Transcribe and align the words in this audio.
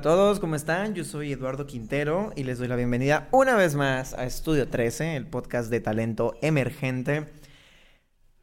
a 0.00 0.02
todos, 0.02 0.40
¿cómo 0.40 0.54
están? 0.54 0.94
Yo 0.94 1.04
soy 1.04 1.30
Eduardo 1.30 1.66
Quintero 1.66 2.32
y 2.34 2.44
les 2.44 2.58
doy 2.58 2.68
la 2.68 2.76
bienvenida 2.76 3.28
una 3.32 3.54
vez 3.54 3.74
más 3.74 4.14
a 4.14 4.24
Estudio 4.24 4.66
13, 4.66 5.14
el 5.14 5.26
podcast 5.26 5.68
de 5.68 5.80
talento 5.80 6.38
emergente. 6.40 7.26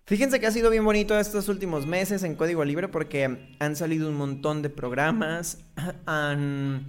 Fíjense 0.05 0.39
que 0.39 0.45
ha 0.45 0.51
sido 0.51 0.69
bien 0.69 0.85
bonito 0.85 1.17
estos 1.17 1.49
últimos 1.49 1.87
meses 1.87 2.21
en 2.21 2.35
Código 2.35 2.63
Libre 2.63 2.89
porque 2.89 3.55
han 3.57 3.75
salido 3.75 4.07
un 4.07 4.17
montón 4.17 4.61
de 4.61 4.69
programas, 4.69 5.57
han, 6.05 6.85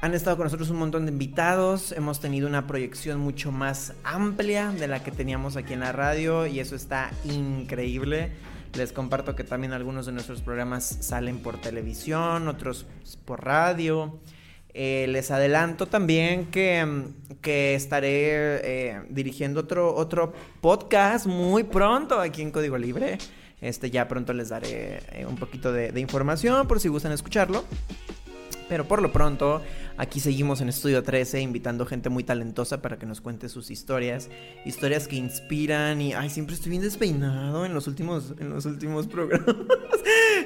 han 0.00 0.14
estado 0.14 0.36
con 0.36 0.44
nosotros 0.44 0.70
un 0.70 0.78
montón 0.78 1.06
de 1.06 1.10
invitados, 1.10 1.90
hemos 1.90 2.20
tenido 2.20 2.46
una 2.46 2.68
proyección 2.68 3.18
mucho 3.18 3.50
más 3.50 3.94
amplia 4.04 4.70
de 4.70 4.86
la 4.86 5.02
que 5.02 5.10
teníamos 5.10 5.56
aquí 5.56 5.72
en 5.72 5.80
la 5.80 5.90
radio 5.90 6.46
y 6.46 6.60
eso 6.60 6.76
está 6.76 7.10
increíble. 7.24 8.30
Les 8.74 8.92
comparto 8.92 9.34
que 9.34 9.44
también 9.44 9.72
algunos 9.72 10.06
de 10.06 10.12
nuestros 10.12 10.42
programas 10.42 10.84
salen 11.00 11.38
por 11.38 11.60
televisión, 11.60 12.48
otros 12.48 12.86
por 13.24 13.44
radio. 13.44 14.20
Eh, 14.72 15.06
les 15.08 15.32
adelanto 15.32 15.86
también 15.86 16.46
que, 16.46 16.84
mm, 16.84 17.40
que 17.40 17.74
estaré 17.74 18.90
eh, 18.92 19.02
dirigiendo 19.08 19.60
otro, 19.60 19.94
otro 19.94 20.32
podcast 20.60 21.26
muy 21.26 21.64
pronto 21.64 22.20
aquí 22.20 22.42
en 22.42 22.52
Código 22.52 22.78
Libre. 22.78 23.18
Este 23.60 23.90
ya 23.90 24.06
pronto 24.06 24.32
les 24.32 24.50
daré 24.50 25.02
eh, 25.12 25.26
un 25.28 25.36
poquito 25.36 25.72
de, 25.72 25.90
de 25.90 26.00
información 26.00 26.68
por 26.68 26.78
si 26.78 26.88
gustan 26.88 27.12
escucharlo. 27.12 27.64
Pero 28.70 28.86
por 28.86 29.02
lo 29.02 29.10
pronto, 29.10 29.60
aquí 29.96 30.20
seguimos 30.20 30.60
en 30.60 30.68
Estudio 30.68 31.02
13 31.02 31.40
invitando 31.40 31.84
gente 31.86 32.08
muy 32.08 32.22
talentosa 32.22 32.80
para 32.80 33.00
que 33.00 33.04
nos 33.04 33.20
cuente 33.20 33.48
sus 33.48 33.68
historias. 33.68 34.30
Historias 34.64 35.08
que 35.08 35.16
inspiran 35.16 36.00
y... 36.00 36.14
Ay, 36.14 36.30
siempre 36.30 36.54
estoy 36.54 36.70
bien 36.70 36.82
despeinado 36.82 37.66
en 37.66 37.74
los 37.74 37.88
últimos, 37.88 38.32
en 38.38 38.48
los 38.48 38.64
últimos 38.66 39.08
programas. 39.08 39.56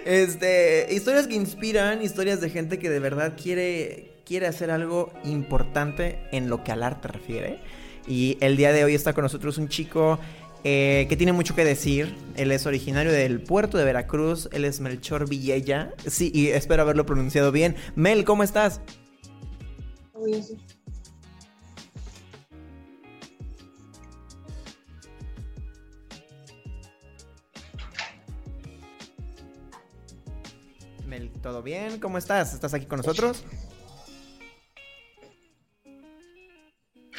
Este, 0.07 0.89
historias 0.91 1.27
que 1.27 1.35
inspiran, 1.35 2.03
historias 2.03 2.41
de 2.41 2.51
gente 2.51 2.79
que 2.79 2.91
de 2.91 2.99
verdad 2.99 3.35
quiere, 3.41 4.13
quiere 4.27 4.47
hacer 4.47 4.71
algo 4.71 5.13
importante 5.25 6.19
en 6.31 6.51
lo 6.51 6.63
que 6.63 6.73
al 6.73 6.83
arte 6.83 7.09
refiere. 7.09 7.61
Y 8.07 8.37
el 8.41 8.57
día 8.57 8.73
de 8.73 8.85
hoy 8.85 8.95
está 8.95 9.15
con 9.15 9.23
nosotros 9.23 9.57
un 9.57 9.69
chico 9.69 10.19
eh, 10.65 11.07
que 11.09 11.17
tiene 11.17 11.33
mucho 11.33 11.55
que 11.55 11.65
decir. 11.65 12.17
Él 12.37 12.51
es 12.51 12.67
originario 12.67 13.13
del 13.13 13.43
puerto 13.43 13.77
de 13.79 13.85
Veracruz, 13.85 14.49
él 14.53 14.65
es 14.65 14.81
Melchor 14.81 15.29
Villella. 15.29 15.93
Sí, 16.07 16.33
y 16.35 16.49
espero 16.49 16.83
haberlo 16.83 17.07
pronunciado 17.07 17.53
bien. 17.53 17.77
Mel, 17.95 18.25
¿cómo 18.25 18.43
estás? 18.43 18.81
Mel, 31.07 31.31
¿todo 31.43 31.63
bien? 31.63 32.01
¿Cómo 32.01 32.17
estás? 32.17 32.55
¿Estás 32.55 32.73
aquí 32.73 32.87
con 32.87 32.97
nosotros? 32.97 33.45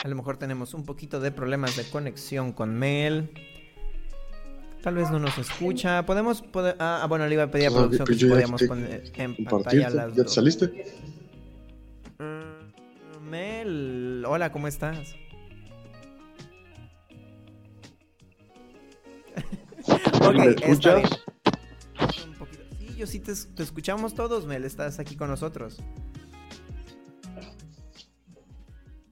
A 0.05 0.07
lo 0.07 0.15
mejor 0.15 0.37
tenemos 0.37 0.75
un 0.75 0.85
poquito 0.85 1.19
de 1.19 1.31
problemas 1.31 1.75
de 1.77 1.83
conexión 1.89 2.51
con 2.51 2.75
Mel. 2.75 3.31
Tal 4.83 4.93
vez 4.93 5.09
no 5.09 5.17
nos 5.17 5.35
escucha. 5.39 6.05
Podemos. 6.05 6.43
ah, 6.77 6.99
ah, 7.01 7.07
bueno, 7.09 7.25
le 7.25 7.33
iba 7.33 7.41
a 7.41 7.49
pedir 7.49 7.66
a 7.66 7.69
Ah, 7.71 7.73
producción 7.73 8.05
que 8.05 8.11
pues 8.13 8.19
ya 8.19 8.29
podíamos 8.29 8.61
poner 8.61 9.11
en 9.15 9.35
pantalla 9.45 9.89
las 9.89 10.13
¿ya 10.15 10.23
te 10.23 10.29
saliste? 10.29 10.85
Mm, 12.19 13.27
Mel, 13.31 14.23
hola, 14.27 14.51
¿cómo 14.51 14.67
estás? 14.67 15.15
ok, 20.21 20.35
¿Me 20.35 20.49
está 20.49 20.65
escuchas? 20.67 20.95
bien. 21.01 21.09
Un 22.29 22.33
poquito- 22.35 22.63
Sí, 22.79 22.95
yo 22.95 23.07
sí 23.07 23.19
te, 23.21 23.33
te 23.55 23.63
escuchamos 23.63 24.13
todos, 24.13 24.45
Mel. 24.45 24.65
Estás 24.65 24.99
aquí 24.99 25.15
con 25.15 25.29
nosotros. 25.31 25.77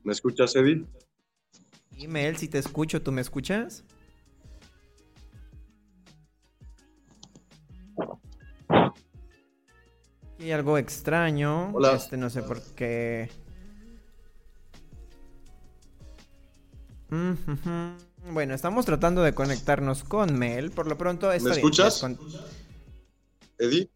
¿Me 0.04 0.14
escuchas, 0.14 0.56
Eddie? 0.56 0.86
Y 1.98 2.08
Mel, 2.08 2.38
si 2.38 2.48
te 2.48 2.58
escucho, 2.60 3.02
¿tú 3.02 3.12
me 3.12 3.22
escuchas? 3.22 3.84
Hay 10.40 10.52
algo 10.52 10.78
extraño. 10.78 11.72
Hola. 11.74 11.94
Este, 11.94 12.18
no 12.18 12.30
sé 12.30 12.44
por 12.44 12.62
qué. 12.76 13.30
Mm. 17.10 17.34
Bueno, 18.34 18.54
estamos 18.54 18.86
tratando 18.86 19.22
de 19.22 19.34
conectarnos 19.34 20.04
con 20.04 20.38
Mel. 20.38 20.72
Por 20.72 20.88
lo 20.88 20.98
pronto, 20.98 21.28
¿Me 21.28 21.36
escuchas? 21.36 22.00
con- 22.00 22.18
¿Eddie? 23.60 23.90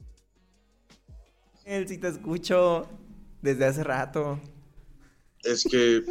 Mel, 1.66 1.88
si 1.88 1.98
te 1.98 2.08
escucho 2.10 2.88
desde 3.42 3.66
hace 3.66 3.84
rato. 3.84 4.40
Es 5.48 5.64
que... 5.64 6.04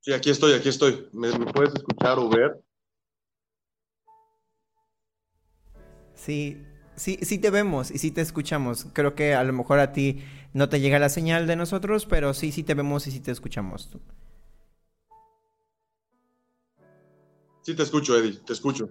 Sí, 0.00 0.12
aquí 0.12 0.28
estoy, 0.28 0.52
aquí 0.52 0.68
estoy. 0.68 1.08
¿Me, 1.12 1.36
me 1.38 1.46
puedes 1.46 1.74
escuchar 1.74 2.18
o 2.18 2.28
ver? 2.28 2.62
Sí, 6.14 6.62
sí, 6.94 7.18
sí 7.22 7.38
te 7.38 7.48
vemos 7.48 7.90
y 7.90 7.96
sí 7.98 8.10
te 8.10 8.20
escuchamos. 8.20 8.86
Creo 8.92 9.14
que 9.14 9.34
a 9.34 9.42
lo 9.44 9.54
mejor 9.54 9.78
a 9.78 9.92
ti 9.94 10.22
no 10.52 10.68
te 10.68 10.80
llega 10.80 10.98
la 10.98 11.08
señal 11.08 11.46
de 11.46 11.56
nosotros, 11.56 12.04
pero 12.04 12.34
sí, 12.34 12.52
sí 12.52 12.62
te 12.62 12.74
vemos 12.74 13.06
y 13.06 13.12
sí 13.12 13.20
te 13.20 13.30
escuchamos. 13.30 13.88
Sí, 17.62 17.74
te 17.74 17.82
escucho, 17.82 18.14
Eddie, 18.18 18.40
te 18.44 18.52
escucho. 18.52 18.90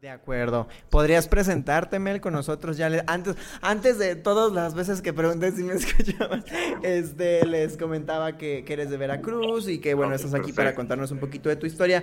De 0.00 0.08
acuerdo. 0.08 0.66
¿Podrías 0.88 1.28
presentarte, 1.28 1.98
Mel, 1.98 2.22
con 2.22 2.32
nosotros 2.32 2.78
ya? 2.78 2.88
le- 2.88 3.04
Antes, 3.06 3.36
antes 3.60 3.98
de 3.98 4.16
todas 4.16 4.50
las 4.50 4.74
veces 4.74 5.02
que 5.02 5.12
pregunté 5.12 5.52
si 5.52 5.62
me 5.62 5.74
escuchaban, 5.74 6.42
este, 6.82 7.44
les 7.46 7.76
comentaba 7.76 8.38
que, 8.38 8.64
que 8.64 8.72
eres 8.72 8.88
de 8.88 8.96
Veracruz 8.96 9.68
y 9.68 9.78
que, 9.78 9.92
bueno, 9.92 10.14
estás 10.14 10.32
aquí 10.32 10.52
para 10.54 10.74
contarnos 10.74 11.10
un 11.10 11.18
poquito 11.18 11.50
de 11.50 11.56
tu 11.56 11.66
historia. 11.66 12.02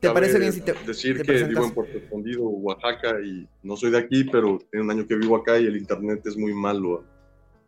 ¿Te 0.00 0.06
Cabe 0.08 0.14
parece 0.20 0.38
bien 0.38 0.52
si 0.52 0.60
te 0.62 0.72
Decir 0.86 1.16
te 1.18 1.24
que 1.24 1.44
vivo 1.44 1.64
en 1.64 1.74
Puerto 1.74 1.98
Escondido, 1.98 2.44
Oaxaca, 2.44 3.20
y 3.22 3.46
no 3.62 3.76
soy 3.76 3.90
de 3.90 3.98
aquí, 3.98 4.24
pero 4.24 4.58
tiene 4.70 4.84
un 4.84 4.90
año 4.90 5.06
que 5.06 5.16
vivo 5.16 5.36
acá 5.36 5.58
y 5.58 5.66
el 5.66 5.76
internet 5.76 6.22
es 6.24 6.36
muy 6.36 6.54
malo 6.54 7.04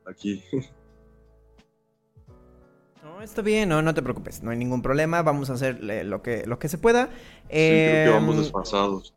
aquí. 0.06 0.42
No, 3.02 3.22
está 3.22 3.40
bien, 3.42 3.68
no, 3.68 3.80
no 3.82 3.92
te 3.94 4.02
preocupes, 4.02 4.42
no 4.42 4.50
hay 4.50 4.56
ningún 4.58 4.80
problema, 4.82 5.22
vamos 5.22 5.48
a 5.50 5.54
hacer 5.54 5.82
lo 5.82 6.22
que, 6.22 6.46
lo 6.46 6.58
que 6.58 6.68
se 6.68 6.78
pueda. 6.78 7.06
Sí, 7.06 7.10
creo 7.48 8.04
que 8.04 8.10
vamos 8.10 8.36
Em, 8.36 8.42
desfasados. 8.42 9.14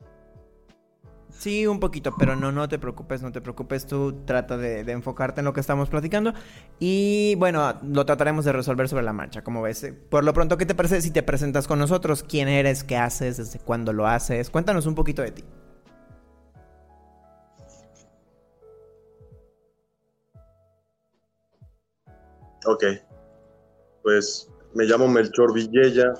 Sí, 1.43 1.67
un 1.67 1.81
poquito, 1.81 2.15
pero 2.17 2.37
no, 2.37 2.53
no 2.53 2.69
te 2.69 2.79
preocupes, 2.79 3.21
no 3.21 3.33
te 3.33 3.41
preocupes, 3.41 3.85
tú 3.85 4.23
trata 4.23 4.55
de, 4.55 4.79
enfocarte 4.89 5.41
en 5.41 5.45
lo 5.45 5.51
que 5.51 5.59
estamos 5.59 5.89
platicando 5.89 6.31
y 6.79 7.35
bueno, 7.35 7.73
lo 7.83 8.05
trataremos 8.05 8.45
de 8.45 8.53
resolver 8.53 8.87
sobre 8.87 9.03
la 9.03 9.11
marcha, 9.11 9.43
como 9.43 9.61
ves. 9.61 9.91
Por 10.09 10.23
lo 10.23 10.31
pronto, 10.31 10.57
¿qué 10.57 10.65
te 10.65 10.73
parece 10.73 11.01
si 11.01 11.11
te 11.11 11.21
presentas 11.21 11.67
con 11.67 11.79
nosotros? 11.79 12.23
¿Quién 12.23 12.47
eres? 12.47 12.85
¿Qué 12.85 12.95
haces? 12.95 13.35
¿Desde 13.35 13.59
cuándo 13.59 13.91
lo 13.91 14.07
haces? 14.07 14.49
Cuéntanos 14.49 14.85
un 14.85 14.95
poquito 14.95 15.21
de 15.21 15.31
ti. 15.31 15.43
Ok. 22.65 22.85
Pues 24.01 24.49
me 24.75 24.85
llamo 24.85 25.09
Melchor 25.09 25.53
Villella. 25.53 26.13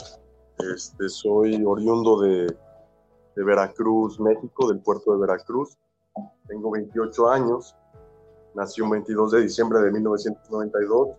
Este, 0.76 1.08
soy 1.08 1.64
oriundo 1.66 2.20
de, 2.20 2.48
de 3.36 3.44
Veracruz, 3.44 4.20
México, 4.20 4.68
del 4.68 4.80
puerto 4.82 5.14
de 5.14 5.20
Veracruz. 5.20 5.78
Tengo 6.48 6.72
28 6.72 7.30
años. 7.30 7.76
Nací 8.56 8.82
un 8.82 8.92
22 8.92 9.32
de 9.32 9.42
diciembre 9.42 9.80
de 9.82 9.92
1992. 9.92 11.10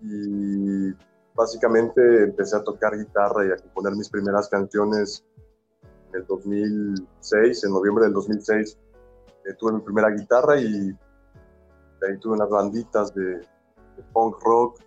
Y 0.00 0.92
básicamente 1.34 2.24
empecé 2.24 2.56
a 2.56 2.64
tocar 2.64 2.96
guitarra 2.96 3.46
y 3.46 3.50
a 3.52 3.56
componer 3.56 3.94
mis 3.94 4.08
primeras 4.08 4.48
canciones 4.48 5.24
en 6.08 6.20
el 6.20 6.26
2006, 6.26 7.64
en 7.64 7.72
noviembre 7.72 8.04
del 8.04 8.14
2006. 8.14 8.78
eh, 9.44 9.54
tuve 9.58 9.72
mi 9.72 9.80
primera 9.80 10.10
guitarra 10.10 10.60
y 10.60 10.96
ahí 12.08 12.18
tuve 12.20 12.34
unas 12.34 12.48
banditas 12.48 13.14
de, 13.14 13.38
de 13.38 14.02
punk 14.12 14.36
rock, 14.42 14.80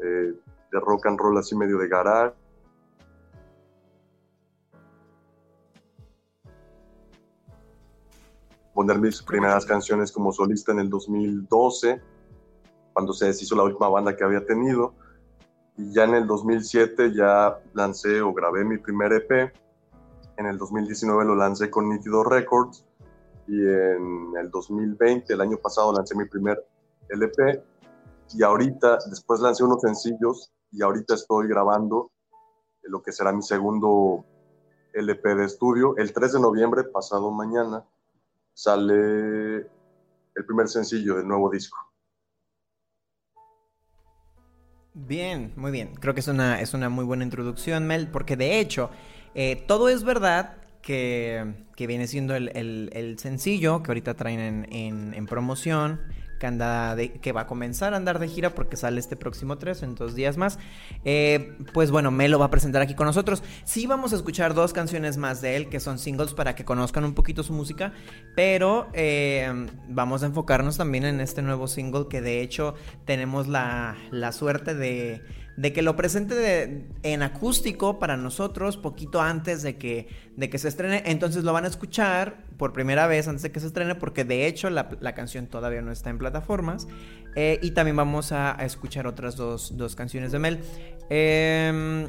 eh, 0.00 0.34
de 0.72 0.80
rock 0.80 1.06
and 1.06 1.18
roll 1.18 1.38
así 1.38 1.56
medio 1.56 1.78
de 1.78 1.88
garage. 1.88 2.34
Poner 8.78 9.00
mis 9.00 9.20
primeras 9.22 9.66
canciones 9.66 10.12
como 10.12 10.30
solista 10.30 10.70
en 10.70 10.78
el 10.78 10.88
2012. 10.88 12.00
cuando 12.92 13.12
se 13.12 13.26
deshizo 13.26 13.56
la 13.56 13.64
última 13.64 13.88
banda 13.88 14.14
que 14.14 14.22
había 14.22 14.46
tenido. 14.46 14.94
Y 15.76 15.92
ya 15.92 16.04
en 16.04 16.14
el 16.14 16.28
2007 16.28 17.12
ya 17.12 17.58
lancé 17.72 18.20
o 18.20 18.32
grabé 18.32 18.64
mi 18.64 18.78
primer 18.78 19.12
EP. 19.14 19.52
En 20.36 20.46
el 20.46 20.58
2019 20.58 21.24
lo 21.24 21.34
lancé 21.34 21.70
con 21.70 21.88
Nítido 21.88 22.22
Records. 22.22 22.86
Y 23.48 23.60
en 23.60 24.34
el 24.38 24.48
2020, 24.48 25.32
el 25.32 25.40
año 25.40 25.56
pasado, 25.56 25.92
lancé 25.92 26.14
mi 26.14 26.26
primer 26.26 26.64
LP. 27.08 27.60
Y 28.32 28.44
ahorita, 28.44 28.98
después 29.10 29.40
lancé 29.40 29.64
unos 29.64 29.80
sencillos 29.80 30.52
y 30.70 30.84
ahorita 30.84 31.14
estoy 31.14 31.48
grabando 31.48 32.12
lo 32.84 33.02
que 33.02 33.10
será 33.10 33.32
mi 33.32 33.42
segundo 33.42 34.24
LP 34.92 35.34
de 35.34 35.46
estudio. 35.46 35.96
El 35.96 36.12
3 36.12 36.34
de 36.34 36.40
noviembre, 36.40 36.84
pasado 36.84 37.32
mañana, 37.32 37.84
sale 38.58 39.58
el 40.34 40.44
primer 40.44 40.66
sencillo 40.66 41.14
del 41.14 41.28
nuevo 41.28 41.48
disco. 41.48 41.78
Bien, 44.94 45.52
muy 45.54 45.70
bien. 45.70 45.94
Creo 45.94 46.12
que 46.12 46.18
es 46.18 46.26
una, 46.26 46.60
es 46.60 46.74
una 46.74 46.88
muy 46.88 47.04
buena 47.04 47.22
introducción, 47.22 47.86
Mel, 47.86 48.08
porque 48.08 48.36
de 48.36 48.58
hecho, 48.58 48.90
eh, 49.36 49.64
todo 49.68 49.88
es 49.88 50.02
verdad 50.02 50.56
que, 50.82 51.66
que 51.76 51.86
viene 51.86 52.08
siendo 52.08 52.34
el, 52.34 52.50
el, 52.92 53.16
sencillo 53.20 53.80
que 53.84 53.92
ahorita 53.92 54.14
traen 54.14 54.40
en, 54.40 54.72
en, 54.72 55.14
en 55.14 55.26
promoción 55.26 56.00
que, 56.38 56.46
anda 56.46 56.94
de, 56.96 57.12
que 57.12 57.32
va 57.32 57.42
a 57.42 57.46
comenzar 57.46 57.94
a 57.94 57.96
andar 57.96 58.18
de 58.18 58.28
gira 58.28 58.54
porque 58.54 58.76
sale 58.76 59.00
este 59.00 59.16
próximo 59.16 59.58
3 59.58 59.82
en 59.82 59.94
dos 59.94 60.14
días 60.14 60.36
más. 60.36 60.58
Eh, 61.04 61.56
pues 61.72 61.90
bueno, 61.90 62.10
me 62.10 62.28
lo 62.28 62.38
va 62.38 62.46
a 62.46 62.50
presentar 62.50 62.82
aquí 62.82 62.94
con 62.94 63.06
nosotros. 63.06 63.42
Sí 63.64 63.86
vamos 63.86 64.12
a 64.12 64.16
escuchar 64.16 64.54
dos 64.54 64.72
canciones 64.72 65.16
más 65.16 65.40
de 65.40 65.56
él 65.56 65.68
que 65.68 65.80
son 65.80 65.98
singles 65.98 66.34
para 66.34 66.54
que 66.54 66.64
conozcan 66.64 67.04
un 67.04 67.14
poquito 67.14 67.42
su 67.42 67.52
música, 67.52 67.92
pero 68.34 68.88
eh, 68.92 69.66
vamos 69.88 70.22
a 70.22 70.26
enfocarnos 70.26 70.76
también 70.76 71.04
en 71.04 71.20
este 71.20 71.42
nuevo 71.42 71.68
single 71.68 72.06
que 72.08 72.20
de 72.20 72.40
hecho 72.40 72.74
tenemos 73.04 73.48
la, 73.48 73.96
la 74.10 74.32
suerte 74.32 74.74
de 74.74 75.22
de 75.58 75.72
que 75.72 75.82
lo 75.82 75.96
presente 75.96 76.86
en 77.02 77.22
acústico 77.22 77.98
para 77.98 78.16
nosotros 78.16 78.76
poquito 78.76 79.20
antes 79.20 79.64
de 79.64 79.76
que, 79.76 80.06
de 80.36 80.48
que 80.48 80.56
se 80.56 80.68
estrene. 80.68 81.02
Entonces 81.04 81.42
lo 81.42 81.52
van 81.52 81.64
a 81.64 81.66
escuchar 81.66 82.44
por 82.58 82.72
primera 82.72 83.06
vez 83.06 83.28
antes 83.28 83.42
de 83.42 83.52
que 83.52 83.60
se 83.60 83.68
estrene 83.68 83.94
porque 83.94 84.24
de 84.24 84.46
hecho 84.46 84.68
la, 84.68 85.14
canción 85.14 85.46
todavía 85.46 85.80
no 85.80 85.92
está 85.92 86.10
en 86.10 86.18
plataformas. 86.18 86.86
Eh, 87.36 87.58
y 87.62 87.70
también 87.70 87.96
vamos 87.96 88.32
a, 88.32 88.52
escuchar 88.60 89.06
otras 89.06 89.36
dos, 89.36 89.76
dos, 89.76 89.94
canciones 89.94 90.32
de 90.32 90.38
Mel. 90.38 90.60
Eh, 91.08 92.06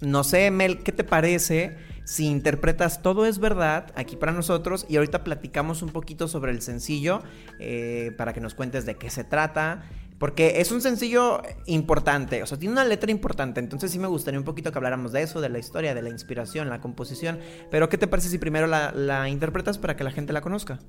no 0.00 0.22
sé, 0.22 0.50
Mel, 0.50 0.82
¿qué 0.84 0.92
te 0.92 1.02
parece 1.02 1.76
si 2.04 2.26
interpretas 2.26 3.02
Todo 3.02 3.26
es 3.26 3.38
verdad 3.38 3.92
aquí 3.96 4.16
para 4.16 4.32
nosotros 4.32 4.86
y 4.88 4.96
ahorita 4.96 5.24
platicamos 5.24 5.82
un 5.82 5.90
poquito 5.90 6.28
sobre 6.28 6.52
el 6.52 6.62
sencillo 6.62 7.22
eh, 7.58 8.12
para 8.16 8.32
que 8.32 8.40
nos 8.40 8.54
cuentes 8.54 8.86
de 8.86 8.94
qué 8.94 9.10
se 9.10 9.24
trata? 9.24 9.82
Porque 10.18 10.60
es 10.60 10.72
un 10.72 10.80
sencillo 10.80 11.42
importante, 11.66 12.42
o 12.42 12.46
sea, 12.46 12.58
tiene 12.58 12.72
una 12.72 12.84
letra 12.84 13.10
importante, 13.12 13.60
entonces 13.60 13.92
sí 13.92 14.00
me 14.00 14.08
gustaría 14.08 14.38
un 14.38 14.44
poquito 14.44 14.72
que 14.72 14.78
habláramos 14.78 15.12
de 15.12 15.22
eso, 15.22 15.40
de 15.40 15.48
la 15.48 15.60
historia, 15.60 15.94
de 15.94 16.02
la 16.02 16.08
inspiración, 16.08 16.68
la 16.68 16.80
composición. 16.80 17.38
Pero 17.70 17.88
¿qué 17.88 17.98
te 17.98 18.08
parece 18.08 18.28
si 18.28 18.38
primero 18.38 18.66
la, 18.66 19.28
interpretas 19.28 19.78
para 19.78 19.94
que 19.94 20.02
la 20.02 20.10
gente 20.10 20.32
la 20.32 20.40
conozca? 20.40 20.80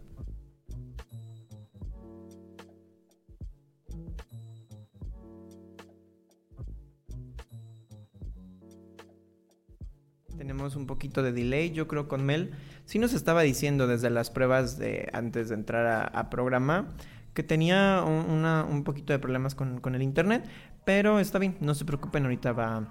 Tenemos 10.35 10.75
un 10.75 10.87
poquito 10.87 11.21
de 11.21 11.33
delay, 11.33 11.69
yo 11.69 11.87
creo, 11.87 12.07
con 12.07 12.25
Mel. 12.25 12.51
Sí 12.85 12.97
nos 12.97 13.13
estaba 13.13 13.43
diciendo 13.43 13.85
desde 13.85 14.09
las 14.09 14.31
pruebas 14.31 14.79
de 14.79 15.07
antes 15.13 15.49
de 15.49 15.55
entrar 15.55 15.85
a, 15.85 16.03
a 16.05 16.31
programa 16.31 16.95
que 17.39 17.43
tenía 17.43 18.03
un, 18.05 18.29
una, 18.29 18.65
un 18.65 18.83
poquito 18.83 19.13
de 19.13 19.19
problemas 19.19 19.55
con, 19.55 19.79
con, 19.79 19.95
el 19.95 20.01
internet, 20.01 20.43
pero 20.83 21.21
está 21.21 21.39
bien, 21.39 21.55
no 21.61 21.73
se 21.73 21.85
preocupen, 21.85 22.23
ahorita 22.23 22.51
va, 22.51 22.83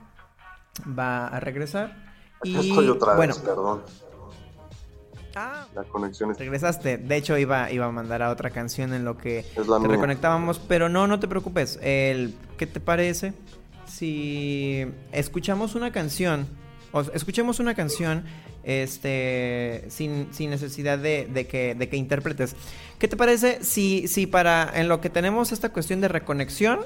va 0.99 1.27
a 1.27 1.39
regresar. 1.39 1.95
Y 2.43 2.57
estoy 2.57 2.89
otra 2.89 3.15
bueno, 3.15 3.35
vez, 3.35 3.43
perdón. 3.43 3.83
Ah, 5.37 5.67
la 5.75 5.85
conexión 5.85 6.31
es... 6.31 6.39
regresaste. 6.39 6.97
De 6.97 7.17
hecho, 7.17 7.37
iba, 7.37 7.71
iba 7.71 7.85
a 7.85 7.93
mandar 7.93 8.23
a 8.23 8.31
otra 8.31 8.49
canción 8.49 8.95
en 8.95 9.05
lo 9.05 9.19
que 9.19 9.45
te 9.55 9.61
mía. 9.61 9.87
reconectábamos, 9.87 10.59
pero 10.61 10.89
no, 10.89 11.07
no 11.07 11.21
te 11.21 11.29
preocupes. 11.29 11.79
El, 11.83 12.35
¿Qué 12.57 12.67
te 12.67 12.81
parece 12.81 13.35
si 13.85 14.87
escuchamos 15.13 15.75
una 15.75 15.93
canción? 15.93 16.47
O 16.93 17.03
escuchemos 17.03 17.61
una 17.61 17.75
canción 17.75 18.25
este 18.69 19.87
sin, 19.89 20.33
sin 20.33 20.51
necesidad 20.51 20.99
de, 20.99 21.27
de, 21.27 21.47
que, 21.47 21.75
de 21.75 21.89
que 21.89 21.97
interpretes. 21.97 22.55
¿Qué 22.99 23.09
te 23.09 23.17
parece 23.17 23.65
si, 23.65 24.07
si 24.09 24.27
para 24.27 24.71
en 24.75 24.89
lo 24.89 25.01
que 25.01 25.09
tenemos 25.09 25.53
esta 25.53 25.71
cuestión 25.71 26.03
de 26.03 26.09
reconexión, 26.09 26.81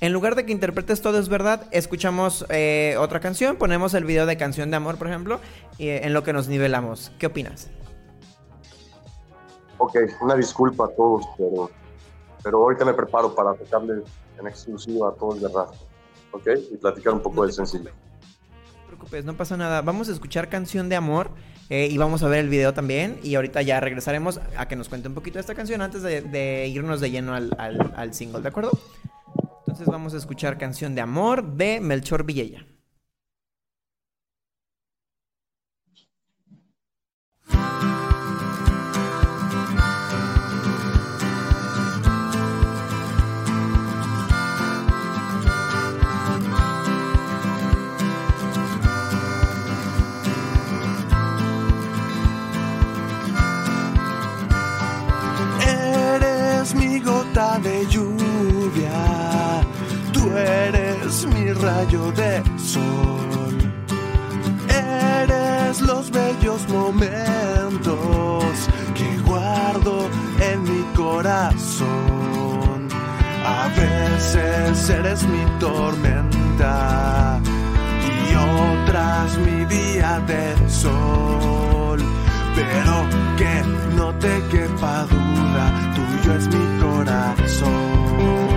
en 0.00 0.12
lugar 0.12 0.34
de 0.34 0.46
que 0.46 0.52
interpretes 0.52 1.02
todo 1.02 1.18
es 1.18 1.28
verdad, 1.28 1.66
escuchamos 1.72 2.46
eh, 2.48 2.96
otra 2.98 3.20
canción, 3.20 3.56
ponemos 3.56 3.92
el 3.94 4.04
video 4.04 4.24
de 4.24 4.36
canción 4.36 4.70
de 4.70 4.76
amor, 4.76 4.96
por 4.96 5.08
ejemplo, 5.08 5.40
y, 5.78 5.88
eh, 5.88 6.06
en 6.06 6.14
lo 6.14 6.22
que 6.22 6.32
nos 6.32 6.48
nivelamos? 6.48 7.12
¿Qué 7.18 7.26
opinas? 7.26 7.70
Ok, 9.78 9.96
una 10.22 10.34
disculpa 10.36 10.86
a 10.86 10.88
todos, 10.88 11.26
pero, 11.36 11.70
pero 12.42 12.58
ahorita 12.62 12.84
me 12.86 12.94
preparo 12.94 13.34
para 13.34 13.52
tocarle 13.54 14.02
en 14.38 14.46
exclusiva 14.46 15.10
a 15.10 15.12
todos 15.12 15.40
de 15.40 15.48
verdad. 15.48 15.66
Ok, 16.32 16.48
y 16.72 16.76
platicar 16.78 17.12
un 17.12 17.20
poco 17.20 17.42
del 17.42 17.52
sencillo. 17.52 17.90
No 19.24 19.34
pasa 19.34 19.56
nada. 19.56 19.82
Vamos 19.82 20.08
a 20.08 20.12
escuchar 20.12 20.48
canción 20.48 20.88
de 20.88 20.96
amor 20.96 21.30
eh, 21.68 21.88
y 21.90 21.96
vamos 21.98 22.22
a 22.22 22.28
ver 22.28 22.40
el 22.40 22.48
video 22.48 22.74
también. 22.74 23.18
Y 23.22 23.34
ahorita 23.34 23.62
ya 23.62 23.80
regresaremos 23.80 24.40
a 24.56 24.68
que 24.68 24.76
nos 24.76 24.88
cuente 24.88 25.08
un 25.08 25.14
poquito 25.14 25.34
de 25.34 25.40
esta 25.40 25.54
canción 25.54 25.82
antes 25.82 26.02
de, 26.02 26.22
de 26.22 26.68
irnos 26.68 27.00
de 27.00 27.10
lleno 27.10 27.34
al, 27.34 27.50
al, 27.58 27.92
al, 27.96 28.14
single, 28.14 28.42
¿de 28.42 28.48
acuerdo? 28.48 28.70
Entonces 29.60 29.86
vamos 29.86 30.14
a 30.14 30.16
escuchar 30.16 30.58
canción 30.58 30.94
de 30.94 31.00
amor 31.00 31.56
de 31.56 31.80
Melchor 31.80 32.24
Villella. 32.24 32.66
Mi 61.46 61.52
rayo 61.52 62.10
de 62.10 62.42
sol, 62.58 63.56
eres 64.68 65.80
los 65.80 66.10
bellos 66.10 66.68
momentos 66.68 68.44
que 68.96 69.16
guardo 69.24 70.08
en 70.40 70.62
mi 70.64 70.82
corazón. 70.96 71.86
A 73.44 73.68
veces 73.68 74.90
eres 74.90 75.22
mi 75.28 75.44
tormenta 75.60 77.40
y 78.00 78.34
otras 78.34 79.38
mi 79.38 79.64
día 79.66 80.20
de 80.26 80.68
sol. 80.68 82.00
Pero 82.56 83.06
que 83.36 83.62
no 83.94 84.12
te 84.16 84.42
quepa 84.50 85.06
duda, 85.06 85.92
tuyo 85.94 86.34
es 86.38 86.48
mi 86.48 86.80
corazón. 86.80 88.55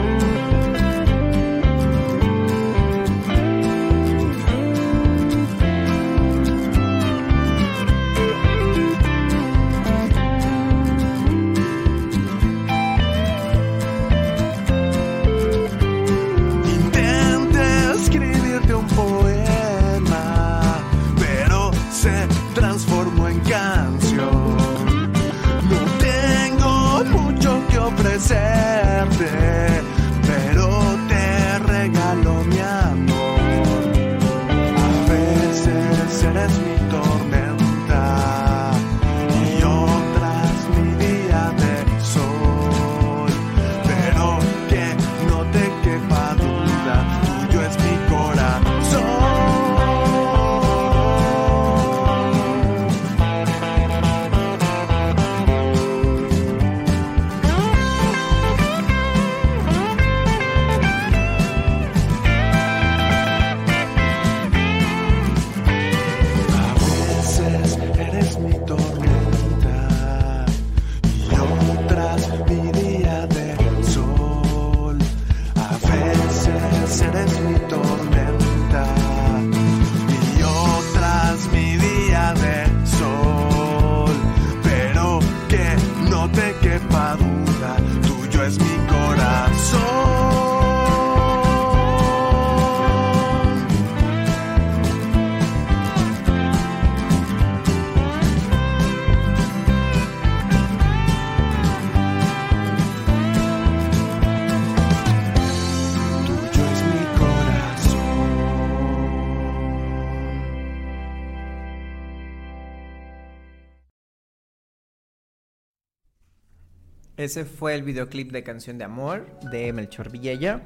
Ese 117.19 117.43
fue 117.43 117.75
el 117.75 117.83
videoclip 117.83 118.31
de 118.31 118.43
Canción 118.43 118.77
de 118.77 118.85
Amor 118.85 119.27
de 119.51 119.73
Melchor 119.73 120.09
Villella. 120.09 120.61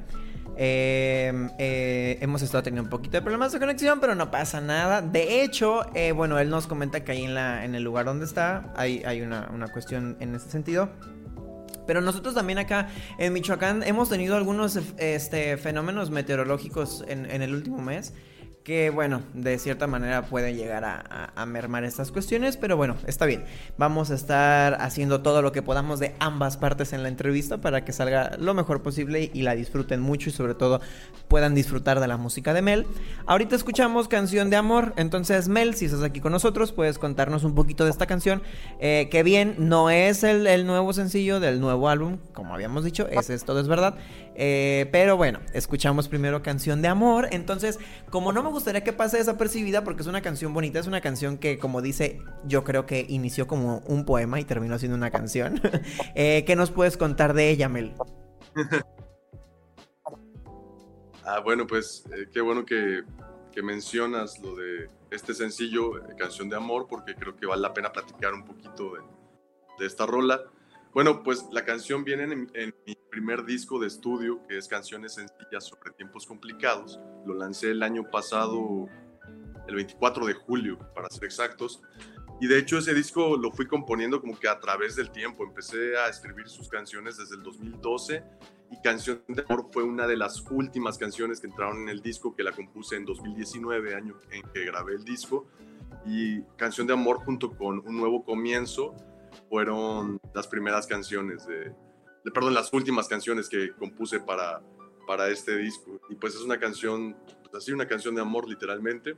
Eh, 0.56 1.50
eh, 1.58 2.20
hemos 2.22 2.44
estado 2.44 2.62
teniendo 2.62 2.84
un 2.84 2.92
poquito 2.92 3.18
de 3.18 3.24
problemas 3.24 3.52
de 3.54 3.58
conexión, 3.58 4.00
pero 4.00 4.14
no 4.14 4.30
pasa 4.30 4.62
nada. 4.62 5.02
De 5.02 5.42
hecho, 5.42 5.84
eh, 5.96 6.12
bueno, 6.12 6.38
él 6.38 6.52
nos 6.52 6.68
comenta 6.68 7.04
que 7.04 7.12
ahí 7.12 7.24
en, 7.24 7.34
la, 7.34 7.66
en 7.66 7.74
el 7.74 7.82
lugar 7.82 8.06
donde 8.06 8.26
está 8.26 8.72
hay, 8.76 9.02
una, 9.24 9.48
cuestión 9.74 10.16
en 10.20 10.36
ese 10.36 10.52
sentido. 10.52 10.92
Pero 11.88 12.02
nosotros 12.02 12.36
también 12.36 12.60
acá 12.60 12.88
en 13.18 13.34
Michoacán 13.34 13.82
hemos 13.82 14.10
tenido 14.10 14.36
algunos 14.36 14.76
este, 15.00 15.58
fenómenos 15.58 16.12
meteorológicos 16.12 17.04
en 17.08 17.42
el 17.42 17.52
último 17.52 17.82
mes 17.82 18.14
que 18.64 18.90
bueno, 18.90 19.22
de 19.34 19.60
cierta 19.60 19.88
manera 19.88 20.24
pueden 20.24 20.56
llegar 20.56 20.86
a, 20.86 21.46
mermar 21.46 21.84
estas 21.84 22.12
cuestiones, 22.12 22.56
pero 22.56 22.78
bueno, 22.78 22.96
está 23.06 23.26
bien. 23.26 23.44
Vamos 23.78 24.10
a 24.12 24.16
estar 24.16 24.78
haciendo 24.80 25.22
todo 25.22 25.42
lo 25.42 25.52
que 25.52 25.62
podamos 25.62 26.00
de 26.00 26.16
ambas 26.20 26.56
partes 26.56 26.94
en 26.94 27.04
la 27.04 27.10
entrevista 27.10 27.60
para 27.60 27.84
que 27.84 27.92
salga 27.92 28.38
lo 28.40 28.54
mejor 28.54 28.82
posible 28.82 29.30
y 29.34 29.42
la 29.42 29.56
disfruten 29.56 30.00
mucho 30.00 30.30
y 30.30 30.32
sobre 30.32 30.56
todo 30.56 30.80
puedan 31.28 31.54
disfrutar 31.54 32.00
de 32.00 32.08
la 32.08 32.16
música 32.16 32.54
de 32.54 32.62
Mel. 32.62 32.88
Ahorita 33.26 33.58
escuchamos 33.58 34.08
canción 34.08 34.50
de 34.50 34.56
amor, 34.56 34.94
entonces 34.96 35.50
Mel, 35.50 35.76
si 35.76 35.86
estás 35.86 36.02
aquí 36.02 36.22
con 36.22 36.32
nosotros, 36.32 36.72
puedes 36.72 36.98
contarnos 36.98 37.44
un 37.44 37.56
poquito 37.56 37.84
de 37.84 37.92
esta 37.92 38.06
canción, 38.06 38.42
eh, 38.80 39.10
que 39.12 39.22
bien, 39.24 39.56
no 39.58 39.90
es 39.90 40.24
el, 40.24 40.48
el 40.48 40.66
nuevo 40.66 40.94
sencillo 40.94 41.42
del 41.42 41.60
nuevo 41.60 41.90
álbum, 41.90 42.20
como 42.32 42.54
habíamos 42.54 42.86
dicho, 42.86 43.08
es 43.10 43.44
todo 43.44 43.60
es 43.60 43.68
verdad. 43.68 43.96
Eh, 44.36 44.90
pero 44.92 45.18
bueno, 45.18 45.40
escuchamos 45.54 46.08
primero 46.08 46.42
canción 46.42 46.82
de 46.82 46.88
amor. 46.88 47.28
Entonces, 47.32 47.80
como 48.10 48.32
no 48.32 48.44
me 48.44 48.50
gustaría 48.50 48.84
que 48.84 48.94
pase 48.94 49.18
desapercibida, 49.18 49.84
porque 49.84 50.02
es 50.02 50.08
una 50.08 50.22
canción 50.22 50.54
bonita, 50.54 50.80
es 50.80 50.88
una 50.88 51.02
canción 51.02 51.38
que, 51.38 51.58
como 51.60 51.82
dice, 51.82 52.22
yo 52.46 52.64
creo 52.64 52.86
que 52.86 53.06
inició 53.08 53.48
como 53.48 53.80
un 53.88 54.06
poema 54.06 54.40
y 54.40 54.46
terminó 54.46 54.78
siendo 54.80 54.98
una 54.98 55.12
canción. 55.12 55.62
eh, 56.16 56.44
¿Qué 56.46 56.56
nos 56.56 56.72
puedes 56.72 56.98
contar 56.98 57.34
de 57.34 57.50
ella, 57.50 57.70
Mel? 57.70 57.94
Ah, 61.26 61.40
bueno, 61.40 61.66
pues 61.66 62.04
eh, 62.14 62.28
qué 62.34 62.42
bueno 62.42 62.66
que, 62.66 63.04
que 63.52 63.64
mencionas 63.64 64.40
lo 64.40 64.56
de 64.56 64.90
este 65.10 65.34
sencillo, 65.34 65.98
eh, 65.98 66.16
Canción 66.18 66.50
de 66.50 66.58
Amor, 66.58 66.88
porque 66.90 67.16
creo 67.16 67.36
que 67.36 67.46
vale 67.46 67.62
la 67.62 67.74
pena 67.74 67.94
platicar 67.94 68.34
un 68.34 68.44
poquito 68.44 68.94
de, 68.96 69.02
de 69.80 69.86
esta 69.86 70.06
rola. 70.06 70.42
Bueno, 70.94 71.24
pues 71.24 71.48
la 71.52 71.66
canción 71.66 72.04
viene 72.04 72.24
en, 72.24 72.76
mi 72.86 72.96
primer 73.10 73.46
disco 73.46 73.80
de 73.80 73.88
estudio, 73.88 74.46
que 74.48 74.60
es 74.60 74.68
Canciones 74.68 75.16
Sencillas 75.16 75.64
sobre 75.66 75.90
Tiempos 75.92 76.28
Complicados. 76.28 77.00
Lo 77.26 77.34
lancé 77.34 77.72
el 77.72 77.82
año 77.82 78.04
pasado, 78.12 78.88
el 79.68 79.74
24 79.74 80.28
de 80.28 80.34
julio, 80.36 80.78
para 80.94 81.10
ser 81.10 81.24
exactos. 81.24 81.82
Y 82.40 82.46
de 82.46 82.60
hecho 82.60 82.78
ese 82.78 82.94
disco 82.94 83.38
lo 83.38 83.52
fui 83.52 83.66
componiendo 83.66 84.22
como 84.22 84.40
que 84.40 84.48
a 84.48 84.60
través 84.60 84.96
del 84.96 85.10
tiempo. 85.10 85.44
Empecé 85.44 85.98
a 85.98 86.10
escribir 86.10 86.48
sus 86.48 86.70
canciones 86.70 87.18
desde 87.18 87.38
el 87.38 87.44
2012 87.44 88.24
y 88.70 88.82
Canción 88.84 89.24
de 89.28 89.44
Amor 89.50 89.70
fue 89.72 89.82
una 89.82 90.06
de 90.06 90.18
las 90.18 90.44
últimas 90.52 91.00
canciones 91.00 91.40
que 91.40 91.48
entraron 91.48 91.82
en 91.82 91.90
el 91.90 92.04
disco 92.04 92.36
que 92.36 92.44
la 92.44 92.52
compuse 92.52 92.98
en 92.98 93.06
2019, 93.06 93.96
año 93.96 94.20
en 94.30 94.44
que 94.54 94.64
grabé 94.66 94.94
el 94.94 95.04
disco. 95.04 95.48
Y 96.06 96.44
Canción 96.56 96.86
de 96.86 96.94
Amor 96.94 97.18
junto 97.26 97.50
con 97.50 97.80
Un 97.80 97.98
Nuevo 97.98 98.24
Comienzo 98.24 98.96
fueron 99.58 100.20
las 100.34 100.48
primeras 100.48 100.88
canciones 100.88 101.46
de, 101.46 101.72
de- 102.26 102.32
perdón, 102.34 102.56
las 102.56 102.74
últimas 102.74 103.08
canciones 103.08 103.48
que 103.48 103.72
compuse 103.74 104.20
para, 104.20 104.64
para 105.06 105.28
este 105.30 105.56
disco. 105.58 106.02
Y 106.10 106.16
pues 106.16 106.34
es 106.34 106.42
una 106.42 106.60
canción, 106.60 107.16
pues 107.44 107.54
así 107.54 107.72
una 107.72 107.88
canción 107.88 108.16
de 108.16 108.22
amor 108.22 108.50
literalmente. 108.50 109.16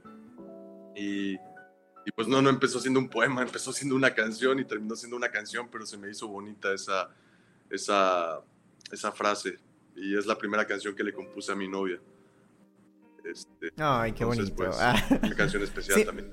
Y, 0.93 1.35
y 1.35 2.11
pues 2.13 2.27
no, 2.27 2.41
no 2.41 2.49
empezó 2.49 2.81
siendo 2.81 2.99
un 2.99 3.07
poema, 3.07 3.41
empezó 3.43 3.71
siendo 3.71 3.95
una 3.95 4.13
canción 4.13 4.59
y 4.59 4.65
terminó 4.65 4.97
siendo 4.97 5.15
una 5.15 5.31
canción, 5.31 5.69
pero 5.71 5.85
se 5.85 5.97
me 5.97 6.09
hizo 6.11 6.27
bonita 6.27 6.73
esa, 6.73 7.09
esa, 7.69 8.41
esa 8.91 9.13
frase. 9.13 9.57
Y 9.95 10.17
es 10.17 10.25
la 10.25 10.37
primera 10.37 10.67
canción 10.67 10.93
que 10.95 11.03
le 11.05 11.13
compuse 11.13 11.53
a 11.53 11.55
mi 11.55 11.69
novia. 11.69 12.01
Este, 13.23 13.71
Ay, 13.77 14.11
qué 14.11 14.23
entonces, 14.23 14.53
bonito. 14.53 14.55
pues, 14.57 14.77
Ah. 14.81 14.95
una 15.23 15.35
canción 15.37 15.63
especial 15.63 15.97
Sí. 15.99 16.05
también. 16.05 16.29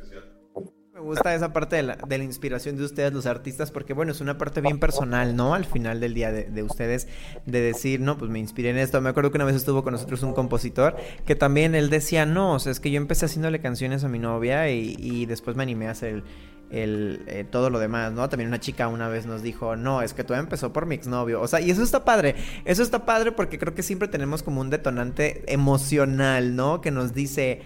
Me 1.03 1.09
gusta 1.09 1.35
esa 1.35 1.53
parte 1.53 1.75
de 1.75 1.83
la, 1.83 1.97
de 1.97 2.17
la 2.17 2.23
inspiración 2.23 2.77
de 2.77 2.85
ustedes, 2.85 3.13
los 3.13 3.27
artistas, 3.27 3.73
porque 3.73 3.93
bueno, 3.93 4.13
es 4.13 4.21
una 4.21 4.39
parte 4.39 4.61
bien 4.61 4.79
personal, 4.79 5.35
¿no? 5.35 5.53
Al 5.53 5.65
final 5.65 5.99
del 5.99 6.15
día 6.15 6.31
de, 6.31 6.45
de 6.45 6.63
ustedes, 6.63 7.09
de 7.45 7.61
decir, 7.61 8.01
no, 8.01 8.17
pues 8.17 8.31
me 8.31 8.39
inspiré 8.39 8.71
en 8.71 8.79
esto. 8.79 9.01
Me 9.01 9.09
acuerdo 9.11 9.33
que 9.33 9.39
una 9.39 9.45
vez 9.45 9.57
estuvo 9.57 9.83
con 9.83 9.95
nosotros 9.95 10.23
un 10.23 10.33
compositor 10.33 10.95
que 11.27 11.35
también 11.35 11.75
él 11.75 11.91
decía, 11.91 12.25
no, 12.25 12.55
o 12.55 12.59
sea, 12.61 12.71
es 12.71 12.79
que 12.79 12.93
yo 12.93 12.99
empecé 12.99 13.27
haciéndole 13.27 13.61
canciones 13.61 14.05
a 14.05 14.09
mi 14.09 14.21
novia 14.21 14.71
y, 14.71 14.95
y 14.97 15.27
después 15.27 15.57
me 15.57 15.65
animé 15.65 15.89
a 15.89 15.91
hacer 15.91 16.23
el, 16.71 17.25
eh, 17.27 17.45
todo 17.49 17.69
lo 17.69 17.81
demás, 17.81 18.13
¿no? 18.13 18.29
También 18.29 18.49
una 18.49 18.61
chica 18.61 18.87
una 18.87 19.09
vez 19.09 19.27
nos 19.27 19.43
dijo, 19.43 19.75
no, 19.75 20.03
es 20.03 20.15
que 20.15 20.23
todo 20.23 20.39
empezó 20.39 20.73
por 20.73 20.87
mi 20.87 20.95
exnovio. 20.95 21.41
O 21.41 21.49
sea, 21.49 21.61
y 21.61 21.71
eso 21.71 21.83
está 21.83 22.05
padre. 22.05 22.37
Eso 22.65 22.83
está 22.83 23.05
padre 23.05 23.33
porque 23.33 23.59
creo 23.59 23.75
que 23.75 23.83
siempre 23.83 24.07
tenemos 24.07 24.45
como 24.45 24.61
un 24.61 24.71
detonante 24.71 25.43
emocional, 25.53 26.55
¿no? 26.55 26.81
Que 26.81 26.93
nos 26.93 27.13
dice 27.13 27.61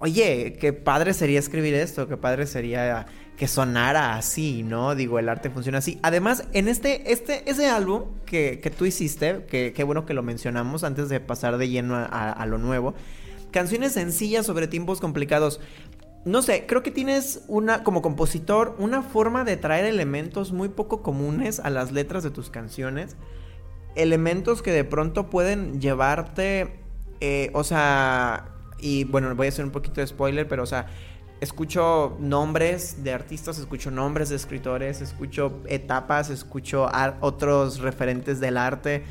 oye, 0.00 0.56
qué 0.60 0.72
padre 0.72 1.12
sería 1.12 1.38
escribir 1.40 1.74
esto, 1.74 2.06
qué 2.08 2.16
padre 2.16 2.46
sería 2.46 3.06
que 3.36 3.48
sonara 3.48 4.16
así, 4.16 4.62
¿no? 4.62 4.94
Digo, 4.94 5.18
el 5.18 5.28
arte 5.28 5.50
funciona 5.50 5.78
así. 5.78 5.98
Además, 6.02 6.44
en 6.52 6.68
este, 6.68 7.12
este, 7.12 7.48
ese 7.50 7.68
álbum 7.68 8.04
que, 8.26 8.60
que 8.60 8.70
tú 8.70 8.84
hiciste, 8.84 9.44
que 9.48 9.72
qué 9.72 9.84
bueno 9.84 10.06
que 10.06 10.14
lo 10.14 10.22
mencionamos 10.22 10.82
antes 10.84 11.08
de 11.08 11.20
pasar 11.20 11.56
de 11.58 11.68
lleno 11.68 11.94
a, 11.96 12.04
a- 12.04 12.46
lo 12.46 12.58
nuevo, 12.58 12.94
canciones 13.52 13.92
sencillas 13.92 14.46
sobre 14.46 14.66
tiempos 14.66 15.00
complicados. 15.00 15.60
No 16.24 16.42
sé, 16.42 16.66
creo 16.66 16.82
que 16.82 16.90
tienes 16.90 17.42
una, 17.46 17.84
como 17.84 18.02
compositor, 18.02 18.74
una 18.78 19.02
forma 19.02 19.44
de 19.44 19.56
traer 19.56 19.84
elementos 19.84 20.52
muy 20.52 20.68
poco 20.68 21.02
comunes 21.02 21.60
a 21.60 21.70
las 21.70 21.92
letras 21.92 22.24
de 22.24 22.30
tus 22.30 22.50
canciones. 22.50 23.16
Elementos 23.94 24.62
que 24.62 24.72
de 24.72 24.84
pronto 24.84 25.30
pueden 25.30 25.80
llevarte, 25.80 26.74
eh, 27.20 27.50
o 27.54 27.62
sea, 27.64 28.50
y 28.80 29.04
bueno, 29.04 29.34
voy 29.34 29.46
a 29.46 29.48
hacer 29.50 29.64
un 29.64 29.70
poquito 29.70 30.00
de 30.00 30.06
spoiler, 30.06 30.46
pero 30.48 30.62
o 30.62 30.66
sea, 30.66 30.86
escucho 31.40 32.16
nombres 32.20 33.02
de 33.04 33.12
artistas, 33.12 33.58
escucho 33.58 33.90
nombres 33.90 34.28
de 34.28 34.36
escritores, 34.36 35.00
escucho 35.00 35.60
etapas, 35.66 36.30
escucho 36.30 36.88
otros 37.20 37.80
referentes 37.80 38.40
del 38.40 38.56
arte. 38.56 39.04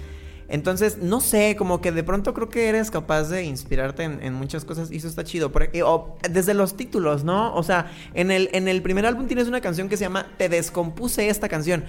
Entonces, 0.50 1.00
no 1.00 1.20
sé, 1.20 1.58
como 1.58 1.82
que 1.82 1.92
de 1.92 2.04
pronto 2.04 2.34
creo 2.34 2.48
que 2.48 2.70
eres 2.70 2.90
capaz 2.90 3.24
de 3.24 3.44
inspirarte 3.44 4.04
en, 4.04 4.34
muchas 4.34 4.64
cosas 4.64 4.90
y 4.92 4.96
eso 4.96 5.10
está 5.10 5.26
chido. 5.26 5.52
O 5.84 6.18
desde 6.30 6.54
los 6.54 6.78
títulos, 6.78 7.26
¿no? 7.26 7.54
O 7.54 7.64
sea, 7.64 7.92
en 8.14 8.32
el, 8.32 8.50
en 8.54 8.70
el 8.70 8.82
primer 8.82 9.06
álbum 9.06 9.28
tienes 9.28 9.50
una 9.50 9.60
canción 9.60 9.90
que 9.90 9.98
se 9.98 10.06
llama 10.06 10.28
Te 10.38 10.48
descompuse 10.48 11.28
esta 11.28 11.50
canción. 11.50 11.84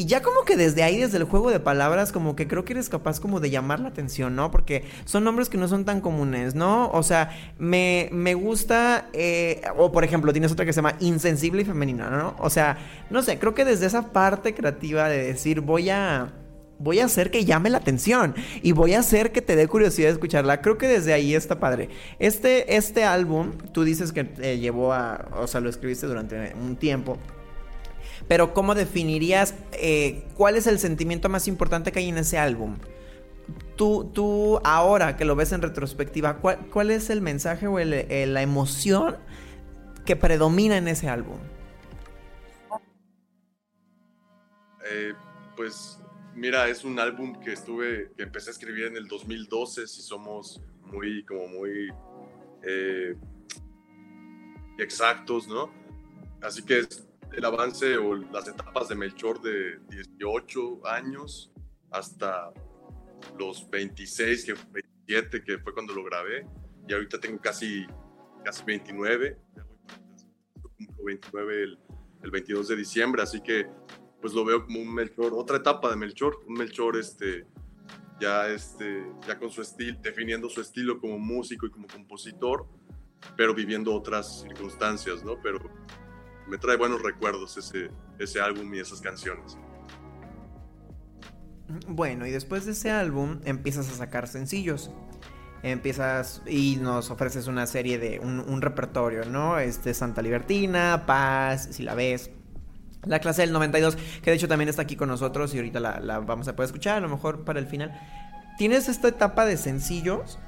Y 0.00 0.06
ya 0.06 0.22
como 0.22 0.44
que 0.46 0.56
desde 0.56 0.82
ahí, 0.82 0.96
desde 0.96 1.18
el 1.18 1.24
juego 1.24 1.50
de 1.50 1.60
palabras, 1.60 2.10
como 2.10 2.34
que 2.34 2.48
creo 2.48 2.64
que 2.64 2.72
eres 2.72 2.88
capaz 2.88 3.20
como 3.20 3.38
de 3.38 3.50
llamar 3.50 3.80
la 3.80 3.88
atención, 3.88 4.34
¿no? 4.34 4.50
Porque 4.50 4.82
son 5.04 5.24
nombres 5.24 5.50
que 5.50 5.58
no 5.58 5.68
son 5.68 5.84
tan 5.84 6.00
comunes, 6.00 6.54
¿no? 6.54 6.90
O 6.92 7.02
sea, 7.02 7.36
me, 7.58 8.08
me 8.10 8.32
gusta, 8.32 9.10
eh, 9.12 9.60
o 9.76 9.92
por 9.92 10.02
ejemplo, 10.02 10.32
tienes 10.32 10.52
otra 10.52 10.64
que 10.64 10.72
se 10.72 10.78
llama 10.78 10.94
insensible 11.00 11.60
y 11.60 11.64
femenina, 11.66 12.08
¿no? 12.08 12.34
O 12.38 12.48
sea, 12.48 12.78
no 13.10 13.20
sé, 13.22 13.38
creo 13.38 13.52
que 13.52 13.66
desde 13.66 13.84
esa 13.84 14.10
parte 14.10 14.54
creativa 14.54 15.06
de 15.10 15.22
decir 15.22 15.60
voy 15.60 15.90
a... 15.90 16.32
Voy 16.82 17.00
a 17.00 17.04
hacer 17.04 17.30
que 17.30 17.44
llame 17.44 17.68
la 17.68 17.76
atención 17.76 18.34
y 18.62 18.72
voy 18.72 18.94
a 18.94 19.00
hacer 19.00 19.32
que 19.32 19.42
te 19.42 19.54
dé 19.54 19.68
curiosidad 19.68 20.12
escucharla. 20.12 20.62
Creo 20.62 20.78
que 20.78 20.88
desde 20.88 21.12
ahí 21.12 21.34
está 21.34 21.60
padre. 21.60 21.90
Este, 22.18 22.74
este 22.74 23.04
álbum, 23.04 23.52
tú 23.74 23.84
dices 23.84 24.12
que 24.12 24.24
llevó 24.58 24.94
a, 24.94 25.28
o 25.36 25.46
sea, 25.46 25.60
lo 25.60 25.68
escribiste 25.68 26.06
durante 26.06 26.54
un 26.54 26.76
tiempo. 26.76 27.18
Pero 28.30 28.54
¿cómo 28.54 28.76
definirías 28.76 29.56
eh, 29.72 30.22
cuál 30.36 30.54
es 30.54 30.68
el 30.68 30.78
sentimiento 30.78 31.28
más 31.28 31.48
importante 31.48 31.90
que 31.90 31.98
hay 31.98 32.10
en 32.10 32.18
ese 32.18 32.38
álbum? 32.38 32.76
Tú, 33.76 34.08
tú 34.14 34.60
ahora 34.62 35.16
que 35.16 35.24
lo 35.24 35.34
ves 35.34 35.50
en 35.50 35.62
retrospectiva, 35.62 36.36
¿cuál, 36.36 36.58
cuál 36.72 36.92
es 36.92 37.10
el 37.10 37.22
mensaje 37.22 37.66
o 37.66 37.80
eh, 37.80 38.26
la 38.28 38.42
emoción 38.42 39.16
que 40.06 40.14
predomina 40.14 40.76
en 40.76 40.86
ese 40.86 41.08
álbum? 41.08 41.38
Eh, 44.86 45.12
pues 45.56 45.98
mira, 46.36 46.68
es 46.68 46.84
un 46.84 47.00
álbum 47.00 47.40
que 47.40 47.52
estuve, 47.52 48.12
que 48.16 48.22
empecé 48.22 48.50
a 48.50 48.52
escribir 48.52 48.86
en 48.86 48.96
el 48.96 49.08
2012, 49.08 49.88
si 49.88 50.02
somos 50.02 50.60
muy, 50.82 51.24
como 51.24 51.48
muy 51.48 51.88
exactos, 54.78 55.48
¿no? 55.48 55.70
Así 56.42 56.64
que 56.64 56.80
es- 56.80 57.09
el 57.32 57.44
avance 57.44 57.96
o 57.96 58.14
las 58.14 58.48
etapas 58.48 58.88
de 58.88 58.94
Melchor 58.94 59.40
de 59.40 59.78
18 59.88 60.86
años 60.86 61.52
hasta 61.90 62.52
los 63.38 63.68
26, 63.70 64.44
que 64.44 64.54
27, 64.72 65.42
que 65.42 65.58
fue 65.58 65.72
cuando 65.72 65.92
lo 65.92 66.04
grabé, 66.04 66.46
y 66.88 66.92
ahorita 66.92 67.20
tengo 67.20 67.40
casi, 67.40 67.86
casi 68.44 68.64
29, 68.64 69.38
cumplo 70.76 71.04
29 71.04 71.62
el, 71.62 71.78
el 72.22 72.30
22 72.30 72.68
de 72.68 72.76
diciembre, 72.76 73.22
así 73.22 73.40
que 73.40 73.66
pues 74.20 74.34
lo 74.34 74.44
veo 74.44 74.64
como 74.64 74.80
un 74.80 74.92
Melchor, 74.92 75.32
otra 75.34 75.56
etapa 75.56 75.90
de 75.90 75.96
Melchor, 75.96 76.44
un 76.46 76.54
Melchor 76.54 76.96
este, 76.96 77.46
ya, 78.20 78.48
este, 78.48 79.06
ya 79.26 79.38
con 79.38 79.50
su 79.50 79.62
estilo, 79.62 79.98
definiendo 80.02 80.48
su 80.48 80.60
estilo 80.60 81.00
como 81.00 81.18
músico 81.18 81.66
y 81.66 81.70
como 81.70 81.86
compositor, 81.86 82.66
pero 83.36 83.54
viviendo 83.54 83.94
otras 83.94 84.42
circunstancias, 84.42 85.24
¿no? 85.24 85.40
Pero 85.42 85.58
me 86.50 86.58
trae 86.58 86.76
buenos 86.76 87.00
recuerdos 87.00 87.56
ese, 87.56 87.90
ese 88.18 88.40
álbum 88.40 88.74
y 88.74 88.80
esas 88.80 89.00
canciones. 89.00 89.56
Bueno, 91.86 92.26
y 92.26 92.30
después 92.30 92.66
de 92.66 92.72
ese 92.72 92.90
álbum 92.90 93.40
empiezas 93.44 93.88
a 93.88 93.94
sacar 93.94 94.26
sencillos. 94.26 94.90
Empiezas 95.62 96.42
y 96.46 96.76
nos 96.76 97.10
ofreces 97.10 97.46
una 97.46 97.66
serie 97.66 97.98
de 97.98 98.18
un, 98.18 98.62
repertorio, 98.62 99.26
¿no? 99.26 99.58
Este 99.58 99.94
Santa 99.94 100.22
Libertina, 100.22 101.04
Paz, 101.06 101.68
si 101.70 101.82
la 101.82 101.94
ves. 101.94 102.30
La 103.04 103.20
clase 103.20 103.42
del 103.42 103.52
92, 103.52 103.96
que 104.22 104.30
de 104.30 104.36
hecho 104.36 104.48
también 104.48 104.68
está 104.68 104.82
aquí 104.82 104.96
con 104.96 105.08
nosotros 105.08 105.54
y 105.54 105.58
ahorita 105.58 105.80
la, 105.80 106.00
la 106.00 106.18
vamos 106.18 106.48
a 106.48 106.56
poder 106.56 106.66
escuchar, 106.66 106.96
a 106.96 107.00
lo 107.00 107.08
mejor 107.08 107.44
para 107.44 107.58
el 107.58 107.66
final. 107.66 107.98
Tienes 108.58 108.88
esta 108.88 109.08
etapa 109.08 109.46
de 109.46 109.56
sencillos 109.56 110.38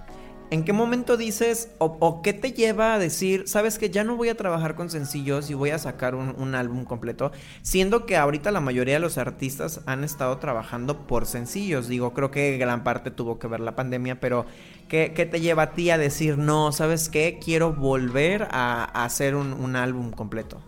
¿En 0.53 0.65
qué 0.65 0.75
momento 0.75 1.17
dices 1.17 1.71
o, 1.79 2.21
qué 2.21 2.35
te 2.35 2.53
lleva 2.53 2.93
a 2.93 2.99
decir, 2.99 3.49
sabes 3.49 3.79
que 3.79 3.89
ya 3.89 4.05
no 4.05 4.17
voy 4.17 4.29
a 4.29 4.37
trabajar 4.37 4.75
con 4.75 4.91
sencillos 4.91 5.49
y 5.49 5.55
voy 5.55 5.71
a 5.71 5.79
sacar 5.79 6.15
un, 6.15 6.55
álbum 6.55 6.85
completo? 6.85 7.33
Siendo 7.63 8.05
que 8.05 8.19
ahorita 8.19 8.51
la 8.51 8.61
mayoría 8.61 8.93
de 8.93 9.01
los 9.01 9.17
artistas 9.17 9.81
han 9.87 10.05
estado 10.05 10.37
trabajando 10.37 11.07
por 11.07 11.25
sencillos. 11.25 11.89
Digo, 11.89 12.13
creo 12.13 12.31
que 12.31 12.59
gran 12.59 12.85
parte 12.85 13.11
tuvo 13.11 13.39
que 13.39 13.47
ver 13.47 13.61
la 13.61 13.75
pandemia, 13.75 14.21
pero 14.21 14.45
¿qué, 14.91 15.09
te 15.09 15.41
lleva 15.41 15.63
a 15.63 15.71
ti 15.71 15.89
a 15.89 15.97
decir, 15.97 16.37
no, 16.37 16.71
sabes 16.71 17.09
qué, 17.09 17.41
quiero 17.43 17.73
volver 17.73 18.47
a, 18.51 18.85
hacer 19.05 19.35
un 19.35 19.75
álbum 19.75 20.11
completo? 20.11 20.63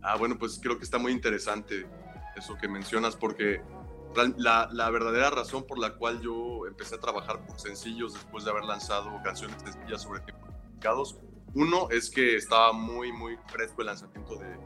Ah, 0.00 0.14
bueno, 0.16 0.38
pues 0.38 0.60
creo 0.62 0.78
que 0.78 0.84
está 0.84 0.98
muy 0.98 1.10
interesante 1.10 1.86
eso 2.36 2.56
que 2.56 2.68
mencionas 2.68 3.16
porque 3.16 3.62
la, 4.36 4.68
la, 4.72 4.90
verdadera 4.90 5.30
razón 5.30 5.66
por 5.66 5.78
la 5.78 5.94
cual 5.94 6.20
yo 6.20 6.66
empecé 6.66 6.96
a 6.96 7.00
trabajar 7.00 7.44
por 7.46 7.58
sencillos 7.60 8.14
después 8.14 8.44
de 8.44 8.50
haber 8.50 8.64
lanzado 8.64 9.10
canciones 9.22 9.60
sencillas 9.62 10.02
sobre 10.02 10.20
tiempos 10.20 10.50
complicados, 10.50 11.18
uno 11.54 11.88
es 11.90 12.10
que 12.10 12.36
estaba 12.36 12.72
muy, 12.72 13.12
muy 13.12 13.38
fresco 13.46 13.80
el 13.80 13.86
lanzamiento 13.86 14.36
de, 14.36 14.58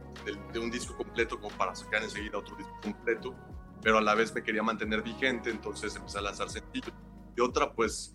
de, 0.53 0.59
un 0.59 0.71
disco 0.71 0.97
completo 0.97 1.39
como 1.41 1.57
para 1.57 1.75
sacar 1.75 2.03
enseguida 2.03 2.39
otro 2.39 2.57
disco 2.57 2.77
completo, 2.83 3.35
pero 3.83 3.99
a 3.99 4.01
la 4.01 4.15
vez 4.15 4.35
me 4.35 4.43
quería 4.43 4.63
mantener 4.63 5.03
vigente, 5.03 5.51
entonces 5.51 5.95
empecé 5.95 6.19
a 6.19 6.23
lanzar 6.23 6.51
sencillos. 6.51 6.93
Y 7.37 7.41
otra, 7.41 7.73
pues, 7.73 8.13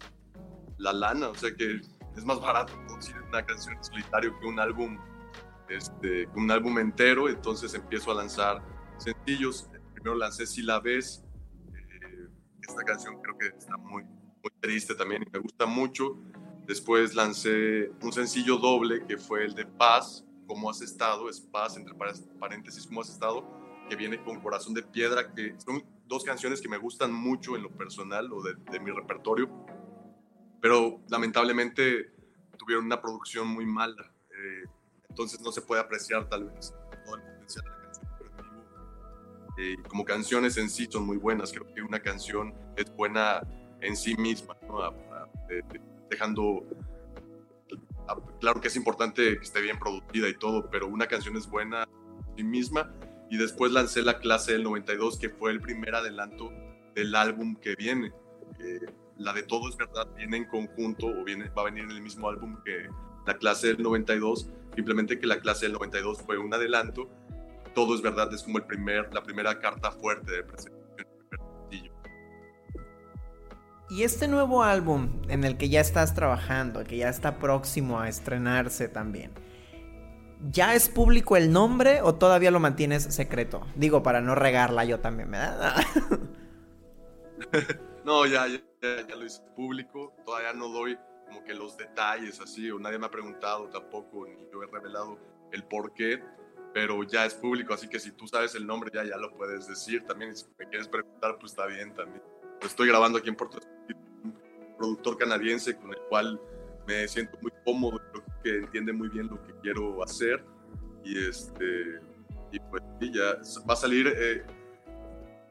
la 0.77 0.93
lana, 0.93 1.29
o 1.29 1.36
sea 1.36 1.55
que 1.55 1.81
es 2.15 2.25
más 2.25 2.39
barato 2.39 2.73
producir 2.88 3.15
una 3.21 3.45
canción 3.45 3.75
en 3.75 3.83
solitario 3.83 4.38
que 4.39 4.45
un 4.45 4.60
álbum, 4.60 4.97
este, 5.69 6.27
un 6.36 6.51
álbum 6.51 6.77
entero, 6.79 7.29
entonces 7.29 7.73
empiezo 7.73 8.12
a 8.12 8.15
lanzar 8.15 8.62
sencillos. 8.97 9.69
Primero 9.93 10.15
lancé 10.15 10.45
Si 10.45 10.62
la 10.62 10.79
ves, 10.79 11.23
esta 12.67 12.84
canción 12.84 13.21
creo 13.21 13.38
que 13.38 13.47
está 13.47 13.78
muy, 13.78 14.04
muy 14.04 14.51
triste 14.60 14.95
también 14.95 15.23
y 15.23 15.32
me 15.32 15.39
gusta 15.39 15.65
mucho. 15.65 16.17
Después 16.65 17.13
lancé 17.13 17.91
un 18.01 18.12
sencillo 18.12 18.58
doble 18.58 19.06
que 19.06 19.17
fue 19.17 19.45
el 19.45 19.54
de 19.54 19.65
Paz, 19.65 20.23
¿Cómo 20.47 20.69
has 20.69 20.82
estado? 20.82 21.28
Es 21.28 21.41
Paz, 21.41 21.75
entre 21.75 21.95
paréntesis, 22.39 22.86
¿Cómo 22.86 23.01
has 23.01 23.10
estado? 23.10 23.43
Que 23.89 23.95
viene 23.95 24.23
con 24.23 24.39
Corazón 24.39 24.73
de 24.73 24.84
Piedra, 24.84 25.34
que 25.34 25.56
son 25.58 25.84
dos 26.06 26.23
canciones 26.23 26.62
que 26.62 26.69
me 26.69 26.78
gustan 26.78 27.12
mucho 27.12 27.56
en 27.56 27.63
lo 27.63 27.71
personal 27.71 28.32
o 28.32 28.43
de, 28.43 28.80
mi 28.80 28.91
repertorio, 28.91 29.49
pero 30.62 31.01
lamentablemente 31.10 32.12
tuvieron 32.58 32.86
una 32.86 33.01
producción 33.01 33.47
muy 33.47 33.65
mala. 33.65 34.12
Eh, 34.30 34.69
entonces 35.10 35.41
no 35.41 35.51
se 35.51 35.62
puede 35.62 35.82
apreciar 35.82 36.30
tal 36.30 36.45
vez 36.45 36.73
todo 37.04 37.15
el 37.15 37.21
potencial 37.21 37.74
eh, 39.57 39.75
como 39.87 40.03
canciones 40.03 40.57
en 40.57 40.69
sí 40.69 40.87
son 40.89 41.05
muy 41.05 41.17
buenas. 41.17 41.51
Creo 41.51 41.73
que 41.73 41.81
una 41.81 41.99
canción 41.99 42.53
es 42.75 42.93
buena 42.95 43.41
en 43.81 43.95
sí 43.95 44.15
misma, 44.15 44.55
dejando 46.09 46.65
claro 48.39 48.61
que 48.61 48.67
es 48.67 48.75
importante 48.75 49.37
que 49.37 49.43
esté 49.43 49.61
bien 49.61 49.79
producida 49.79 50.29
y 50.29 50.35
todo, 50.35 50.69
pero 50.69 50.87
una 50.87 51.07
canción 51.07 51.35
es 51.37 51.47
buena 51.47 51.83
en 51.83 52.37
sí 52.37 52.43
misma. 52.43 52.91
Y 53.29 53.37
después 53.37 53.71
lancé 53.71 54.03
la 54.03 54.19
clase 54.19 54.53
del 54.53 54.63
92, 54.63 55.17
que 55.17 55.29
fue 55.29 55.51
el 55.51 55.59
primer 55.59 55.95
adelanto 55.95 56.51
del 56.93 57.15
álbum 57.15 57.55
que 57.55 57.75
viene. 57.75 58.11
la 59.17 59.33
de 59.33 59.43
Todo 59.43 59.69
es 59.69 59.77
Verdad 59.77 60.07
viene 60.15 60.37
en 60.37 60.45
conjunto 60.45 61.07
o 61.07 61.23
viene, 61.23 61.49
va 61.49 61.63
a 61.63 61.65
venir 61.65 61.85
en 61.85 61.91
el 61.91 62.01
mismo 62.01 62.29
álbum 62.29 62.57
que 62.63 62.87
la 63.25 63.37
clase 63.37 63.67
del 63.67 63.81
92, 63.81 64.49
simplemente 64.75 65.19
que 65.19 65.25
la 65.25 65.39
clase 65.39 65.65
del 65.65 65.73
92 65.73 66.21
fue 66.21 66.37
un 66.37 66.53
adelanto 66.53 67.09
todo 67.75 67.93
es 67.93 68.01
verdad, 68.01 68.33
es 68.33 68.41
como 68.41 68.57
el 68.57 68.63
primer, 68.63 69.13
la 69.13 69.21
primera 69.21 69.59
carta 69.59 69.91
fuerte 69.91 70.31
de 70.31 70.43
presentación. 70.43 70.85
Y 73.88 74.01
este 74.01 74.27
nuevo 74.27 74.63
álbum 74.63 75.21
en 75.29 75.43
el 75.43 75.57
que 75.57 75.69
ya 75.69 75.79
estás 75.79 76.15
trabajando, 76.15 76.83
que 76.83 76.97
ya 76.97 77.09
está 77.09 77.38
próximo 77.38 77.99
a 77.99 78.09
estrenarse 78.09 78.88
también, 78.88 79.31
¿ya 80.49 80.73
es 80.73 80.89
público 80.89 81.38
el 81.38 81.51
nombre 81.51 82.01
o 82.01 82.15
todavía 82.15 82.49
lo 82.49 82.59
mantienes 82.59 83.03
secreto? 83.03 83.67
Digo, 83.75 84.01
para 84.01 84.21
no 84.21 84.33
regarla 84.33 84.85
yo 84.85 85.01
también, 85.01 85.29
¿verdad? 85.29 85.75
no, 88.05 88.25
ya, 88.25 88.47
ya, 88.47 88.59
ya, 89.07 89.15
lo 89.15 89.23
hice 89.23 89.43
público, 89.55 90.15
todavía 90.25 90.53
no 90.53 90.69
doy 90.69 90.97
como 91.27 91.43
que 91.43 91.53
los 91.53 91.77
detalles 91.77 92.41
así, 92.41 92.71
o 92.71 92.79
nadie 92.79 92.97
me 92.97 93.05
ha 93.05 93.11
preguntado 93.11 93.69
tampoco, 93.69 94.25
ni 94.25 94.35
yo 94.51 94.63
he 94.63 94.67
revelado 94.67 95.19
el 95.51 95.63
por 95.63 95.93
qué, 95.93 96.23
pero 96.75 97.03
ya 97.03 97.25
es 97.25 97.33
público, 97.33 97.73
así 97.73 97.88
que 97.88 98.01
si 98.01 98.11
tú 98.11 98.27
sabes 98.27 98.53
el 98.53 98.67
nombre 98.67 98.91
ya, 98.93 99.01
ya 99.05 99.15
lo 99.15 99.33
puedes 99.33 99.65
decir 99.65 100.05
también. 100.05 100.35
Si 100.35 100.45
me 100.59 100.67
quieres 100.67 100.89
preguntar, 100.89 101.38
pues 101.39 101.53
está 101.53 101.67
bien 101.67 101.93
también. 101.93 102.21
estoy 102.61 102.89
grabando 102.89 103.17
aquí 103.17 103.29
en 103.29 103.35
Puerto 103.38 103.59
un 104.25 104.35
productor 104.77 105.17
canadiense 105.17 105.77
con 105.77 105.91
el 105.91 105.99
cual 106.09 106.38
me 106.85 107.07
siento 107.07 107.38
muy 107.41 107.53
cómodo, 107.63 108.01
creo 108.11 108.25
que 108.43 108.57
entiende 108.57 108.91
muy 108.91 109.07
bien 109.07 109.27
lo 109.27 109.41
que 109.41 109.53
quiero 109.61 110.03
hacer. 110.03 110.43
Y, 111.05 111.29
este, 111.29 112.01
y 112.51 112.59
pues 112.59 112.83
ya 112.99 113.38
va 113.69 113.73
a 113.73 113.77
salir, 113.77 114.13
eh, 114.13 114.43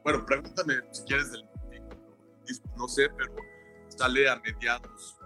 bueno, 0.03 0.23
pregúntame 0.27 0.75
si 0.91 1.05
quieres 1.05 1.31
del 1.31 1.49
disco, 2.45 2.69
no 2.77 2.87
sé, 2.87 3.09
pero 3.17 3.33
sale 3.87 4.29
a 4.29 4.35
mediados 4.35 5.17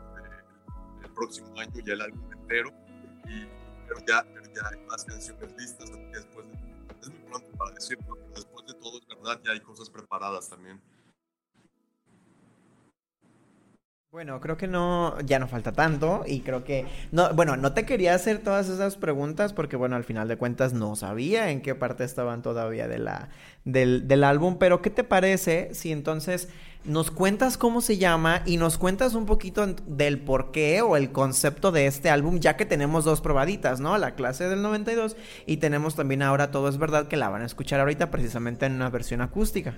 del 1.02 1.12
próximo 1.12 1.60
año 1.60 1.74
ya 1.86 1.92
el 1.92 2.02
álbum 2.04 2.32
entero. 2.32 2.72
Y 3.28 3.60
pero 3.90 4.00
ya, 4.08 4.24
ya 4.56 4.68
hay 4.72 4.86
más 4.88 5.04
canciones 5.06 5.54
listas, 5.58 5.92
después 6.12 6.46
es 7.02 7.10
muy 7.10 7.20
pronto 7.30 7.58
para 7.58 7.72
decirlo, 7.72 8.16
pero 8.16 8.32
después 8.36 8.66
de 8.68 8.74
todo 8.74 9.00
es 9.00 9.08
verdad, 9.08 9.42
ya 9.44 9.52
hay 9.52 9.60
cosas 9.62 9.90
preparadas 9.90 10.50
también. 10.50 10.82
Bueno, 14.12 14.42
creo 14.42 14.58
que 14.58 14.66
no, 14.66 15.22
ya 15.22 15.38
no 15.38 15.48
falta 15.48 15.72
tanto 15.72 16.24
y 16.26 16.42
creo 16.42 16.64
que, 16.64 16.88
no, 17.12 17.32
bueno, 17.36 17.58
no 17.58 17.74
te 17.74 17.86
quería 17.86 18.16
hacer 18.16 18.40
todas 18.40 18.68
esas 18.68 18.98
preguntas 18.98 19.54
porque, 19.54 19.76
bueno, 19.76 19.96
al 19.96 20.04
final 20.04 20.28
de 20.28 20.36
cuentas 20.36 20.74
no 20.74 20.96
sabía 20.96 21.52
en 21.52 21.62
qué 21.62 21.76
parte 21.76 22.06
estaban 22.06 22.42
todavía 22.42 22.88
de 22.88 22.98
la, 22.98 23.30
del, 23.66 24.08
del 24.08 24.24
álbum, 24.24 24.58
pero 24.58 24.82
¿qué 24.82 24.90
te 24.90 25.04
parece 25.04 25.76
si 25.76 25.92
entonces 25.92 26.50
nos 26.86 27.12
cuentas 27.12 27.58
cómo 27.58 27.82
se 27.82 27.98
llama 27.98 28.42
y 28.46 28.58
nos 28.58 28.78
cuentas 28.78 29.14
un 29.14 29.26
poquito 29.26 29.66
del 29.68 30.20
por 30.20 30.52
qué 30.52 30.82
o 30.82 30.96
el 30.96 31.12
concepto 31.12 31.72
de 31.72 31.88
este 31.88 32.10
álbum, 32.10 32.40
ya 32.40 32.56
que 32.56 32.66
tenemos 32.66 33.06
dos 33.06 33.22
probaditas, 33.22 33.80
¿no? 33.80 33.98
La 33.98 34.16
clase 34.16 34.48
del 34.48 34.62
92 34.62 35.16
y 35.46 35.58
tenemos 35.58 35.96
también 35.96 36.22
ahora 36.22 36.52
Todo 36.52 36.70
es 36.70 36.78
Verdad 36.78 37.08
que 37.08 37.18
la 37.18 37.30
van 37.30 37.42
a 37.42 37.46
escuchar 37.46 37.80
ahorita 37.82 38.12
precisamente 38.12 38.66
en 38.66 38.74
una 38.74 38.90
versión 38.90 39.22
acústica. 39.22 39.78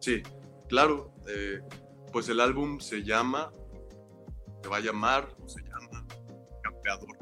Sí, 0.00 0.22
claro, 0.68 1.12
eh, 1.28 1.60
pues 2.12 2.28
el 2.28 2.40
álbum 2.40 2.80
se 2.80 3.02
llama, 3.02 3.50
se 4.62 4.68
va 4.68 4.76
a 4.78 4.80
llamar, 4.80 5.28
o 5.42 5.48
se 5.48 5.60
llama 5.62 6.06
Campeador. 6.62 7.18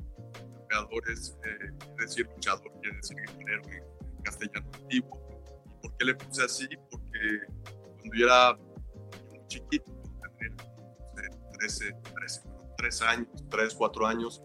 Campeador 0.69 1.11
es, 1.11 1.37
eh, 1.45 1.73
quiere 1.79 2.03
decir 2.07 2.29
luchador, 2.35 2.71
quiere 2.81 2.97
decir 2.97 3.17
guerrero 3.17 3.63
en 3.73 4.23
castellano 4.23 4.71
antiguo. 4.81 5.34
¿Y 6.05 6.15
por 6.15 6.17
qué 6.19 6.23
le 6.23 6.27
puse 6.27 6.45
así? 6.45 6.69
Porque 6.91 7.19
cuando 7.99 8.17
yo 8.17 8.27
era 8.27 8.59
chiquito, 9.47 9.93
tenía 10.39 10.57
13, 11.59 11.93
13, 12.15 12.43
3 12.77 13.03
años, 13.03 13.29
3, 13.51 13.75
4 13.75 14.07
años, 14.07 14.43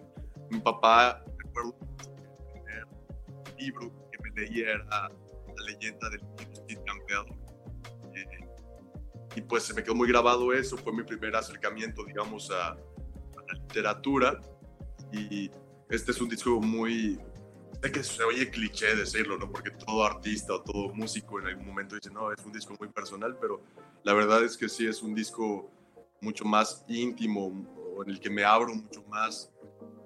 mi 0.50 0.60
papá, 0.60 1.24
recuerdo 1.38 1.76
el 1.82 2.54
primer 2.54 2.88
libro 3.58 3.92
que 4.12 4.24
me 4.24 4.42
leía 4.42 4.72
era 4.72 4.86
La 4.86 5.64
leyenda 5.66 6.10
del 6.10 6.84
Campeador 6.86 7.40
y 9.36 9.42
pues 9.42 9.64
se 9.64 9.74
me 9.76 9.84
quedó 9.84 9.94
muy 9.94 10.08
grabado 10.08 10.52
eso, 10.54 10.76
fue 10.76 10.92
mi 10.92 11.04
primer 11.04 11.36
acercamiento, 11.36 12.04
digamos, 12.04 12.50
a, 12.52 12.76
la 12.76 13.54
literatura. 13.54 14.40
y 15.12 15.52
este 15.90 16.12
es 16.12 16.22
un 16.22 16.30
disco 16.30 16.60
muy, 16.60 17.20
sé 17.82 17.92
que 17.92 18.04
se 18.04 18.24
oye 18.24 18.50
cliché 18.50 18.96
decirlo, 18.96 19.38
¿no? 19.38 19.52
Porque 19.52 19.72
todo 19.72 20.04
artista 20.04 20.54
o 20.54 20.62
todo 20.62 20.94
músico 20.94 21.40
en 21.40 21.48
algún 21.48 21.68
momento 21.68 21.96
dice, 21.96 22.10
no, 22.12 22.32
es 22.32 22.44
un 22.46 22.52
disco 22.52 22.76
muy 22.80 22.90
personal, 22.90 23.38
pero 23.40 23.62
la 24.04 24.14
verdad 24.14 24.44
es 24.44 24.58
que 24.58 24.68
sí 24.68 24.86
es 24.86 25.02
un 25.02 25.16
disco 25.16 25.70
mucho 26.22 26.46
más 26.46 26.84
íntimo, 26.88 27.52
en 28.04 28.10
el 28.10 28.20
que 28.20 28.30
me 28.30 28.44
abro 28.44 28.74
mucho 28.74 29.04
más 29.04 29.52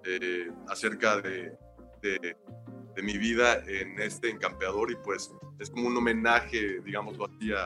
eh, 0.03 0.51
acerca 0.67 1.21
de, 1.21 1.57
de, 2.01 2.35
mi 3.01 3.17
vida 3.17 3.63
en 3.67 3.99
este 3.99 4.29
encampeador 4.29 4.91
y 4.91 4.95
pues 4.95 5.31
es 5.59 5.69
como 5.69 5.87
un 5.87 5.97
homenaje, 5.97 6.79
digamos 6.81 7.17
así, 7.19 7.51
a, 7.51 7.65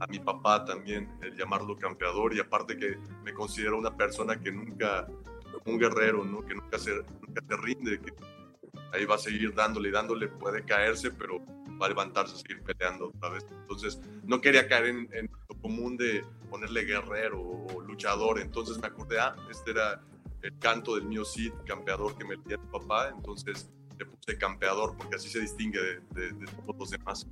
a 0.00 0.06
mi 0.06 0.18
papá 0.18 0.64
también, 0.64 1.08
el 1.22 1.36
llamarlo 1.36 1.76
campeador 1.76 2.34
y 2.34 2.40
aparte 2.40 2.76
que 2.76 2.96
me 3.24 3.32
considero 3.32 3.78
una 3.78 3.96
persona 3.96 4.40
que 4.40 4.52
nunca, 4.52 5.06
un 5.66 5.78
guerrero, 5.78 6.24
¿no? 6.24 6.44
que 6.44 6.54
nunca 6.54 6.78
se, 6.78 6.92
nunca 6.92 7.42
se 7.48 7.56
rinde, 7.56 8.00
que 8.00 8.12
ahí 8.92 9.04
va 9.04 9.16
a 9.16 9.18
seguir 9.18 9.54
dándole 9.54 9.88
y 9.88 9.92
dándole, 9.92 10.28
puede 10.28 10.64
caerse, 10.64 11.10
pero 11.10 11.40
va 11.80 11.86
a 11.86 11.88
levantarse, 11.88 12.34
a 12.34 12.38
seguir 12.38 12.62
peleando 12.62 13.08
otra 13.08 13.30
vez. 13.30 13.46
Entonces, 13.50 14.00
no 14.24 14.40
quería 14.40 14.68
caer 14.68 14.86
en, 14.86 15.08
en 15.12 15.30
lo 15.48 15.60
común 15.60 15.96
de 15.96 16.24
ponerle 16.50 16.84
guerrero 16.84 17.40
o 17.40 17.80
luchador, 17.80 18.40
entonces 18.40 18.78
me 18.78 18.86
acordé, 18.86 19.18
ah, 19.18 19.34
este 19.50 19.72
era 19.72 20.00
el 20.42 20.58
canto 20.58 20.94
del 20.94 21.04
mío 21.04 21.24
Cid, 21.24 21.52
campeador 21.66 22.16
que 22.16 22.24
me 22.24 22.36
dio 22.46 22.58
mi 22.58 22.66
papá, 22.66 23.08
entonces 23.08 23.70
le 23.98 24.06
puse 24.06 24.36
campeador 24.38 24.96
porque 24.96 25.16
así 25.16 25.28
se 25.28 25.40
distingue 25.40 25.80
de, 25.80 26.32
de 26.32 26.46
todos 26.46 26.76
los 26.78 26.90
demás. 26.90 27.26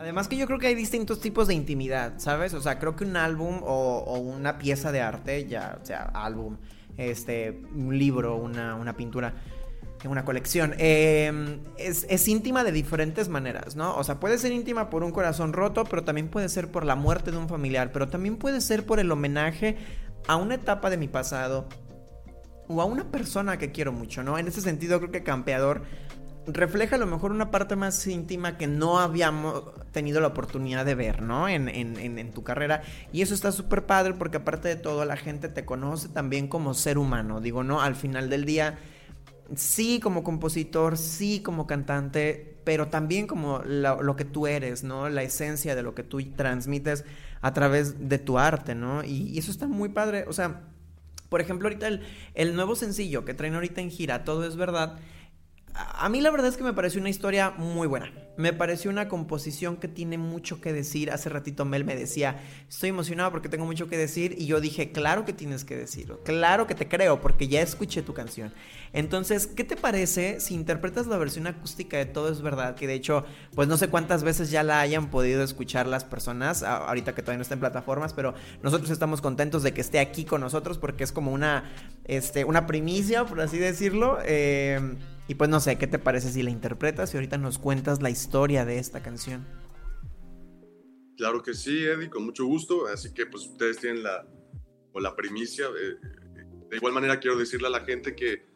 Además 0.00 0.28
que 0.28 0.36
yo 0.38 0.46
creo 0.46 0.58
que 0.58 0.66
hay 0.66 0.74
distintos 0.74 1.20
tipos 1.20 1.46
de 1.46 1.52
intimidad, 1.52 2.14
¿sabes? 2.18 2.54
O 2.54 2.62
sea, 2.62 2.78
creo 2.78 2.96
que 2.96 3.04
un 3.04 3.18
álbum 3.18 3.60
o, 3.62 4.18
una 4.18 4.56
pieza 4.56 4.90
de 4.92 5.02
arte, 5.02 5.46
ya 5.46 5.78
o 5.80 5.84
sea 5.84 6.04
álbum, 6.14 6.56
este, 6.96 7.62
un 7.74 7.98
libro, 7.98 8.36
una, 8.36 8.74
una 8.74 8.96
pintura, 8.96 9.34
una 10.04 10.24
colección, 10.24 10.74
em, 10.78 11.60
es, 11.76 12.06
es, 12.08 12.26
íntima 12.28 12.64
de 12.64 12.72
diferentes 12.72 13.28
maneras, 13.28 13.76
¿no? 13.76 13.94
O 13.96 14.04
sea, 14.04 14.18
puede 14.18 14.38
ser 14.38 14.52
íntima 14.52 14.88
por 14.88 15.04
un 15.04 15.12
corazón 15.12 15.52
roto, 15.52 15.84
pero 15.84 16.04
también 16.04 16.28
puede 16.28 16.48
ser 16.48 16.70
por 16.70 16.84
la 16.84 16.94
muerte 16.94 17.30
de 17.30 17.36
un 17.36 17.48
familiar, 17.48 17.92
pero 17.92 18.08
también 18.08 18.36
puede 18.36 18.60
ser 18.60 18.86
por 18.86 18.98
el 18.98 19.10
homenaje 19.12 19.76
a 20.26 20.36
una 20.36 20.54
etapa 20.54 20.90
de 20.90 20.96
mi 20.96 21.08
pasado 21.08 21.68
o 22.68 22.80
a 22.80 22.84
una 22.84 23.10
persona 23.10 23.58
que 23.58 23.72
quiero 23.72 23.92
mucho, 23.92 24.22
¿no? 24.22 24.38
En 24.38 24.46
ese 24.46 24.60
sentido 24.60 24.98
creo 25.00 25.10
que 25.10 25.22
Campeador 25.22 25.82
refleja 26.46 26.96
a 26.96 26.98
lo 26.98 27.06
mejor 27.06 27.32
una 27.32 27.50
parte 27.50 27.76
más 27.76 28.06
íntima 28.06 28.56
que 28.56 28.66
no 28.66 28.98
habíamos 28.98 29.64
tenido 29.92 30.20
la 30.20 30.28
oportunidad 30.28 30.84
de 30.84 30.94
ver, 30.94 31.22
¿no? 31.22 31.48
En, 31.48 31.68
en, 31.68 32.32
tu 32.32 32.42
carrera. 32.42 32.82
Y 33.12 33.22
eso 33.22 33.34
está 33.34 33.52
súper 33.52 33.86
padre 33.86 34.14
porque 34.14 34.38
aparte 34.38 34.68
de 34.68 34.76
todo 34.76 35.04
la 35.04 35.16
gente 35.16 35.48
te 35.48 35.64
conoce 35.64 36.08
también 36.08 36.48
como 36.48 36.74
ser 36.74 36.98
humano. 36.98 37.40
Digo, 37.40 37.64
¿no? 37.64 37.80
Al 37.80 37.94
final 37.94 38.30
del 38.30 38.44
día, 38.44 38.78
sí 39.54 40.00
como 40.00 40.22
compositor, 40.22 40.96
sí 40.96 41.40
como 41.40 41.66
cantante, 41.66 42.58
pero 42.64 42.88
también 42.88 43.26
como 43.26 43.60
lo, 43.64 44.16
que 44.16 44.24
tú 44.24 44.46
eres, 44.46 44.84
¿no? 44.84 45.08
La 45.08 45.22
esencia 45.22 45.74
de 45.74 45.82
lo 45.82 45.94
que 45.94 46.02
tú 46.02 46.22
transmites 46.32 47.04
a 47.40 47.52
través 47.52 48.08
de 48.08 48.18
tu 48.18 48.38
arte, 48.38 48.74
¿no? 48.74 49.04
Y, 49.04 49.28
y 49.28 49.38
eso 49.38 49.50
está 49.50 49.66
muy 49.66 49.88
padre. 49.88 50.24
O 50.28 50.32
sea, 50.32 50.62
por 51.28 51.40
ejemplo, 51.40 51.68
ahorita 51.68 51.88
el, 51.88 52.02
el 52.34 52.54
nuevo 52.54 52.74
sencillo 52.74 53.24
que 53.24 53.34
traen 53.34 53.54
ahorita 53.54 53.80
en 53.80 53.90
gira, 53.90 54.24
Todo 54.24 54.46
es 54.46 54.56
verdad 54.56 54.98
a 55.74 56.08
mí 56.08 56.20
la 56.20 56.30
verdad 56.30 56.48
es 56.48 56.56
que 56.56 56.64
me 56.64 56.72
pareció 56.72 57.00
una 57.00 57.10
historia 57.10 57.50
muy 57.50 57.86
buena. 57.86 58.12
Me 58.36 58.52
pareció 58.52 58.90
una 58.90 59.08
composición 59.08 59.76
que 59.76 59.88
tiene 59.88 60.16
mucho 60.16 60.60
que 60.60 60.72
decir. 60.72 61.10
Hace 61.10 61.28
ratito 61.28 61.64
Mel 61.64 61.84
me 61.84 61.94
decía, 61.94 62.40
estoy 62.68 62.90
emocionado 62.90 63.30
porque 63.30 63.48
tengo 63.48 63.66
mucho 63.66 63.88
que 63.88 63.98
decir. 63.98 64.34
Y 64.38 64.46
yo 64.46 64.60
dije, 64.60 64.92
claro 64.92 65.24
que 65.24 65.32
tienes 65.32 65.64
que 65.64 65.76
decirlo. 65.76 66.20
Claro 66.24 66.66
que 66.66 66.74
te 66.74 66.88
creo 66.88 67.20
porque 67.20 67.48
ya 67.48 67.60
escuché 67.60 68.02
tu 68.02 68.14
canción. 68.14 68.52
Entonces, 68.92 69.46
¿qué 69.46 69.64
te 69.64 69.76
parece 69.76 70.40
si 70.40 70.54
interpretas 70.54 71.06
la 71.06 71.18
versión 71.18 71.46
acústica 71.46 71.96
de 71.96 72.06
Todo 72.06 72.32
es 72.32 72.40
verdad? 72.40 72.76
Que 72.76 72.86
de 72.86 72.94
hecho, 72.94 73.24
pues 73.54 73.68
no 73.68 73.76
sé 73.76 73.88
cuántas 73.88 74.22
veces 74.22 74.50
ya 74.50 74.62
la 74.62 74.80
hayan 74.80 75.10
podido 75.10 75.42
escuchar 75.42 75.86
las 75.86 76.04
personas. 76.04 76.62
Ahorita 76.62 77.14
que 77.14 77.22
todavía 77.22 77.38
no 77.38 77.42
está 77.42 77.54
en 77.54 77.60
plataformas. 77.60 78.14
Pero 78.14 78.34
nosotros 78.62 78.90
estamos 78.90 79.20
contentos 79.20 79.62
de 79.62 79.72
que 79.74 79.80
esté 79.80 79.98
aquí 79.98 80.24
con 80.24 80.40
nosotros 80.40 80.78
porque 80.78 81.04
es 81.04 81.12
como 81.12 81.32
una, 81.32 81.70
este, 82.04 82.44
una 82.44 82.66
primicia, 82.66 83.24
por 83.24 83.40
así 83.40 83.58
decirlo. 83.58 84.18
Eh, 84.24 84.96
y 85.30 85.36
pues 85.36 85.48
no 85.48 85.60
sé, 85.60 85.76
¿qué 85.76 85.86
te 85.86 86.00
parece 86.00 86.32
si 86.32 86.42
la 86.42 86.50
interpretas 86.50 87.14
y 87.14 87.16
ahorita 87.16 87.38
nos 87.38 87.58
cuentas 87.58 88.02
la 88.02 88.10
historia 88.10 88.19
de 88.28 88.78
esta 88.78 89.02
canción? 89.02 89.46
Claro 91.16 91.42
que 91.42 91.54
sí, 91.54 91.84
Eddie, 91.84 92.08
con 92.08 92.24
mucho 92.24 92.44
gusto. 92.46 92.86
Así 92.86 93.12
que 93.12 93.26
pues 93.26 93.46
ustedes 93.46 93.78
tienen 93.78 94.02
la, 94.02 94.26
o 94.92 95.00
la 95.00 95.14
primicia. 95.14 95.66
Eh, 95.66 95.96
de 96.70 96.76
igual 96.76 96.92
manera 96.92 97.18
quiero 97.18 97.36
decirle 97.36 97.66
a 97.66 97.70
la 97.70 97.80
gente 97.80 98.14
que, 98.14 98.46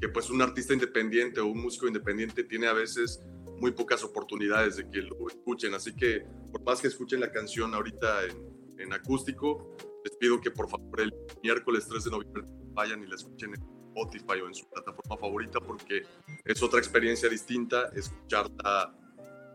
que 0.00 0.08
pues 0.08 0.30
un 0.30 0.42
artista 0.42 0.72
independiente 0.72 1.40
o 1.40 1.46
un 1.46 1.62
músico 1.62 1.86
independiente 1.86 2.44
tiene 2.44 2.66
a 2.66 2.72
veces 2.72 3.20
muy 3.58 3.72
pocas 3.72 4.04
oportunidades 4.04 4.76
de 4.76 4.88
que 4.90 5.02
lo 5.02 5.28
escuchen. 5.28 5.74
Así 5.74 5.94
que 5.94 6.24
por 6.52 6.62
más 6.62 6.80
que 6.80 6.88
escuchen 6.88 7.20
la 7.20 7.30
canción 7.30 7.74
ahorita 7.74 8.24
en, 8.24 8.80
en 8.80 8.92
acústico, 8.92 9.76
les 10.04 10.16
pido 10.16 10.40
que 10.40 10.50
por 10.50 10.68
favor 10.68 11.00
el 11.00 11.12
miércoles 11.42 11.86
3 11.88 12.04
de 12.04 12.10
noviembre 12.10 12.42
vayan 12.74 13.02
y 13.02 13.06
la 13.06 13.16
escuchen 13.16 13.54
en 13.54 13.62
Spotify 13.94 14.40
o 14.42 14.46
en 14.46 14.54
su 14.54 14.68
plataforma 14.68 15.16
favorita 15.16 15.60
porque 15.60 16.02
es 16.44 16.62
otra 16.62 16.78
experiencia 16.78 17.28
distinta 17.28 17.90
escucharla 17.94 18.96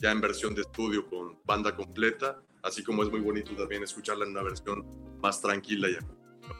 ya 0.02 0.12
en 0.12 0.22
versión 0.22 0.54
de 0.56 0.62
estudio 0.62 1.08
con 1.08 1.38
banda 1.46 1.76
completa, 1.76 2.42
así 2.64 2.84
como 2.84 3.04
es 3.04 3.10
muy 3.10 3.22
bonito 3.22 3.56
también 3.56 3.84
escucharla 3.84 4.26
en 4.26 4.32
una 4.32 4.44
versión 4.44 4.86
más 5.22 5.42
tranquila 5.42 5.88
ya. 5.90 6.00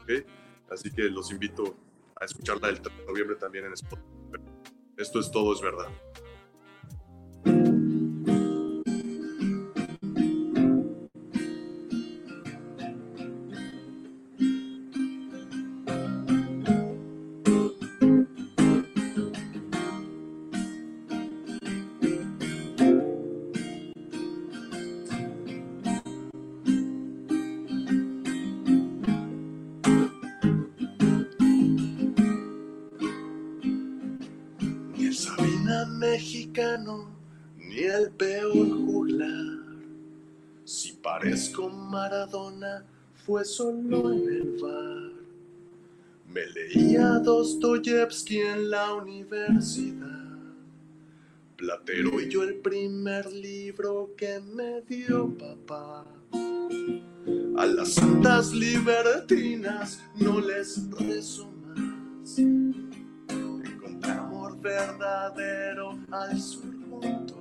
¿okay? 0.02 0.24
Así 0.70 0.90
que 0.90 1.02
los 1.04 1.30
invito 1.30 1.76
a 2.20 2.24
escucharla 2.24 2.68
el 2.68 2.80
3 2.80 2.96
de 2.98 3.06
noviembre 3.06 3.36
también 3.36 3.66
en 3.66 3.72
Spotify. 3.72 4.08
Esto 4.96 5.20
es 5.20 5.30
todo, 5.30 5.52
es 5.52 5.60
verdad. 5.60 5.88
Maradona, 41.88 42.84
fue 43.26 43.44
solo 43.44 44.12
en 44.12 44.28
el 44.28 44.58
bar. 44.60 45.12
Me 46.28 46.46
leía 46.46 47.18
Dostoyevsky 47.18 48.38
en 48.38 48.70
la 48.70 48.94
universidad. 48.94 50.28
Platero 51.56 52.20
y 52.20 52.28
yo 52.28 52.44
el 52.44 52.56
primer 52.56 53.32
libro 53.32 54.14
que 54.16 54.38
me 54.40 54.82
dio 54.82 55.36
papá. 55.36 56.04
A 57.56 57.66
las 57.66 57.94
santas 57.94 58.52
libertinas 58.52 60.00
no 60.16 60.40
les 60.40 60.88
rezo 60.92 61.50
más 61.50 61.58
verdadero 64.60 65.98
al 66.10 66.40
sur 66.40 66.74
junto 66.90 67.06
al 67.06 67.22
mar. 67.24 67.37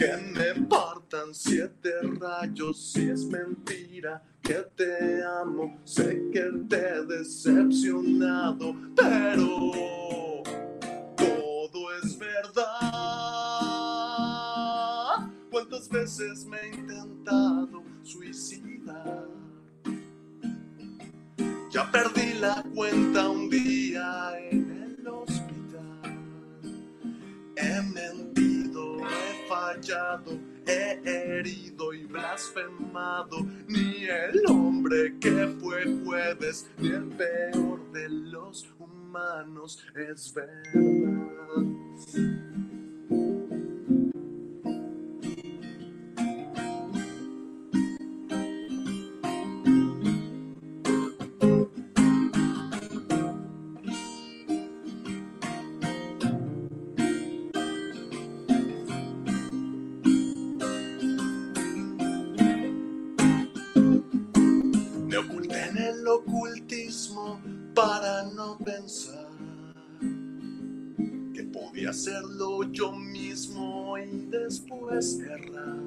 Que 0.00 0.16
me 0.16 0.54
partan 0.66 1.34
siete 1.34 1.92
rayos 2.18 2.92
si 2.92 3.10
es 3.10 3.26
mentira 3.26 4.22
que 4.40 4.64
te 4.74 5.22
amo. 5.22 5.78
Sé 5.84 6.22
que 6.32 6.50
te 6.70 6.76
he 6.78 7.04
decepcionado, 7.04 8.74
pero 8.96 9.70
todo 11.18 11.92
es 12.02 12.18
verdad. 12.18 12.56
¿Cuántas 15.50 15.86
veces 15.90 16.46
me 16.46 16.56
he 16.60 16.68
intentado 16.76 17.82
suicidar? 18.02 19.28
Ya 21.70 21.92
perdí 21.92 22.38
la 22.40 22.64
cuenta 22.74 23.28
un 23.28 23.50
día 23.50 24.32
en 24.50 24.70
He 27.62 27.82
mentido, 27.82 28.29
he 28.29 28.29
fallado, 29.50 30.38
he 30.64 31.00
herido 31.04 31.92
y 31.92 32.04
blasfemado. 32.04 33.38
Ni 33.66 34.04
el 34.04 34.42
hombre 34.48 35.18
que 35.18 35.48
fue 35.60 35.84
jueves, 36.04 36.70
ni 36.78 36.90
el 36.90 37.08
peor 37.08 37.90
de 37.90 38.08
los 38.08 38.72
humanos 38.78 39.84
es 39.96 40.32
verdad. 40.32 40.70
que 71.32 71.44
podía 71.44 71.90
hacerlo 71.90 72.64
yo 72.72 72.92
mismo 72.92 73.96
y 73.98 74.26
después 74.26 75.20
errar. 75.20 75.78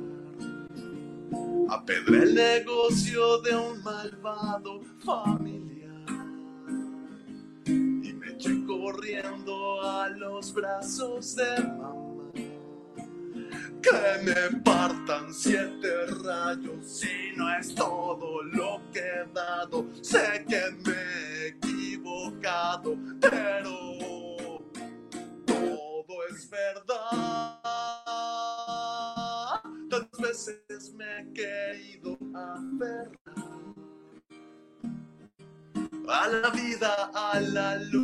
Apedré 1.69 2.23
el 2.23 2.35
negocio 2.35 3.41
de 3.41 3.55
un 3.55 3.83
malvado 3.83 4.81
familiar 5.03 6.05
y 7.65 8.13
me 8.13 8.29
eché 8.31 8.65
corriendo 8.65 9.81
a 9.81 10.09
los 10.09 10.53
brazos 10.53 11.35
de 11.35 11.63
mamá. 11.63 12.03
Que 13.81 14.23
me 14.23 14.61
partan 14.61 15.33
siete 15.33 16.05
rayos 16.23 16.85
si 16.85 17.35
no 17.35 17.53
es 17.57 17.75
todo 17.75 18.41
lo 18.43 18.81
que 18.93 18.99
he 18.99 19.33
dado. 19.33 19.87
La 37.39 37.77
luz, 37.91 38.02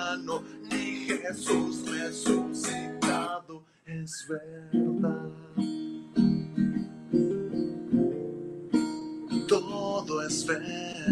pagano, 0.00 0.42
ni 0.70 1.06
Jesús 1.06 1.84
resucitado 1.86 3.64
es 3.86 4.26
verdad. 4.28 5.30
Todo 9.48 10.22
es 10.26 10.46
verdad. 10.46 11.09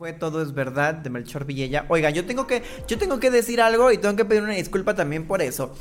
Fue 0.00 0.14
Todo 0.14 0.40
es 0.40 0.54
verdad 0.54 0.94
de 0.94 1.10
Melchor 1.10 1.44
Villella. 1.44 1.84
Oiga, 1.88 2.08
yo 2.08 2.24
tengo 2.24 2.46
que 2.46 2.62
yo 2.88 2.96
tengo 2.96 3.20
que 3.20 3.30
decir 3.30 3.60
algo 3.60 3.92
y 3.92 3.98
tengo 3.98 4.16
que 4.16 4.24
pedir 4.24 4.42
una 4.42 4.54
disculpa 4.54 4.94
también 4.94 5.26
por 5.26 5.42
eso. 5.42 5.74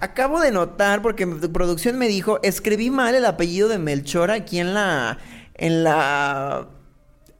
Acabo 0.00 0.40
de 0.40 0.50
notar 0.50 1.02
porque 1.02 1.24
tu 1.24 1.52
producción 1.52 1.96
me 1.96 2.08
dijo, 2.08 2.40
escribí 2.42 2.90
mal 2.90 3.14
el 3.14 3.24
apellido 3.24 3.68
de 3.68 3.78
Melchor 3.78 4.32
aquí 4.32 4.58
en 4.58 4.74
la 4.74 5.18
en 5.54 5.84
la 5.84 6.66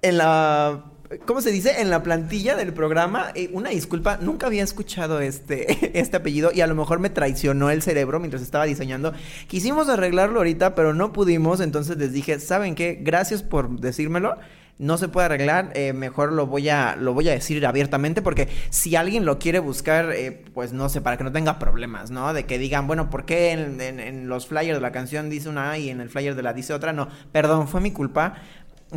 en 0.03 0.19
la 0.19 0.85
¿Cómo 1.27 1.41
se 1.41 1.51
dice? 1.51 1.81
En 1.81 1.91
la 1.91 2.05
plantilla 2.05 2.55
del 2.55 2.73
programa. 2.73 3.33
Eh, 3.35 3.51
una 3.53 3.71
disculpa, 3.71 4.19
nunca 4.21 4.47
había 4.47 4.63
escuchado 4.63 5.19
este, 5.19 5.99
este 5.99 6.19
apellido 6.19 6.53
y 6.55 6.61
a 6.61 6.69
lo 6.69 6.77
mejor 6.77 7.01
me 7.01 7.11
traicionó 7.11 7.71
el 7.71 7.83
cerebro 7.83 8.21
mientras 8.21 8.41
estaba 8.41 8.67
diseñando. 8.67 9.13
Quisimos 9.49 9.89
arreglarlo 9.89 10.39
ahorita, 10.39 10.77
pero 10.77 10.95
no 10.95 11.13
pudimos. 11.13 11.61
Entonces 11.61 11.97
les 11.97 12.13
dije, 12.13 12.39
¿saben 12.39 12.77
qué? 12.77 13.01
Gracias 13.03 13.43
por 13.43 13.81
decírmelo. 13.81 14.37
No 14.81 14.97
se 14.97 15.09
puede 15.09 15.27
arreglar, 15.27 15.73
eh, 15.75 15.93
mejor 15.93 16.33
lo 16.33 16.47
voy, 16.47 16.71
a, 16.71 16.97
lo 16.97 17.13
voy 17.13 17.29
a 17.29 17.33
decir 17.33 17.67
abiertamente 17.67 18.23
porque 18.23 18.49
si 18.71 18.97
alguien 18.97 19.27
lo 19.27 19.39
quiere 19.39 19.59
buscar, 19.59 20.11
eh, 20.13 20.43
pues 20.55 20.73
no 20.73 20.89
sé, 20.89 21.03
para 21.03 21.19
que 21.19 21.25
no 21.25 21.31
tenga 21.31 21.59
problemas, 21.59 22.11
¿no? 22.11 22.33
De 22.33 22.47
que 22.47 22.59
digan, 22.59 22.87
bueno, 22.87 23.11
¿por 23.11 23.27
qué 23.27 23.53
en, 23.53 24.27
los 24.27 24.47
flyers 24.47 24.79
de 24.79 24.81
la 24.81 24.91
canción 24.91 25.29
dice 25.29 25.51
una 25.51 25.77
y 25.77 25.91
en 25.91 26.01
el 26.01 26.09
flyer 26.09 26.35
de 26.35 26.43
la 26.43 26.55
dice 26.55 26.73
otra? 26.73 26.95
No, 26.95 27.09
perdón, 27.31 27.69
fue 27.69 27.83
mi 27.83 27.91
culpa. 27.91 28.37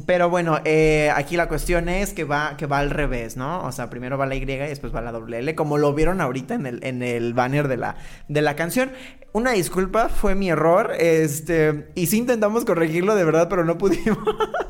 Pero 0.06 0.30
bueno, 0.30 0.62
eh, 0.63 1.12
aquí 1.13 1.36
la 1.36 1.50
cuestión 1.50 1.89
es 1.89 2.13
que 2.13 2.24
va, 2.24 2.56
que 2.56 2.65
va 2.65 2.80
al 2.80 2.89
revés, 2.89 3.36
¿no? 3.36 3.65
O 3.65 3.74
sea, 3.74 3.89
primero 3.89 4.17
va 4.17 4.26
la 4.26 4.36
Y 4.36 4.41
y 4.41 4.46
después 4.46 4.96
va 4.96 5.02
la 5.02 5.12
doble 5.12 5.39
L, 5.39 5.54
como 5.54 5.78
lo 5.78 5.93
vieron 5.93 6.22
ahorita 6.22 6.54
en 6.56 6.65
el, 6.65 6.84
en 6.86 7.04
el 7.04 7.34
banner 7.34 7.67
de 7.67 7.76
la, 7.76 7.98
de 8.30 8.41
la 8.41 8.56
canción. 8.56 8.93
Una 9.34 9.52
disculpa, 9.52 10.08
fue 10.08 10.34
mi 10.34 10.50
error. 10.50 10.93
Este, 10.98 11.91
y 11.93 12.08
sí 12.08 12.19
intentamos 12.19 12.63
corregirlo 12.63 13.15
de 13.15 13.26
verdad, 13.26 13.50
pero 13.50 13.65
no 13.65 13.78
pudimos. 13.78 14.17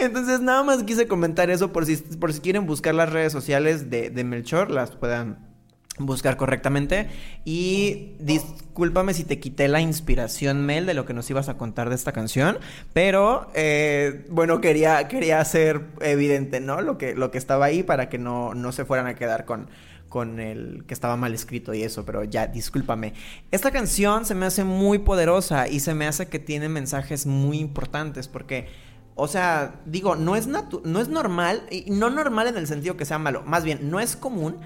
Entonces, 0.00 0.40
nada 0.40 0.62
más 0.62 0.82
quise 0.82 1.06
comentar 1.06 1.50
eso 1.50 1.72
por 1.72 1.84
si, 1.84 1.96
por 1.96 2.32
si 2.32 2.40
quieren 2.40 2.66
buscar 2.66 2.94
las 2.94 3.12
redes 3.12 3.32
sociales 3.32 3.90
de, 3.90 4.24
Melchor, 4.24 4.70
las 4.70 4.92
puedan 4.92 5.50
buscar 5.98 6.38
correctamente. 6.38 7.08
Y 7.44 8.14
discúlpame 8.18 9.12
si 9.12 9.24
te 9.24 9.38
quité 9.38 9.68
la 9.68 9.82
inspiración, 9.82 10.64
Mel, 10.64 10.86
de 10.86 10.94
lo 10.94 11.04
que 11.04 11.12
nos 11.12 11.28
ibas 11.28 11.50
a 11.50 11.58
contar 11.58 11.90
de 11.90 11.96
esta 11.96 12.12
canción. 12.12 12.58
Pero, 12.94 13.50
eh, 13.54 14.24
bueno, 14.30 14.62
quería, 14.62 15.06
quería 15.06 15.40
hacer 15.40 15.82
evidente, 16.00 16.60
¿no? 16.60 16.80
Lo 16.80 16.96
que, 16.96 17.14
lo 17.14 17.30
que 17.30 17.36
estaba 17.36 17.66
ahí 17.66 17.82
para 17.82 18.08
que 18.08 18.16
no, 18.16 18.54
no 18.54 18.72
se 18.72 18.86
fueran 18.86 19.06
a 19.06 19.14
quedar 19.14 19.44
con, 19.44 19.68
con 20.08 20.40
el 20.40 20.84
que 20.86 20.94
estaba 20.94 21.16
mal 21.16 21.34
escrito 21.34 21.74
y 21.74 21.82
eso, 21.82 22.06
pero 22.06 22.24
ya, 22.24 22.46
discúlpame. 22.46 23.12
Esta 23.50 23.70
canción 23.70 24.24
se 24.24 24.34
me 24.34 24.46
hace 24.46 24.64
muy 24.64 25.00
poderosa 25.00 25.68
y 25.68 25.80
se 25.80 25.94
me 25.94 26.06
hace 26.06 26.28
que 26.28 26.38
tiene 26.38 26.70
mensajes 26.70 27.26
muy 27.26 27.58
importantes 27.58 28.28
porque... 28.28 28.89
O 29.14 29.28
sea, 29.28 29.80
digo, 29.84 30.16
no 30.16 30.36
es, 30.36 30.46
no 30.46 31.00
es 31.00 31.08
normal, 31.08 31.62
y 31.70 31.90
no 31.90 32.10
normal 32.10 32.46
en 32.46 32.56
el 32.56 32.66
sentido 32.66 32.96
que 32.96 33.04
sea 33.04 33.18
malo, 33.18 33.42
más 33.44 33.64
bien, 33.64 33.90
no 33.90 34.00
es 34.00 34.16
común 34.16 34.56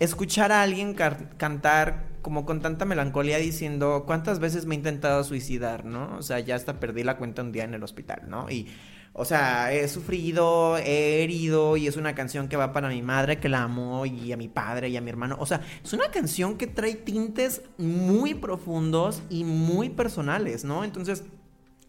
escuchar 0.00 0.50
a 0.50 0.62
alguien 0.62 0.94
cantar 0.94 2.08
como 2.22 2.44
con 2.46 2.60
tanta 2.60 2.84
melancolía 2.84 3.38
diciendo 3.38 4.04
cuántas 4.06 4.40
veces 4.40 4.66
me 4.66 4.74
he 4.74 4.78
intentado 4.78 5.22
suicidar, 5.24 5.84
¿no? 5.84 6.16
O 6.16 6.22
sea, 6.22 6.40
ya 6.40 6.56
hasta 6.56 6.80
perdí 6.80 7.04
la 7.04 7.18
cuenta 7.18 7.42
un 7.42 7.52
día 7.52 7.64
en 7.64 7.74
el 7.74 7.82
hospital, 7.82 8.22
¿no? 8.28 8.50
Y, 8.50 8.68
o 9.12 9.24
sea, 9.24 9.72
he 9.72 9.88
sufrido, 9.88 10.78
he 10.78 11.22
herido 11.22 11.76
y 11.76 11.86
es 11.86 11.96
una 11.96 12.14
canción 12.14 12.48
que 12.48 12.56
va 12.56 12.72
para 12.72 12.88
mi 12.88 13.02
madre 13.02 13.38
que 13.38 13.48
la 13.48 13.62
amo 13.62 14.06
y 14.06 14.32
a 14.32 14.36
mi 14.36 14.48
padre 14.48 14.88
y 14.88 14.96
a 14.96 15.00
mi 15.00 15.10
hermano. 15.10 15.36
O 15.38 15.46
sea, 15.46 15.60
es 15.82 15.92
una 15.92 16.10
canción 16.10 16.56
que 16.56 16.66
trae 16.66 16.94
tintes 16.94 17.62
muy 17.76 18.34
profundos 18.34 19.22
y 19.28 19.44
muy 19.44 19.90
personales, 19.90 20.64
¿no? 20.64 20.84
Entonces, 20.84 21.24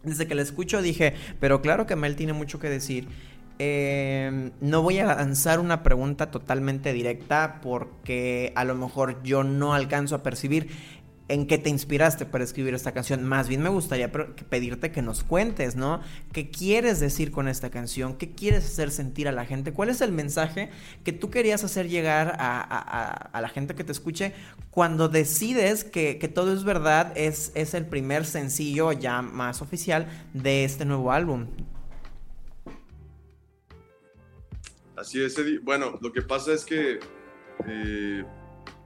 desde 0.02 0.26
que 0.26 0.34
la 0.34 0.42
escucho 0.42 0.82
dije, 0.82 1.14
pero 1.40 1.62
claro 1.62 1.86
que 1.86 1.96
Mel 1.96 2.16
tiene 2.16 2.32
mucho 2.32 2.58
que 2.58 2.68
decir. 2.68 3.08
Eh, 3.58 4.50
no 4.60 4.82
voy 4.82 4.98
a 4.98 5.06
lanzar 5.06 5.60
una 5.60 5.82
pregunta 5.82 6.30
totalmente 6.30 6.92
directa 6.92 7.60
porque 7.62 8.52
a 8.56 8.64
lo 8.64 8.74
mejor 8.74 9.22
yo 9.22 9.44
no 9.44 9.74
alcanzo 9.74 10.16
a 10.16 10.22
percibir 10.22 10.68
en 11.28 11.46
qué 11.46 11.58
te 11.58 11.70
inspiraste 11.70 12.26
para 12.26 12.44
escribir 12.44 12.74
esta 12.74 12.92
canción. 12.92 13.24
Más 13.24 13.48
bien 13.48 13.62
me 13.62 13.68
gustaría 13.68 14.10
pedirte 14.10 14.92
que 14.92 15.02
nos 15.02 15.24
cuentes, 15.24 15.76
¿no? 15.76 16.00
¿Qué 16.32 16.50
quieres 16.50 17.00
decir 17.00 17.30
con 17.30 17.48
esta 17.48 17.70
canción? 17.70 18.16
¿Qué 18.16 18.32
quieres 18.32 18.64
hacer 18.64 18.90
sentir 18.90 19.28
a 19.28 19.32
la 19.32 19.44
gente? 19.44 19.72
¿Cuál 19.72 19.88
es 19.88 20.00
el 20.00 20.12
mensaje 20.12 20.70
que 21.04 21.12
tú 21.12 21.30
querías 21.30 21.64
hacer 21.64 21.88
llegar 21.88 22.36
a, 22.38 23.40
la 23.40 23.48
gente 23.48 23.74
que 23.74 23.84
te 23.84 23.92
escuche 23.92 24.32
cuando 24.70 25.08
decides 25.08 25.84
que, 25.84 26.30
todo 26.34 26.52
es 26.52 26.64
verdad? 26.64 27.12
Es, 27.16 27.52
es 27.54 27.74
el 27.74 27.86
primer 27.86 28.24
sencillo 28.24 28.92
ya 28.92 29.22
más 29.22 29.62
oficial 29.62 30.06
de 30.34 30.64
este 30.64 30.84
nuevo 30.84 31.12
álbum. 31.12 31.46
Así 34.96 35.22
es, 35.22 35.36
Eddie. 35.36 35.58
Bueno, 35.58 35.98
lo 36.00 36.12
que 36.12 36.22
pasa 36.22 36.52
es 36.52 36.64
que, 36.64 37.00
eh, 37.66 38.24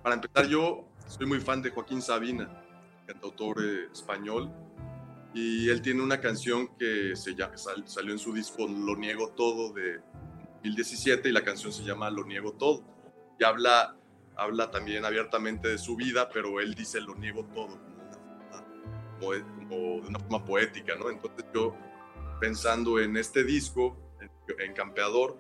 para 0.02 0.14
empezar, 0.14 0.46
yo 0.46 0.88
soy 1.06 1.26
muy 1.26 1.40
fan 1.40 1.62
de 1.62 1.70
Joaquín 1.70 2.02
Sabina, 2.02 2.62
cantautor 3.06 3.62
eh, 3.62 3.88
español, 3.92 4.50
y 5.34 5.68
él 5.68 5.82
tiene 5.82 6.02
una 6.02 6.20
canción 6.20 6.68
que 6.78 7.14
se 7.14 7.34
llama, 7.34 7.54
salió 7.84 8.12
en 8.12 8.18
su 8.18 8.32
disco 8.32 8.66
Lo 8.66 8.96
Niego 8.96 9.30
Todo 9.30 9.72
de 9.72 10.00
2017 10.62 11.28
y 11.28 11.32
la 11.32 11.44
canción 11.44 11.72
se 11.72 11.84
llama 11.84 12.08
Lo 12.10 12.24
Niego 12.24 12.52
Todo. 12.52 12.82
Y 13.38 13.44
habla, 13.44 13.96
habla 14.34 14.70
también 14.70 15.04
abiertamente 15.04 15.68
de 15.68 15.78
su 15.78 15.94
vida, 15.94 16.30
pero 16.32 16.58
él 16.60 16.74
dice 16.74 17.00
Lo 17.00 17.14
Niego 17.14 17.44
Todo 17.54 17.78
como, 19.18 19.32
de 20.02 20.08
una 20.08 20.18
forma 20.18 20.44
poética, 20.44 20.94
¿no? 20.96 21.10
Entonces 21.10 21.44
yo, 21.54 21.74
pensando 22.40 23.00
en 23.00 23.16
este 23.16 23.44
disco, 23.44 23.96
en, 24.58 24.74
Campeador, 24.74 25.38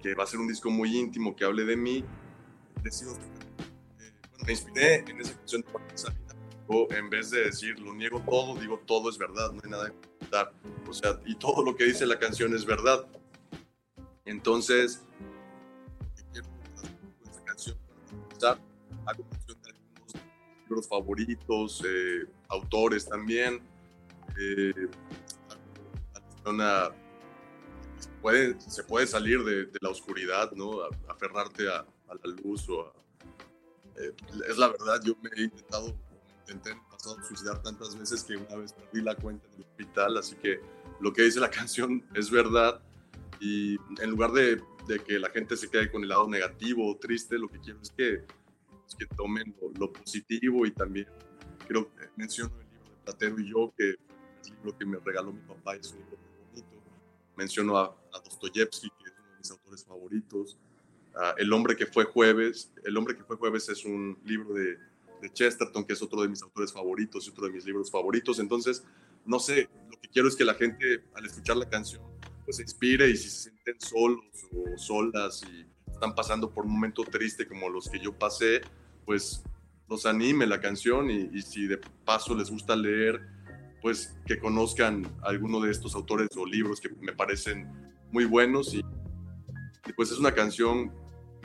que 0.00 0.14
va 0.14 0.24
a 0.24 0.26
ser 0.26 0.40
un 0.40 0.48
disco 0.48 0.70
muy 0.70 0.96
íntimo 0.96 1.34
que 1.34 1.44
hable 1.44 1.64
de 1.64 1.76
mí, 1.76 2.04
decido 2.82 3.16
me 4.46 4.52
inspiré 4.52 5.04
en 5.08 5.20
esa 5.20 5.34
canción 5.34 5.62
de 5.62 5.72
Joaquín 5.72 5.98
Sabina. 5.98 6.22
O 6.68 6.88
en 6.90 7.10
vez 7.10 7.30
de 7.30 7.44
decir 7.44 7.78
lo 7.78 7.94
niego 7.94 8.20
todo, 8.28 8.58
digo 8.58 8.80
todo 8.86 9.10
es 9.10 9.18
verdad, 9.18 9.52
no 9.52 9.60
hay 9.62 9.70
nada 9.70 9.90
que 9.90 10.08
ocultar. 10.16 10.52
O 10.88 10.92
sea, 10.92 11.20
y 11.24 11.34
todo 11.36 11.62
lo 11.64 11.76
que 11.76 11.84
dice 11.84 12.06
la 12.06 12.18
canción 12.18 12.54
es 12.54 12.64
verdad. 12.64 13.06
Entonces, 14.24 15.04
esta 18.32 18.58
canción 19.04 19.58
de 19.62 19.70
algunos 19.70 20.14
libros 20.62 20.88
favoritos, 20.88 21.82
eh, 21.86 22.26
autores 22.48 23.06
también. 23.06 23.60
Eh, 24.38 24.88
se, 27.98 28.08
puede, 28.20 28.60
se 28.60 28.84
puede 28.84 29.06
salir 29.06 29.42
de, 29.42 29.66
de 29.66 29.78
la 29.80 29.88
oscuridad, 29.88 30.52
¿no? 30.52 30.82
aferrarte 31.08 31.68
a, 31.68 31.78
a 31.78 32.14
la 32.14 32.36
luz 32.42 32.68
o 32.68 32.82
a 32.82 32.92
eh, 33.98 34.12
es 34.48 34.58
la 34.58 34.68
verdad, 34.68 35.00
yo 35.04 35.16
me 35.22 35.30
he 35.36 35.44
intentado, 35.44 35.96
intenté 36.40 36.70
en 36.70 36.78
el 36.78 36.84
pasado 36.90 37.16
suicidar 37.24 37.62
tantas 37.62 37.98
veces 37.98 38.24
que 38.24 38.36
una 38.36 38.56
vez 38.56 38.72
perdí 38.72 39.00
la 39.02 39.14
cuenta 39.14 39.46
en 39.48 39.54
el 39.54 39.60
hospital, 39.62 40.16
así 40.18 40.36
que 40.36 40.60
lo 41.00 41.12
que 41.12 41.22
dice 41.22 41.40
la 41.40 41.50
canción 41.50 42.04
es 42.14 42.30
verdad 42.30 42.80
y 43.40 43.76
en 44.00 44.10
lugar 44.10 44.32
de, 44.32 44.62
de 44.86 44.98
que 45.00 45.18
la 45.18 45.30
gente 45.30 45.56
se 45.56 45.68
quede 45.68 45.90
con 45.90 46.02
el 46.02 46.08
lado 46.08 46.28
negativo 46.28 46.90
o 46.90 46.96
triste, 46.96 47.38
lo 47.38 47.48
que 47.48 47.58
quiero 47.60 47.80
es 47.82 47.90
que, 47.90 48.14
es 48.14 48.94
que 48.98 49.06
tomen 49.06 49.54
lo, 49.78 49.92
positivo 49.92 50.66
y 50.66 50.70
también 50.70 51.06
creo 51.66 51.92
que 51.94 52.08
menciono 52.16 52.52
el 52.60 52.66
libro 52.68 52.90
de 52.90 53.04
Platero 53.04 53.40
y 53.40 53.50
yo, 53.50 53.74
que 53.76 53.90
es 53.90 53.96
el 54.48 54.54
libro 54.56 54.78
que 54.78 54.86
me 54.86 54.98
regaló 54.98 55.32
mi 55.32 55.40
papá, 55.40 55.76
es 55.76 55.92
un 55.92 55.98
libro 55.98 56.18
muy 56.18 56.62
bonito. 56.62 56.82
Menciono 57.36 57.76
a, 57.76 57.84
a 58.12 58.20
Dostoyevsky, 58.20 58.88
que 58.90 59.10
es 59.10 59.14
uno 59.18 59.30
de 59.32 59.38
mis 59.38 59.50
autores 59.50 59.84
favoritos. 59.84 60.56
Ah, 61.18 61.34
el 61.38 61.52
hombre 61.52 61.76
que 61.76 61.86
fue 61.86 62.04
jueves. 62.04 62.70
El 62.84 62.96
hombre 62.96 63.16
que 63.16 63.24
fue 63.24 63.36
jueves 63.36 63.68
es 63.68 63.84
un 63.84 64.18
libro 64.24 64.52
de, 64.54 64.78
Chesterton, 65.32 65.84
que 65.84 65.94
es 65.94 66.02
otro 66.02 66.22
de 66.22 66.28
mis 66.28 66.40
autores 66.42 66.72
favoritos 66.72 67.26
y 67.26 67.30
otro 67.30 67.46
de 67.46 67.52
mis 67.52 67.64
libros 67.64 67.90
favoritos. 67.90 68.38
Entonces, 68.38 68.84
no 69.24 69.40
sé, 69.40 69.68
lo 69.90 69.98
que 70.00 70.08
quiero 70.08 70.28
es 70.28 70.36
que 70.36 70.44
la 70.44 70.54
gente 70.54 71.02
al 71.14 71.24
escuchar 71.24 71.56
la 71.56 71.68
canción 71.68 72.02
pues 72.44 72.58
se 72.58 72.62
inspire 72.62 73.10
y 73.10 73.16
si 73.16 73.28
se 73.28 73.50
sienten 73.50 73.80
solos 73.80 74.24
o 74.54 74.78
solas 74.78 75.42
y 75.50 75.66
están 75.90 76.14
pasando 76.14 76.48
por 76.48 76.64
un 76.64 76.74
momento 76.74 77.02
triste 77.02 77.48
como 77.48 77.68
los 77.68 77.88
que 77.88 77.98
yo 77.98 78.12
pasé, 78.16 78.60
pues 79.04 79.42
los 79.88 80.06
anime 80.06 80.46
la 80.46 80.60
canción 80.60 81.10
y, 81.10 81.28
y 81.32 81.42
si 81.42 81.66
de 81.66 81.80
paso 82.04 82.36
les 82.36 82.48
gusta 82.48 82.76
leer, 82.76 83.20
pues 83.82 84.14
que 84.26 84.38
conozcan 84.38 85.12
alguno 85.22 85.60
de 85.60 85.72
estos 85.72 85.96
autores 85.96 86.28
o 86.36 86.46
libros 86.46 86.80
que 86.80 86.90
me 87.00 87.12
parecen 87.12 87.68
muy 88.12 88.26
buenos 88.26 88.74
y, 88.74 88.78
y 88.78 89.92
pues 89.96 90.12
es 90.12 90.18
una 90.18 90.32
canción 90.32 90.92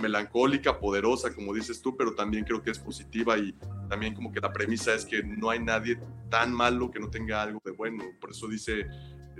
melancólica, 0.02 0.80
poderosa, 0.80 1.34
como 1.34 1.54
dices 1.54 1.82
tú, 1.82 1.96
pero 1.96 2.14
también 2.16 2.44
creo 2.44 2.62
que 2.62 2.72
es 2.72 2.80
positiva 2.80 3.38
y 3.38 3.54
también 3.90 4.14
como 4.14 4.32
que 4.32 4.40
la 4.40 4.52
premisa 4.52 4.94
es 4.94 5.06
que 5.06 5.24
no 5.24 5.50
hay 5.50 5.60
nadie 5.60 6.00
tan 6.30 6.54
malo 6.54 6.92
que 6.92 7.00
no 7.00 7.10
tenga 7.10 7.42
algo 7.42 7.62
de 7.64 7.72
bueno. 7.72 8.04
Por 8.20 8.32
eso 8.32 8.48
dice, 8.48 8.88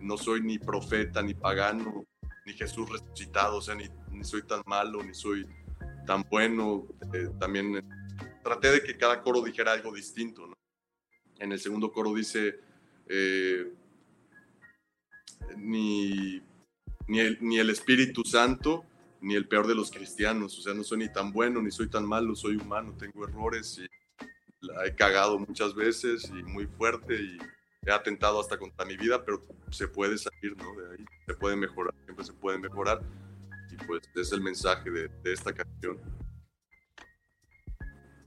no 0.02 0.18
soy 0.18 0.42
ni 0.42 0.60
profeta, 0.60 1.22
ni 1.22 1.34
pagano, 1.34 2.06
ni 2.46 2.54
Jesús 2.54 2.90
resucitado, 2.90 3.58
o 3.58 3.62
sea, 3.62 3.76
ni, 3.76 3.90
soy 4.24 4.44
tan 4.44 4.62
malo, 4.66 5.04
ni 5.04 5.14
soy 5.14 5.46
tan 6.06 6.24
bueno. 6.30 6.88
Eh, 7.14 7.30
también 7.40 7.78
eh, 7.78 7.84
traté 8.44 8.72
de 8.72 8.84
que 8.84 8.98
cada 8.98 9.22
coro 9.22 9.42
dijera 9.42 9.74
algo 9.74 9.94
distinto. 9.94 10.48
En 11.40 11.52
el 11.52 11.60
segundo 11.60 11.92
coro 11.92 12.14
dice, 12.14 12.60
eh, 13.08 13.74
ni, 15.58 16.42
ni, 17.08 17.20
el, 17.20 17.38
ni 17.42 17.58
el 17.58 17.70
Espíritu 17.70 18.24
Santo 18.24 18.86
ni 19.22 19.36
el 19.36 19.48
peor 19.48 19.68
de 19.68 19.76
los 19.76 19.92
cristianos, 19.92 20.58
o 20.58 20.62
sea, 20.62 20.74
no 20.74 20.84
soy 20.84 20.98
ni 21.00 21.10
tan 21.10 21.32
bueno, 21.32 21.62
ni 21.62 21.72
soy 21.72 21.88
tan 21.88 22.06
malo, 22.06 22.36
soy 22.36 22.56
humano, 22.56 22.96
tengo 22.98 23.26
errores 23.28 23.80
y 23.80 24.66
la 24.66 24.86
he 24.86 24.96
cagado 24.96 25.38
muchas 25.38 25.76
veces 25.76 26.30
y 26.30 26.44
muy 26.44 26.66
fuerte 26.66 27.16
y 27.16 27.38
he 27.86 27.92
atentado 27.92 28.40
hasta 28.40 28.58
contra 28.58 28.86
mi 28.86 28.98
vida, 28.98 29.24
pero 29.24 29.44
se 29.70 29.88
puede 29.88 30.18
salir, 30.18 30.58
¿no? 30.58 30.74
De 30.82 30.96
ahí, 30.96 31.06
se 31.28 31.34
puede 31.36 31.56
mejorar, 31.56 31.94
siempre 32.04 32.26
se 32.26 32.34
puede 32.34 32.58
mejorar 32.58 33.02
y 33.72 33.76
pues 33.86 34.02
es 34.16 34.32
el 34.32 34.42
mensaje 34.42 34.90
de, 34.90 35.08
de 35.08 35.34
esta 35.34 35.54
canción. 35.54 36.00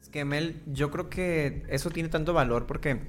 Es 0.00 0.08
que 0.08 0.24
Mel, 0.24 0.62
yo 0.66 0.90
creo 0.92 1.10
que 1.10 1.64
eso 1.68 1.90
tiene 1.90 2.08
tanto 2.08 2.32
valor 2.32 2.66
porque 2.66 3.00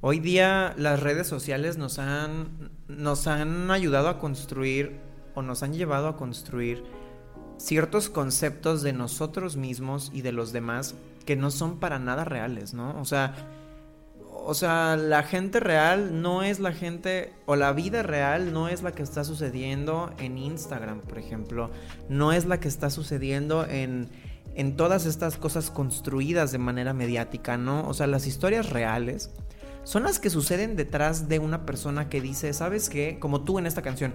hoy 0.00 0.20
día 0.20 0.74
las 0.78 1.00
redes 1.02 1.26
sociales 1.26 1.76
nos 1.76 1.98
han, 1.98 2.70
nos 2.86 3.26
han 3.26 3.70
ayudado 3.72 4.08
a 4.08 4.20
construir 4.20 5.00
o 5.34 5.42
nos 5.42 5.62
han 5.62 5.74
llevado 5.74 6.08
a 6.08 6.16
construir 6.16 6.84
ciertos 7.58 8.08
conceptos 8.08 8.82
de 8.82 8.92
nosotros 8.92 9.56
mismos 9.56 10.10
y 10.12 10.22
de 10.22 10.32
los 10.32 10.52
demás 10.52 10.94
que 11.24 11.36
no 11.36 11.50
son 11.50 11.78
para 11.78 11.98
nada 11.98 12.24
reales, 12.24 12.74
¿no? 12.74 12.98
O 13.00 13.04
sea, 13.04 13.34
o 14.48 14.54
sea, 14.54 14.96
la 14.96 15.24
gente 15.24 15.58
real 15.58 16.22
no 16.22 16.44
es 16.44 16.60
la 16.60 16.72
gente, 16.72 17.32
o 17.46 17.56
la 17.56 17.72
vida 17.72 18.04
real 18.04 18.52
no 18.52 18.68
es 18.68 18.82
la 18.82 18.92
que 18.92 19.02
está 19.02 19.24
sucediendo 19.24 20.12
en 20.18 20.38
Instagram, 20.38 21.00
por 21.00 21.18
ejemplo, 21.18 21.70
no 22.08 22.32
es 22.32 22.46
la 22.46 22.60
que 22.60 22.68
está 22.68 22.90
sucediendo 22.90 23.66
en, 23.66 24.08
en 24.54 24.76
todas 24.76 25.04
estas 25.04 25.36
cosas 25.36 25.70
construidas 25.70 26.52
de 26.52 26.58
manera 26.58 26.92
mediática, 26.92 27.56
¿no? 27.56 27.88
O 27.88 27.94
sea, 27.94 28.06
las 28.06 28.28
historias 28.28 28.70
reales 28.70 29.32
son 29.82 30.04
las 30.04 30.20
que 30.20 30.30
suceden 30.30 30.76
detrás 30.76 31.28
de 31.28 31.40
una 31.40 31.66
persona 31.66 32.08
que 32.08 32.20
dice, 32.20 32.52
¿sabes 32.52 32.88
qué? 32.88 33.18
Como 33.18 33.42
tú 33.42 33.58
en 33.58 33.66
esta 33.66 33.82
canción, 33.82 34.14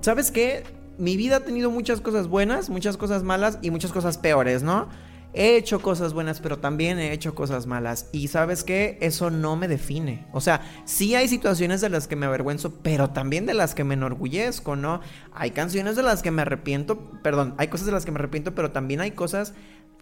¿sabes 0.00 0.30
qué? 0.30 0.62
Mi 1.00 1.16
vida 1.16 1.36
ha 1.36 1.40
tenido 1.40 1.70
muchas 1.70 2.00
cosas 2.00 2.28
buenas, 2.28 2.68
muchas 2.68 2.96
cosas 2.96 3.22
malas 3.22 3.58
y 3.62 3.70
muchas 3.70 3.90
cosas 3.90 4.18
peores, 4.18 4.62
¿no? 4.62 4.88
He 5.32 5.56
hecho 5.56 5.80
cosas 5.80 6.12
buenas, 6.12 6.40
pero 6.40 6.58
también 6.58 6.98
he 6.98 7.12
hecho 7.12 7.34
cosas 7.34 7.66
malas. 7.66 8.10
Y 8.12 8.28
sabes 8.28 8.64
qué, 8.64 8.98
eso 9.00 9.30
no 9.30 9.56
me 9.56 9.68
define. 9.68 10.26
O 10.32 10.40
sea, 10.40 10.60
sí 10.84 11.14
hay 11.14 11.28
situaciones 11.28 11.80
de 11.80 11.88
las 11.88 12.06
que 12.06 12.16
me 12.16 12.26
avergüenzo, 12.26 12.74
pero 12.82 13.10
también 13.10 13.46
de 13.46 13.54
las 13.54 13.74
que 13.74 13.84
me 13.84 13.94
enorgullezco, 13.94 14.76
¿no? 14.76 15.00
Hay 15.32 15.52
canciones 15.52 15.96
de 15.96 16.02
las 16.02 16.22
que 16.22 16.32
me 16.32 16.42
arrepiento, 16.42 17.10
perdón, 17.22 17.54
hay 17.58 17.68
cosas 17.68 17.86
de 17.86 17.92
las 17.92 18.04
que 18.04 18.12
me 18.12 18.18
arrepiento, 18.18 18.54
pero 18.54 18.72
también 18.72 19.00
hay 19.00 19.12
cosas 19.12 19.54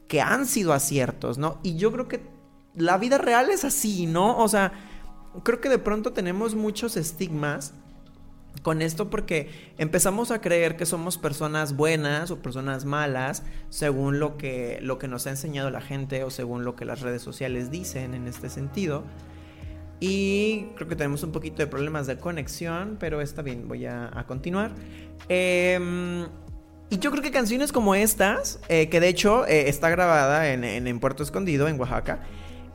que 0.09 0.21
han 0.21 0.47
sido 0.47 0.73
aciertos, 0.73 1.39
¿no? 1.39 1.61
Y 1.63 1.77
yo 1.77 1.93
creo 1.93 2.09
que 2.09 2.23
la 2.75 2.99
vida 2.99 3.19
real 3.19 3.51
es 3.51 3.65
así, 3.65 4.07
¿no? 4.07 4.39
O 4.39 4.49
sea, 4.49 4.73
creo 5.45 5.61
que 5.61 5.69
de 5.69 5.79
pronto 5.79 6.13
tenemos 6.13 6.55
muchos 6.55 6.97
estigmas 6.97 7.75
con 8.63 8.83
esto 8.83 9.09
porque 9.09 9.51
empezamos 9.79 10.31
a 10.31 10.41
creer 10.41 10.77
que 10.77 10.87
somos 10.87 11.17
personas 11.17 11.77
buenas 11.77 12.31
o 12.31 12.43
personas 12.43 12.85
malas 12.85 13.43
según 13.71 14.19
lo 14.19 14.37
que, 14.37 14.79
lo 14.83 14.99
que 14.99 15.09
nos 15.09 15.27
ha 15.27 15.31
enseñado 15.31 15.71
la 15.71 15.81
gente 15.81 16.25
o 16.25 16.31
según 16.31 16.65
lo 16.65 16.75
que 16.77 16.85
las 16.85 17.01
redes 17.01 17.23
sociales 17.23 17.71
dicen 17.71 18.15
en 18.15 18.27
este 18.27 18.51
sentido. 18.51 19.05
Y 20.01 20.67
creo 20.77 20.89
que 20.89 20.97
tenemos 20.97 21.23
un 21.25 21.33
poquito 21.33 21.57
de 21.57 21.67
problemas 21.67 22.07
de 22.07 22.19
conexión, 22.19 22.97
pero 23.01 23.21
está 23.21 23.43
bien, 23.43 23.67
voy 23.67 23.87
a, 23.87 24.25
continuar. 24.29 24.73
Em, 25.29 26.27
y 26.91 26.99
yo 26.99 27.11
creo 27.11 27.23
que 27.23 27.33
canciones 27.33 27.73
como 27.73 27.95
estas, 27.95 28.61
eh, 28.69 28.89
que 28.89 29.01
de 29.01 29.09
hecho 29.09 29.45
eh, 29.47 29.69
está 29.69 29.91
grabada 29.91 30.53
en, 30.53 30.63
en, 30.65 31.01
Puerto 31.01 31.25
Escondido, 31.25 31.67
en 31.67 31.81
Oaxaca, 31.81 32.21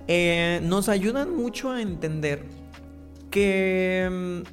eh, 0.07 0.59
nos 0.63 0.89
ayudan 0.89 1.33
mucho 1.33 1.71
a 1.71 1.81
entender 1.81 2.43
que 3.31 4.03
em, 4.03 4.43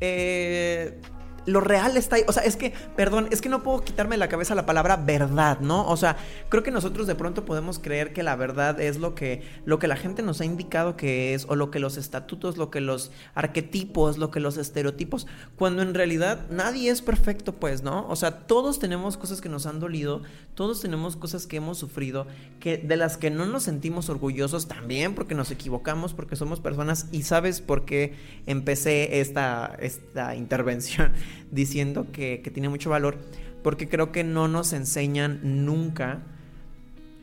eh, 0.00 0.98
lo 1.46 1.60
real 1.60 1.96
está 1.96 2.16
ahí. 2.16 2.24
O 2.28 2.32
sea, 2.32 2.42
es 2.42 2.56
que, 2.56 2.72
perdón, 2.96 3.28
es 3.30 3.40
que 3.40 3.48
no 3.48 3.62
puedo 3.62 3.82
quitarme 3.82 4.14
de 4.14 4.18
la 4.18 4.28
cabeza 4.28 4.54
la 4.54 4.66
palabra 4.66 4.96
verdad, 4.96 5.60
¿no? 5.60 5.86
O 5.88 5.96
sea, 5.96 6.16
creo 6.48 6.62
que 6.62 6.70
nosotros 6.70 7.06
de 7.06 7.14
pronto 7.14 7.44
podemos 7.44 7.78
creer 7.78 8.12
que 8.12 8.22
la 8.22 8.36
verdad 8.36 8.80
es 8.80 8.98
lo 8.98 9.14
que, 9.14 9.42
lo 9.64 9.78
que 9.78 9.88
la 9.88 9.96
gente 9.96 10.22
nos 10.22 10.40
ha 10.40 10.44
indicado 10.44 10.96
que 10.96 11.34
es, 11.34 11.46
o 11.48 11.56
lo 11.56 11.70
que 11.70 11.78
los 11.78 11.96
estatutos, 11.96 12.56
lo 12.56 12.70
que 12.70 12.80
los 12.80 13.10
arquetipos, 13.34 14.18
lo 14.18 14.30
que 14.30 14.40
los 14.40 14.56
estereotipos, 14.56 15.26
cuando 15.56 15.82
en 15.82 15.94
realidad 15.94 16.46
nadie 16.50 16.90
es 16.90 17.02
perfecto, 17.02 17.54
pues, 17.54 17.82
¿no? 17.82 18.06
O 18.08 18.16
sea, 18.16 18.46
todos 18.46 18.78
tenemos 18.78 19.16
cosas 19.16 19.40
que 19.40 19.48
nos 19.48 19.66
han 19.66 19.80
dolido, 19.80 20.22
todos 20.54 20.80
tenemos 20.80 21.16
cosas 21.16 21.46
que 21.46 21.56
hemos 21.56 21.78
sufrido, 21.78 22.26
que 22.58 22.78
de 22.78 22.96
las 22.96 23.16
que 23.16 23.30
no 23.30 23.46
nos 23.46 23.64
sentimos 23.64 24.08
orgullosos 24.08 24.68
también, 24.68 25.14
porque 25.14 25.34
nos 25.34 25.50
equivocamos, 25.50 26.14
porque 26.14 26.36
somos 26.36 26.60
personas, 26.60 27.06
y 27.12 27.22
sabes 27.22 27.60
por 27.60 27.84
qué 27.84 28.14
empecé 28.46 29.20
esta, 29.20 29.76
esta 29.80 30.34
intervención 30.34 31.12
diciendo 31.50 32.08
que, 32.12 32.40
que 32.42 32.50
tiene 32.50 32.68
mucho 32.68 32.90
valor, 32.90 33.18
porque 33.62 33.88
creo 33.88 34.12
que 34.12 34.24
no 34.24 34.48
nos 34.48 34.72
enseñan 34.72 35.64
nunca 35.64 36.22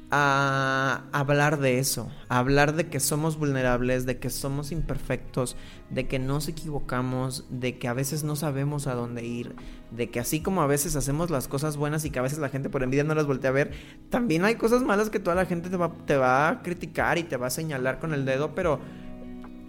a 0.09 1.03
hablar 1.11 1.59
de 1.59 1.79
eso, 1.79 2.09
a 2.29 2.39
hablar 2.39 2.75
de 2.75 2.87
que 2.87 3.01
somos 3.01 3.37
vulnerables, 3.37 4.05
de 4.05 4.19
que 4.19 4.29
somos 4.29 4.71
imperfectos, 4.71 5.57
de 5.89 6.07
que 6.07 6.17
nos 6.17 6.47
equivocamos, 6.47 7.45
de 7.49 7.77
que 7.77 7.89
a 7.89 7.93
veces 7.93 8.23
no 8.23 8.37
sabemos 8.37 8.87
a 8.87 8.95
dónde 8.95 9.25
ir, 9.25 9.53
de 9.91 10.09
que 10.09 10.21
así 10.21 10.39
como 10.39 10.61
a 10.61 10.67
veces 10.67 10.95
hacemos 10.95 11.29
las 11.29 11.49
cosas 11.49 11.75
buenas 11.75 12.05
y 12.05 12.09
que 12.09 12.19
a 12.19 12.21
veces 12.21 12.39
la 12.39 12.47
gente 12.47 12.69
por 12.69 12.83
envidia 12.83 13.03
no 13.03 13.15
las 13.15 13.25
voltea 13.25 13.49
a 13.49 13.53
ver, 13.53 13.71
también 14.09 14.45
hay 14.45 14.55
cosas 14.55 14.81
malas 14.81 15.09
que 15.09 15.19
toda 15.19 15.35
la 15.35 15.45
gente 15.45 15.69
te 15.69 15.75
va, 15.75 15.91
te 16.05 16.15
va 16.15 16.47
a 16.47 16.61
criticar 16.61 17.17
y 17.17 17.23
te 17.23 17.35
va 17.35 17.47
a 17.47 17.51
señalar 17.51 17.99
con 17.99 18.13
el 18.13 18.23
dedo, 18.23 18.55
pero 18.55 18.79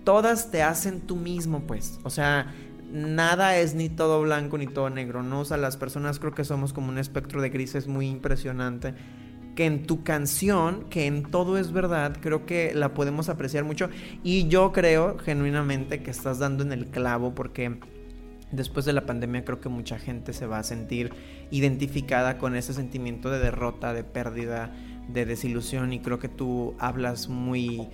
todas 0.04 0.52
te 0.52 0.62
hacen 0.62 1.00
tú 1.00 1.16
mismo, 1.16 1.66
pues. 1.66 1.98
O 2.04 2.10
sea, 2.10 2.54
nada 2.90 3.56
es 3.56 3.74
ni 3.74 3.88
todo 3.88 4.22
blanco 4.22 4.58
ni 4.58 4.66
todo 4.66 4.90
negro, 4.90 5.22
¿no? 5.22 5.40
O 5.40 5.44
sea, 5.44 5.56
las 5.56 5.76
personas 5.76 6.18
creo 6.18 6.34
que 6.34 6.44
somos 6.44 6.72
como 6.72 6.88
un 6.88 6.98
espectro 6.98 7.42
de 7.42 7.50
grises 7.50 7.86
muy 7.86 8.08
impresionante 8.08 8.94
que 9.58 9.66
en 9.66 9.86
tu 9.86 10.04
canción, 10.04 10.84
que 10.88 11.06
en 11.06 11.24
todo 11.24 11.58
es 11.58 11.72
verdad, 11.72 12.16
creo 12.20 12.46
que 12.46 12.72
la 12.74 12.94
podemos 12.94 13.28
apreciar 13.28 13.64
mucho. 13.64 13.90
Y 14.22 14.46
yo 14.46 14.70
creo 14.70 15.18
genuinamente 15.18 16.00
que 16.00 16.12
estás 16.12 16.38
dando 16.38 16.62
en 16.62 16.70
el 16.70 16.86
clavo 16.86 17.34
porque 17.34 17.80
después 18.52 18.86
de 18.86 18.92
la 18.92 19.04
pandemia 19.04 19.44
creo 19.44 19.60
que 19.60 19.68
mucha 19.68 19.98
gente 19.98 20.32
se 20.32 20.46
va 20.46 20.60
a 20.60 20.62
sentir 20.62 21.12
identificada 21.50 22.38
con 22.38 22.54
ese 22.54 22.72
sentimiento 22.72 23.30
de 23.30 23.40
derrota, 23.40 23.92
de 23.92 24.04
pérdida, 24.04 24.72
de 25.08 25.26
desilusión 25.26 25.92
y 25.92 25.98
creo 25.98 26.20
que 26.20 26.28
tú 26.28 26.76
hablas 26.78 27.28
muy 27.28 27.88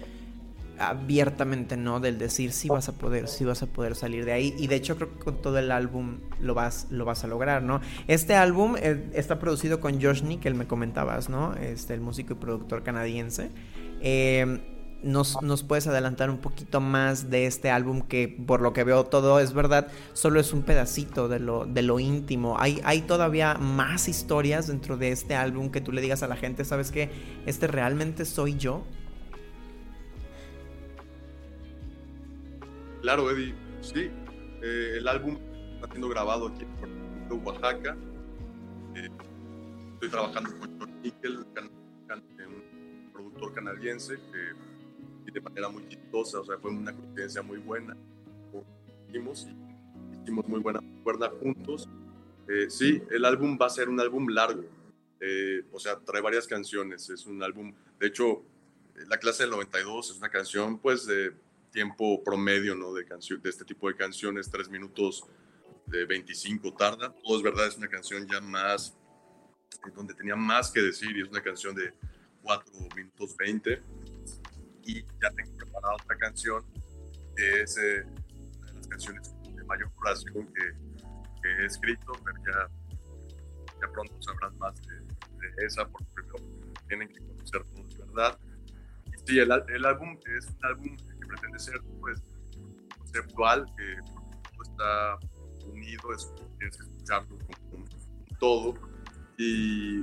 abiertamente 0.79 1.77
no 1.77 2.01
del 2.01 2.19
decir 2.19 2.53
si 2.53 2.69
vas 2.69 2.89
a 2.89 2.93
poder, 2.93 3.29
si 3.29 3.45
vas 3.45 3.63
a 3.63 3.67
poder 3.67 3.95
salir 3.95 4.25
de 4.25 4.33
ahí 4.33 4.55
y 4.59 4.67
de 4.67 4.77
hecho 4.77 4.97
creo 4.97 5.13
que 5.13 5.25
con 5.25 5.41
todo 5.41 5.59
el 5.59 5.71
álbum 5.71 6.19
lo 6.41 6.55
vas 6.55 6.87
lo 6.91 7.05
vas 7.05 7.25
a 7.25 7.27
lograr, 7.27 7.63
¿no? 7.63 7.81
Este 8.09 8.35
álbum 8.35 8.77
eh, 8.79 9.11
está 9.15 9.39
producido 9.39 9.81
con 9.81 10.01
Josh 10.01 10.23
Nick, 10.23 10.45
el 10.47 10.55
me 10.55 10.67
comentabas, 10.67 11.29
¿no? 11.29 11.55
Este 11.55 11.95
el 11.95 12.01
músico 12.01 12.35
y 12.35 12.37
productor 12.37 12.83
canadiense. 12.83 13.51
Em, 14.01 14.61
nos, 15.03 15.43
nos, 15.43 15.63
puedes 15.63 15.87
adelantar 15.87 16.31
un 16.31 16.39
poquito 16.39 16.81
más 16.81 17.31
de 17.31 17.47
este 17.47 17.71
álbum 17.71 18.01
que 18.01 18.27
por 18.27 18.63
lo 18.63 18.73
que 18.73 18.85
veo 18.85 19.05
todo 19.05 19.39
es 19.39 19.53
verdad, 19.53 19.89
solo 20.15 20.41
es 20.41 20.53
un 20.55 20.63
pedacito 20.63 21.29
de 21.29 21.41
lo, 21.41 21.67
de 21.67 21.83
lo 21.83 22.01
íntimo. 22.01 22.57
Hay, 22.59 22.81
hay 22.85 23.03
todavía 23.03 23.55
más 23.55 24.09
historias 24.09 24.67
dentro 24.67 24.97
de 24.97 25.13
este 25.13 25.35
álbum 25.35 25.71
que 25.71 25.83
tú 25.83 25.93
le 25.93 26.01
digas 26.01 26.23
a 26.23 26.29
la 26.29 26.37
gente, 26.37 26.65
¿sabes 26.65 26.91
qué? 26.91 27.11
Este 27.45 27.67
realmente 27.67 28.25
soy 28.25 28.57
yo. 28.57 28.83
Claro, 33.05 33.31
Eddie, 33.31 33.55
sí. 33.83 34.11
Eh, 34.63 34.95
el 34.97 35.07
álbum 35.07 35.37
está 35.75 35.89
siendo 35.89 36.09
grabado 36.09 36.47
aquí 36.47 36.63
en 36.63 37.47
Oaxaca. 37.47 37.99
Eh, 38.95 39.11
estoy 39.93 40.09
trabajando 40.09 40.59
con 40.59 40.79
John 40.81 41.03
Nickel, 41.03 41.37
un 41.37 43.11
productor 43.13 43.53
canadiense 43.53 44.15
que 44.33 45.33
de 45.33 45.41
manera 45.43 45.69
muy 45.69 45.87
chistosa, 45.87 46.41
o 46.41 46.45
sea, 46.47 46.57
fue 46.57 46.71
una 46.71 46.97
coincidencia 46.97 47.43
muy 47.43 47.59
buena. 47.59 47.95
Hicimos, 49.11 49.49
hicimos 50.23 50.49
muy 50.49 50.61
buena 50.61 50.81
cuerda 51.03 51.29
juntos. 51.29 51.87
Eh, 52.49 52.71
sí, 52.71 53.03
el 53.11 53.27
álbum 53.27 53.59
va 53.61 53.67
a 53.67 53.71
ser 53.71 53.91
un 53.91 54.01
álbum 54.01 54.29
largo, 54.31 54.65
o 55.73 55.79
sea, 55.79 56.01
trae 56.01 56.23
varias 56.23 56.47
canciones. 56.47 57.11
Es 57.11 57.27
un 57.27 57.43
álbum, 57.43 57.75
de 58.01 58.07
hecho, 58.07 58.47
La 59.09 59.19
clase 59.19 59.43
del 59.43 59.51
92 59.51 60.11
es 60.11 60.17
una 60.17 60.31
canción, 60.31 60.79
pues, 60.79 61.05
de 61.05 61.35
tiempo 61.75 62.23
promedio 62.23 62.77
¿no? 62.77 62.95
de, 62.95 63.05
de 63.05 63.51
este 63.51 63.65
tipo 63.65 63.89
de 63.89 63.97
canciones, 63.97 64.49
3 64.49 64.71
minutos 64.71 65.27
de 65.87 66.07
25 66.07 66.73
tarda. 66.75 67.13
Todo 67.13 67.37
es 67.37 67.43
verdad, 67.43 67.67
es 67.67 67.77
una 67.77 67.89
canción 67.89 68.27
ya 68.31 68.41
más, 68.41 68.97
donde 69.95 70.15
tenía 70.15 70.37
más 70.37 70.71
que 70.71 70.81
decir 70.81 71.17
y 71.17 71.23
es 71.23 71.29
una 71.29 71.43
canción 71.43 71.75
de 71.75 71.93
4 72.43 72.73
minutos 72.95 73.37
20. 73.37 73.83
Y 74.85 75.03
ya 75.03 75.31
tengo 75.35 75.57
preparada 75.57 75.95
otra 75.95 76.17
canción 76.17 76.65
que 77.37 77.63
es 77.63 77.77
eh, 77.77 78.05
una 78.05 78.67
de 78.67 78.75
las 78.75 78.87
canciones 78.87 79.35
de 79.43 79.65
mayor 79.65 79.91
duración 79.97 80.47
que, 80.55 80.73
que, 81.43 81.49
he 81.49 81.67
escrito, 81.67 82.13
pero 82.25 82.37
ya, 82.47 82.69
ya 83.81 83.93
pronto 83.93 84.15
sabrán 84.23 84.57
más 84.59 84.81
de, 84.83 84.95
de 84.95 85.67
esa, 85.67 85.89
porque 85.89 86.07
primero 86.15 86.37
tienen 86.87 87.09
que 87.09 87.19
conocer 87.19 87.65
todo, 87.65 87.89
es 87.89 87.99
verdad. 87.99 88.39
Sí, 89.27 89.39
el, 89.41 89.51
el 89.51 89.85
álbum 89.85 90.17
es 90.37 90.47
un 90.47 90.65
álbum 90.65 90.97
pretende 91.35 91.59
ser 91.59 91.81
pues 92.01 92.21
conceptual, 92.99 93.67
que 93.77 93.97
está 94.63 95.19
unido, 95.67 96.13
es, 96.13 96.33
escucharlo 96.61 97.39
con, 97.71 97.85
todo 98.39 98.75
y, 99.37 100.01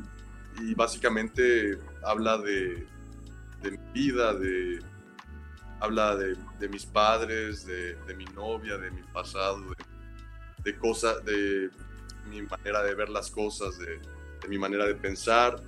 y, 0.61 0.73
básicamente 0.75 1.79
habla 2.03 2.37
de, 2.37 2.85
de, 3.61 3.71
mi 3.71 3.91
vida, 3.93 4.33
de, 4.33 4.79
habla 5.79 6.15
de, 6.15 6.35
de 6.59 6.69
mis 6.69 6.85
padres, 6.85 7.65
de, 7.65 8.15
mi 8.15 8.25
novia, 8.25 8.77
de 8.77 8.91
mi 8.91 9.03
pasado, 9.03 9.61
de, 10.63 10.77
cosas, 10.77 11.23
de 11.25 11.69
mi 12.29 12.41
manera 12.41 12.83
de 12.83 12.95
ver 12.95 13.09
las 13.09 13.29
cosas, 13.31 13.77
de, 13.77 13.99
mi 14.47 14.57
manera 14.57 14.85
de 14.85 14.95
pensar. 14.95 15.61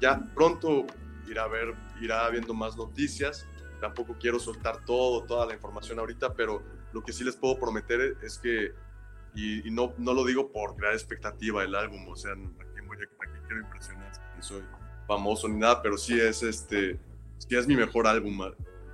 Ya 0.00 0.18
pronto 0.34 0.86
irá 1.28 1.44
a 1.44 1.48
ver, 1.48 1.74
irá 2.00 2.28
viendo 2.30 2.54
más 2.54 2.76
noticias 2.76 3.46
tampoco 3.80 4.16
quiero 4.18 4.38
soltar 4.38 4.84
todo, 4.84 5.24
toda 5.24 5.46
la 5.46 5.54
información 5.54 5.98
ahorita, 5.98 6.34
pero 6.34 6.62
lo 6.92 7.02
que 7.02 7.12
sí 7.12 7.24
les 7.24 7.36
puedo 7.36 7.58
prometer 7.58 8.16
es 8.22 8.38
que, 8.38 8.72
y, 9.34 9.70
no, 9.70 9.94
no 9.98 10.12
lo 10.12 10.24
digo 10.24 10.52
por 10.52 10.76
crear 10.76 10.92
expectativa 10.92 11.62
del 11.62 11.74
álbum, 11.74 12.06
o 12.08 12.16
sea, 12.16 12.32
aquí, 12.32 12.86
voy 12.86 12.98
a, 12.98 13.46
quiero 13.46 13.60
impresionar, 13.62 14.12
ni 14.36 14.42
soy 14.42 14.62
famoso 15.06 15.48
ni 15.48 15.58
nada, 15.58 15.82
pero 15.82 15.96
sí 15.96 16.20
es, 16.20 16.42
este, 16.42 16.98
sí 17.38 17.56
es 17.56 17.66
mi 17.66 17.76
mejor 17.76 18.06
álbum, 18.06 18.38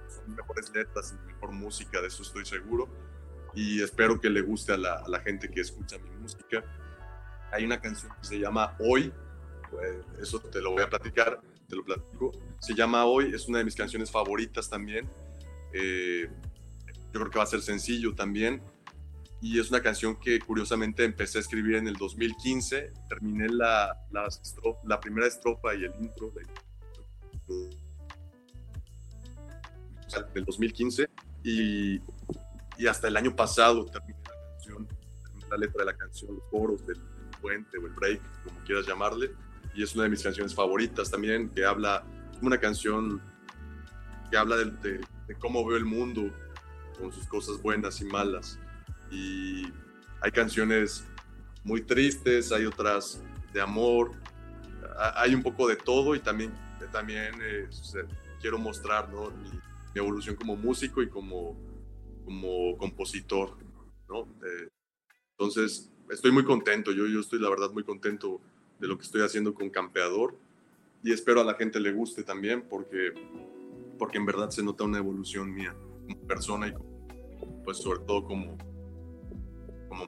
son 0.08 0.34
mejores 0.34 0.72
letras 0.74 1.14
y 1.14 1.26
mejor 1.26 1.52
música, 1.52 2.00
de 2.00 2.08
eso 2.08 2.22
estoy 2.22 2.44
seguro, 2.44 2.88
y 3.54 3.82
espero 3.82 4.20
que 4.20 4.30
le 4.30 4.42
guste 4.42 4.72
a 4.72 4.76
la, 4.76 4.94
a 4.94 5.08
la 5.08 5.20
gente 5.20 5.50
que 5.50 5.60
escucha 5.60 5.98
mi 5.98 6.10
música. 6.10 6.62
Hay 7.52 7.64
una 7.64 7.80
canción 7.80 8.12
que 8.20 8.26
se 8.26 8.38
llama 8.38 8.76
Hoy, 8.78 9.12
pues 9.70 9.96
eso 10.20 10.40
te 10.40 10.60
lo 10.60 10.72
voy 10.72 10.82
a 10.82 10.90
platicar 10.90 11.40
te 11.68 11.76
lo 11.76 11.84
platico. 11.84 12.32
Se 12.60 12.74
llama 12.74 13.04
Hoy, 13.04 13.32
es 13.34 13.46
una 13.48 13.58
de 13.58 13.64
mis 13.64 13.74
canciones 13.74 14.10
favoritas 14.10 14.68
también. 14.68 15.08
Eh, 15.72 16.28
yo 17.12 17.20
creo 17.20 17.30
que 17.30 17.38
va 17.38 17.44
a 17.44 17.48
ser 17.48 17.62
sencillo 17.62 18.14
también. 18.14 18.62
Y 19.40 19.60
es 19.60 19.70
una 19.70 19.82
canción 19.82 20.16
que 20.16 20.38
curiosamente 20.40 21.04
empecé 21.04 21.38
a 21.38 21.40
escribir 21.42 21.76
en 21.76 21.88
el 21.88 21.94
2015. 21.94 22.92
Terminé 23.08 23.48
la, 23.48 23.96
la, 24.10 24.28
la 24.84 25.00
primera 25.00 25.26
estrofa 25.26 25.74
y 25.74 25.84
el 25.84 25.92
intro 26.00 26.32
del 30.34 30.44
2015. 30.44 31.08
Y, 31.44 32.00
y, 32.78 32.86
hasta 32.88 33.08
el 33.08 33.16
año 33.16 33.36
pasado 33.36 33.84
terminé 33.86 34.18
la 34.24 34.52
canción, 34.52 34.88
terminé 35.22 35.48
la 35.50 35.56
letra 35.58 35.84
de 35.84 35.92
la 35.92 35.96
canción, 35.96 36.34
los 36.34 36.44
coros 36.50 36.86
del 36.86 37.00
puente 37.40 37.78
o 37.78 37.86
el 37.86 37.92
break, 37.92 38.20
como 38.42 38.58
quieras 38.64 38.86
llamarle 38.86 39.30
y 39.76 39.82
es 39.82 39.94
una 39.94 40.04
de 40.04 40.10
mis 40.10 40.22
canciones 40.22 40.54
favoritas 40.54 41.10
también, 41.10 41.50
que 41.50 41.64
habla, 41.64 42.02
una 42.40 42.58
canción 42.58 43.20
que 44.30 44.36
habla 44.36 44.56
de, 44.56 45.00
cómo 45.38 45.66
veo 45.66 45.76
el 45.76 45.84
mundo, 45.84 46.30
con 46.98 47.12
sus 47.12 47.26
cosas 47.26 47.60
buenas 47.60 48.00
y 48.00 48.06
malas. 48.06 48.58
Y 49.10 49.66
hay 50.22 50.30
canciones 50.32 51.04
muy 51.62 51.82
tristes, 51.82 52.52
hay 52.52 52.64
otras 52.64 53.22
de 53.52 53.60
amor, 53.60 54.12
hay 55.14 55.34
un 55.34 55.42
poco 55.42 55.68
de 55.68 55.76
todo 55.76 56.14
y 56.14 56.20
también, 56.20 56.54
también 56.90 57.34
eh, 57.42 57.68
quiero 58.40 58.58
mostrar 58.58 59.12
¿no? 59.12 59.30
mi, 59.30 59.50
evolución 59.94 60.36
como 60.36 60.56
músico 60.56 61.02
y 61.02 61.08
como, 61.08 61.54
como 62.24 62.78
compositor. 62.78 63.58
¿no? 64.08 64.22
Eh, 64.22 64.68
entonces, 65.38 65.92
estoy 66.10 66.32
muy 66.32 66.44
contento, 66.44 66.92
yo, 66.92 67.06
yo 67.06 67.20
estoy 67.20 67.40
la 67.40 67.50
verdad 67.50 67.70
muy 67.72 67.84
contento 67.84 68.40
de 68.78 68.88
lo 68.88 68.96
que 68.98 69.04
estoy 69.04 69.22
haciendo 69.22 69.54
con 69.54 69.70
Campeador 69.70 70.36
y 71.02 71.12
espero 71.12 71.40
a 71.40 71.44
la 71.44 71.54
gente 71.54 71.80
le 71.80 71.92
guste 71.92 72.22
también 72.22 72.62
porque, 72.68 73.12
porque 73.98 74.18
en 74.18 74.26
verdad 74.26 74.50
se 74.50 74.62
nota 74.62 74.84
una 74.84 74.98
evolución 74.98 75.54
mía 75.54 75.74
como 76.06 76.20
persona 76.26 76.68
y 76.68 76.74
pues 77.64 77.78
sobre 77.78 78.00
todo 78.00 78.24
como, 78.24 78.56
como 79.88 80.06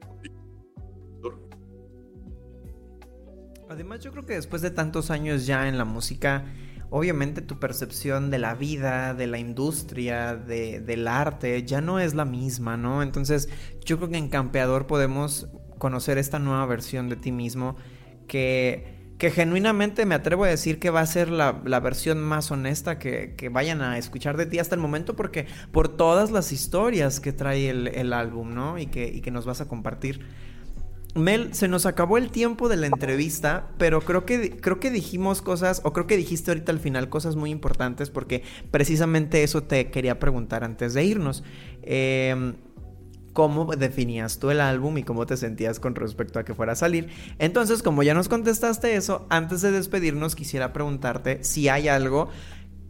Además, 3.69 4.01
yo 4.01 4.13
creo 4.13 4.25
que 4.25 4.33
después 4.35 4.63
de 4.63 4.71
tantos 4.71 5.11
años 5.11 5.47
ya 5.47 5.69
en 5.69 5.77
la 5.77 5.85
música, 5.85 6.47
obviamente 6.89 7.43
tu 7.43 7.59
percepción 7.59 8.31
de 8.31 8.39
la 8.39 8.55
vida, 8.55 9.13
de 9.13 9.27
la 9.27 9.39
industria, 9.39 10.37
de, 10.37 10.81
del 10.81 11.07
arte, 11.07 11.63
ya 11.65 11.83
no 11.83 12.01
es 12.01 12.15
la 12.15 12.25
misma, 12.25 12.79
¿no? 12.79 13.03
Entonces, 13.03 13.51
yo 13.85 13.99
creo 13.99 14.09
que 14.09 14.17
en 14.17 14.31
Campeador 14.31 14.87
podemos 14.87 15.49
conocer 15.77 16.17
esta 16.17 16.39
nueva 16.39 16.65
versión 16.65 17.11
de 17.11 17.17
ti 17.17 17.31
mismo 17.31 17.77
que 18.29 18.99
que 19.19 19.33
genuinamente 19.33 20.07
me 20.07 20.15
atrevo 20.15 20.45
a 20.45 20.49
decir 20.49 20.79
que 20.79 20.91
va 20.91 21.01
a 21.01 21.07
ser 21.07 21.29
la, 21.29 21.61
la 21.65 21.81
versión 21.81 22.21
más 22.21 22.51
honesta 22.53 22.99
que, 22.99 23.35
que, 23.37 23.49
vayan 23.49 23.83
a 23.83 23.99
escuchar 23.99 24.37
de 24.37 24.47
ti 24.47 24.61
hasta 24.61 24.77
el 24.77 24.81
momento, 24.81 25.17
porque 25.17 25.47
por 25.73 25.89
todas 25.89 26.31
las 26.31 26.53
historias 26.53 27.19
que 27.19 27.33
trae 27.33 27.69
el, 27.69 27.89
el 27.89 28.13
álbum, 28.13 28.55
¿no? 28.55 28.79
Y 28.79 28.87
que, 28.87 29.09
y 29.09 29.21
que 29.21 29.33
nos 29.33 29.45
vas 29.45 29.61
a 29.61 29.67
compartir. 29.67 30.21
Mel, 31.17 31.53
se 31.53 31.67
nos 31.67 31.85
acabó 31.85 32.17
el 32.17 32.31
tiempo 32.31 32.69
de 32.69 32.77
la 32.77 32.87
entrevista, 32.87 33.71
pero 33.77 34.03
creo 34.03 34.25
que, 34.25 34.57
creo 34.61 34.79
que 34.79 34.91
dijimos 34.91 35.43
cosas, 35.43 35.81
o 35.83 35.93
creo 35.93 36.07
que 36.07 36.17
dijiste 36.17 36.53
ahorita 36.53 36.71
al 36.71 36.79
final 36.79 37.09
cosas 37.09 37.35
muy 37.35 37.51
importantes, 37.51 38.11
porque 38.11 38.45
precisamente 38.71 39.43
eso 39.43 39.65
te 39.65 39.91
quería 39.91 40.21
preguntar 40.21 40.63
antes 40.63 40.95
de 40.95 41.05
irnos. 41.05 41.43
Eh, 41.83 42.55
cómo 43.39 43.67
definías 43.67 44.41
tú 44.41 44.51
el 44.51 44.61
álbum 44.61 44.99
y 44.99 45.05
cómo 45.05 45.25
te 45.25 45.37
sentías 45.37 45.79
con 45.79 45.95
respecto 45.95 46.41
a 46.41 46.45
que 46.45 46.55
fuera 46.55 46.73
a 46.73 46.75
salir. 46.75 47.09
Entonces, 47.39 47.85
como 47.85 48.03
ya 48.03 48.13
nos 48.13 48.29
contestaste 48.29 48.97
eso, 48.97 49.29
antes 49.31 49.63
de 49.63 49.71
despedirnos 49.71 50.35
quisiera 50.35 50.73
preguntarte 50.73 51.45
si 51.45 51.69
hay 51.69 51.87
algo 51.87 52.31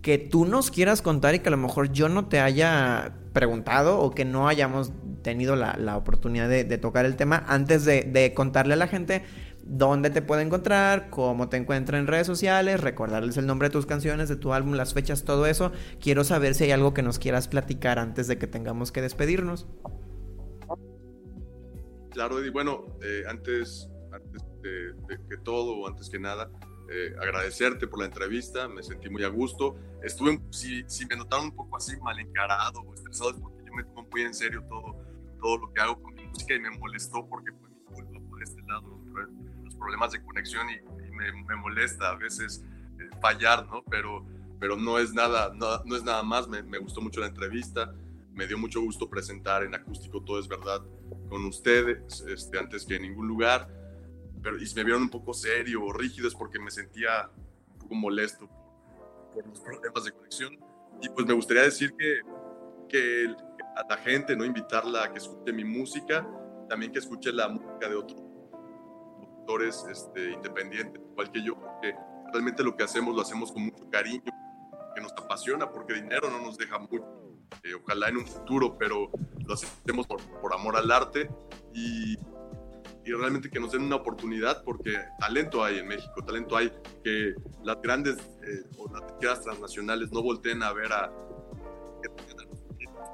que 0.01 0.17
tú 0.17 0.47
nos 0.47 0.71
quieras 0.71 1.03
contar 1.03 1.35
y 1.35 1.41
que 1.41 1.49
a 1.49 1.51
lo 1.51 1.59
mejor 1.59 1.93
yo 1.93 2.09
no 2.09 2.29
te 2.29 2.41
haya 2.41 3.13
preguntado 3.35 4.01
o 4.01 4.15
que 4.15 4.25
no 4.25 4.49
hayamos 4.49 4.91
tenido 5.21 5.55
la, 5.55 5.99
oportunidad 5.99 6.49
de, 6.49 6.65
de, 6.65 6.79
tocar 6.79 7.05
el 7.05 7.17
tema 7.17 7.45
antes 7.47 7.85
de, 7.85 8.05
de 8.05 8.33
contarle 8.33 8.73
a 8.73 8.79
la 8.79 8.89
gente 8.89 9.25
dónde 9.67 10.09
te 10.09 10.23
puede 10.23 10.41
encontrar, 10.41 11.11
cómo 11.11 11.51
te 11.51 11.59
encuentra 11.59 11.99
en 11.99 12.07
redes 12.07 12.27
sociales, 12.27 12.81
recordarles 12.81 13.37
el 13.37 13.47
nombre 13.47 13.69
de 13.69 13.73
tus 13.73 13.85
canciones, 13.85 14.31
de 14.31 14.37
tu 14.37 14.55
álbum, 14.55 14.73
las 14.73 14.95
fechas, 14.95 15.25
todo 15.25 15.45
eso. 15.45 15.73
Quiero 16.01 16.25
saber 16.25 16.55
si 16.55 16.65
hay 16.65 16.71
algo 16.71 16.95
que 16.95 17.03
nos 17.03 17.19
quieras 17.19 17.49
platicar 17.49 17.99
antes 17.99 18.29
de 18.29 18.39
que 18.39 18.47
tengamos 18.47 18.93
que 18.93 19.03
despedirnos. 19.03 19.67
Claro, 22.11 22.39
Eddie. 22.39 22.51
Bueno, 22.51 22.87
eh, 23.03 23.25
antes, 23.29 23.89
antes 24.13 24.43
que 24.63 25.37
todo, 25.39 25.87
antes 25.87 26.09
que 26.11 26.19
nada, 26.19 26.51
eh, 26.91 27.15
agradecerte 27.21 27.87
por 27.87 28.01
la 28.01 28.07
entrevista. 28.07 28.67
Me 28.67 28.83
sentí 28.83 29.11
muy 29.11 29.23
a 29.23 29.29
gusto. 29.29 29.77
Estuve, 30.03 30.41
si, 30.51 30.85
si 30.87 31.05
me 31.07 31.17
notaron 31.17 31.47
un 31.47 31.55
poco 31.55 31.77
así 31.77 31.97
mal 32.01 32.19
encarado 32.19 32.81
o 32.81 32.95
estresado, 32.95 33.31
es 33.31 33.37
porque 33.37 33.65
yo 33.67 33.73
me 33.75 33.85
tomo 33.85 34.09
muy 34.11 34.23
en 34.23 34.33
serio 34.33 34.65
todo, 34.69 34.97
todo 35.41 35.59
lo 35.59 35.73
que 35.73 35.81
hago 35.83 36.01
con 36.03 36.15
mi 36.15 36.25
música 36.25 36.55
y 36.55 36.61
me 36.61 36.71
molestó 36.71 37.27
porque 37.29 37.53
fue 37.53 37.69
mi 37.69 37.85
culpa 37.85 38.31
por 38.31 38.43
este 38.43 38.63
lado, 38.63 38.99
los 39.65 39.75
problemas 39.77 40.13
de 40.13 40.23
conexión 40.23 40.67
y, 40.71 40.77
y 41.07 41.11
me, 41.11 41.57
molesta 41.57 42.11
a 42.11 42.15
veces 42.17 42.65
eh, 42.99 43.11
fallar, 43.21 43.67
¿no? 43.67 43.83
Pero, 43.91 44.25
pero 44.59 44.77
no 44.77 44.99
es 44.99 45.13
nada, 45.13 45.53
no, 45.55 45.95
es 45.95 46.03
nada 46.03 46.23
más. 46.23 46.49
Me 46.49 46.79
gustó 46.79 47.03
mucho 47.03 47.21
la 47.21 47.27
entrevista 47.27 47.93
me 48.39 48.47
dio 48.47 48.57
mucho 48.57 48.81
gusto 48.81 49.11
presentar 49.11 49.65
en 49.65 49.75
acústico 49.75 50.23
Todo 50.23 50.39
es 50.39 50.47
Verdad 50.47 50.81
con 51.29 51.45
ustedes, 51.45 52.21
este, 52.21 52.57
antes 52.57 52.87
que 52.87 52.95
en 52.95 53.03
ningún 53.03 53.27
lugar, 53.27 53.69
pero 54.41 54.57
y 54.57 54.75
me 54.77 54.85
vieron 54.85 55.03
un 55.03 55.11
poco 55.11 55.35
serio 55.35 55.85
o 55.85 55.93
rígido 55.93 56.29
es 56.29 56.37
porque 56.37 56.61
me 56.61 56.71
sentía 56.71 57.29
un 57.73 57.79
poco 57.81 57.95
molesto 57.97 58.47
por, 58.47 59.35
por, 59.35 59.47
los 59.49 59.59
problemas 59.59 60.05
de 60.05 60.13
conexión. 60.13 60.57
Y 61.03 61.09
pues 61.09 61.27
me 61.27 61.35
gustaría 61.35 61.65
decir 61.65 61.93
que, 61.99 62.21
que 62.89 63.27
a 63.77 63.83
la 63.89 63.97
gente, 63.99 64.37
¿no? 64.37 64.45
Invitarla 64.45 65.05
a 65.05 65.13
que 65.13 65.19
escuche 65.19 65.53
mi 65.53 65.65
música, 65.65 66.25
también 66.69 66.93
que 66.93 67.01
escuche 67.01 67.33
la 67.33 67.49
música 67.49 67.89
de 67.89 67.97
otros 67.97 68.23
productores 69.21 69.85
este, 69.91 70.31
independientes, 70.31 71.03
igual 71.11 71.33
que 71.33 71.43
yo, 71.43 71.59
porque 71.59 71.93
realmente 72.33 72.63
lo 72.63 72.77
que 72.77 72.85
hacemos 72.85 73.17
lo 73.17 73.23
hacemos 73.23 73.51
con 73.51 73.65
mucho 73.65 73.91
cariño, 73.91 74.33
que 74.95 75.01
nos 75.01 75.13
apasiona, 75.13 75.73
porque 75.73 75.95
dinero 75.95 76.31
no 76.31 76.41
nos 76.41 76.57
deja 76.57 76.79
mucho 76.79 77.18
eh, 77.65 77.75
ojalá 77.75 78.09
en 78.09 78.19
un 78.19 78.27
futuro, 78.27 78.77
pero 78.79 79.11
lo 79.47 79.55
hacemos 79.55 80.07
por, 80.07 80.21
por 80.41 80.55
amor 80.55 80.77
al 80.77 80.91
arte 80.91 81.31
y, 81.75 82.13
y, 83.05 83.13
realmente 83.13 83.51
que 83.51 83.59
nos 83.61 83.73
den 83.73 83.83
una 83.83 83.97
oportunidad 83.97 84.63
porque 84.65 84.99
talento 85.19 85.65
hay 85.65 85.79
en 85.79 85.89
México, 85.89 86.23
talento 86.25 86.57
hay 86.57 86.71
que 87.03 87.35
las 87.65 87.81
grandes 87.83 88.17
eh, 88.47 88.65
o 88.77 88.93
las 88.93 89.19
tiendas 89.19 89.43
transnacionales 89.43 90.13
no 90.13 90.23
volteen 90.23 90.63
a 90.63 90.73
ver 90.73 90.93
a 90.93 91.13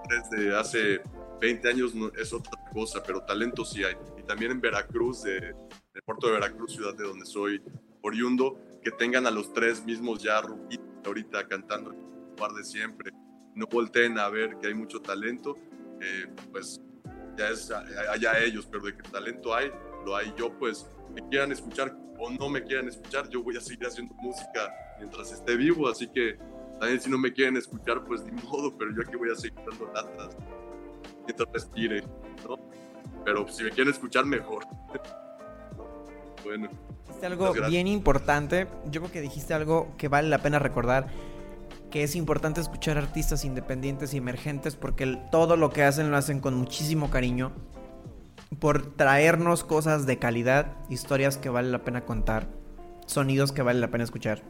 desde 0.09 0.55
hace 0.57 1.01
20 1.41 1.69
años 1.69 1.95
no, 1.95 2.09
es 2.09 2.33
otra 2.33 2.53
cosa, 2.73 3.03
pero 3.03 3.23
talento 3.23 3.65
sí 3.65 3.83
hay. 3.85 3.97
Y 4.19 4.23
también 4.23 4.53
en 4.53 4.61
Veracruz, 4.61 5.23
de, 5.23 5.41
de 5.41 6.03
puerto 6.05 6.27
de 6.27 6.35
Veracruz, 6.35 6.73
ciudad 6.75 6.95
de 6.95 7.05
donde 7.05 7.25
soy 7.25 7.63
oriundo, 8.03 8.59
que 8.83 8.91
tengan 8.91 9.27
a 9.27 9.31
los 9.31 9.53
tres 9.53 9.85
mismos 9.85 10.23
ya 10.23 10.43
ahorita 11.05 11.49
cantando 11.49 11.91
el 11.91 11.97
lugar 12.37 12.53
de 12.53 12.65
siempre 12.65 13.13
no 13.55 13.67
volteen 13.67 14.19
a 14.19 14.29
ver 14.29 14.57
que 14.59 14.69
hay 14.69 14.75
mucho 14.75 15.01
talento, 15.01 15.57
eh, 16.01 16.27
pues 16.51 16.81
ya 17.37 17.49
es 17.49 17.71
allá 17.71 18.39
ellos, 18.39 18.67
pero 18.71 18.85
de 18.85 18.97
que 18.97 19.03
talento 19.09 19.55
hay, 19.55 19.71
lo 20.05 20.17
hay 20.17 20.33
yo, 20.37 20.57
pues 20.59 20.87
me 21.15 21.27
quieran 21.29 21.53
escuchar 21.53 21.97
o 22.19 22.31
no 22.31 22.49
me 22.49 22.63
quieran 22.63 22.89
escuchar, 22.89 23.29
yo 23.29 23.43
voy 23.43 23.57
a 23.57 23.61
seguir 23.61 23.87
haciendo 23.87 24.15
música 24.17 24.73
mientras 24.99 25.33
esté 25.33 25.57
vivo, 25.57 25.89
así 25.89 26.09
que 26.09 26.37
también 26.79 27.01
si 27.01 27.11
no 27.11 27.19
me 27.19 27.33
quieren 27.33 27.57
escuchar, 27.57 28.05
pues 28.05 28.23
ni 28.25 28.33
modo, 28.43 28.77
pero 28.77 28.95
yo 28.95 29.03
aquí 29.03 29.17
voy 29.17 29.31
a 29.31 29.37
seguir 29.37 29.59
dando 29.69 29.93
latas 29.93 30.37
mientras 31.25 31.49
respire, 31.53 32.03
¿no? 32.47 32.57
Pero 33.25 33.49
si 33.49 33.65
me 33.65 33.71
quieren 33.71 33.93
escuchar, 33.93 34.25
mejor. 34.27 34.65
bueno. 36.45 36.69
Dijiste 37.07 37.27
algo 37.27 37.53
bien 37.69 37.87
importante, 37.87 38.67
yo 38.91 39.01
creo 39.01 39.13
que 39.13 39.21
dijiste 39.21 39.55
algo 39.55 39.95
que 39.97 40.09
vale 40.09 40.29
la 40.29 40.39
pena 40.39 40.59
recordar 40.59 41.09
que 41.95 42.03
es 42.03 42.17
importante 42.17 42.61
escuchar 42.61 42.99
artistas 42.99 43.45
independientes 43.45 44.15
y 44.15 44.17
emergentes 44.17 44.75
porque 44.75 45.17
todo 45.31 45.57
lo 45.57 45.71
que 45.71 45.85
hacen 45.85 46.11
lo 46.11 46.17
hacen 46.17 46.41
con 46.41 46.57
muchísimo 46.57 47.09
cariño 47.09 47.53
por 48.59 48.97
traernos 48.97 49.63
cosas 49.63 50.05
de 50.05 50.19
calidad, 50.19 50.73
historias 50.91 51.37
que 51.37 51.51
vale 51.51 51.71
la 51.71 51.85
pena 51.85 52.05
contar, 52.05 52.49
sonidos 53.07 53.53
que 53.53 53.63
vale 53.63 53.79
la 53.79 53.93
pena 53.93 54.03
escuchar. 54.03 54.43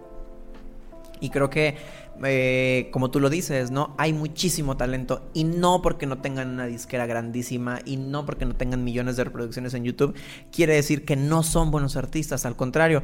Y 1.21 1.29
creo 1.29 1.51
que, 1.51 1.77
eh, 2.25 2.89
como 2.95 3.11
tú 3.11 3.21
lo 3.21 3.29
dices, 3.29 3.71
¿no? 3.71 3.95
Hay 3.99 4.15
muchísimo 4.15 4.79
talento 4.79 5.31
y 5.35 5.45
no 5.45 5.83
porque 5.83 6.07
no 6.07 6.23
tengan 6.23 6.49
una 6.49 6.65
disquera 6.65 7.05
grandísima 7.05 7.81
y 7.85 7.99
no 7.99 8.25
porque 8.25 8.47
no 8.47 8.57
tengan 8.57 8.85
millones 8.85 9.19
de 9.19 9.25
reproducciones 9.25 9.75
en 9.75 9.85
YouTube, 9.85 10.17
quiere 10.51 10.77
decir 10.77 11.05
que 11.05 11.17
no 11.17 11.43
son 11.43 11.71
buenos 11.71 11.97
artistas. 11.97 12.47
Al 12.47 12.57
contrario, 12.57 13.03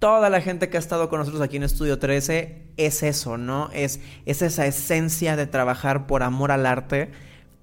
toda 0.00 0.30
la 0.30 0.40
gente 0.40 0.68
que 0.68 0.78
ha 0.78 0.80
estado 0.80 1.08
con 1.08 1.20
nosotros 1.20 1.42
aquí 1.42 1.58
en 1.58 1.62
Estudio 1.62 1.98
13 1.98 2.62
es 2.76 3.02
eso, 3.02 3.36
¿no? 3.36 3.70
Es, 3.72 4.00
es 4.24 4.42
esa 4.42 4.66
esencia 4.66 5.36
de 5.36 5.46
trabajar 5.46 6.06
por 6.06 6.22
amor 6.22 6.50
al 6.50 6.66
arte 6.66 7.10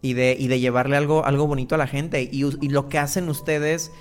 y 0.03 0.13
de, 0.13 0.37
y 0.39 0.47
de 0.47 0.59
llevarle 0.59 0.95
algo, 0.95 1.25
algo 1.25 1.47
bonito 1.47 1.75
a 1.75 1.79
la 1.79 1.87
gente. 1.87 2.21
Y, 2.31 2.43
lo 2.69 2.89
que 2.89 2.99
hacen 2.99 3.27
ustedes 3.27 3.91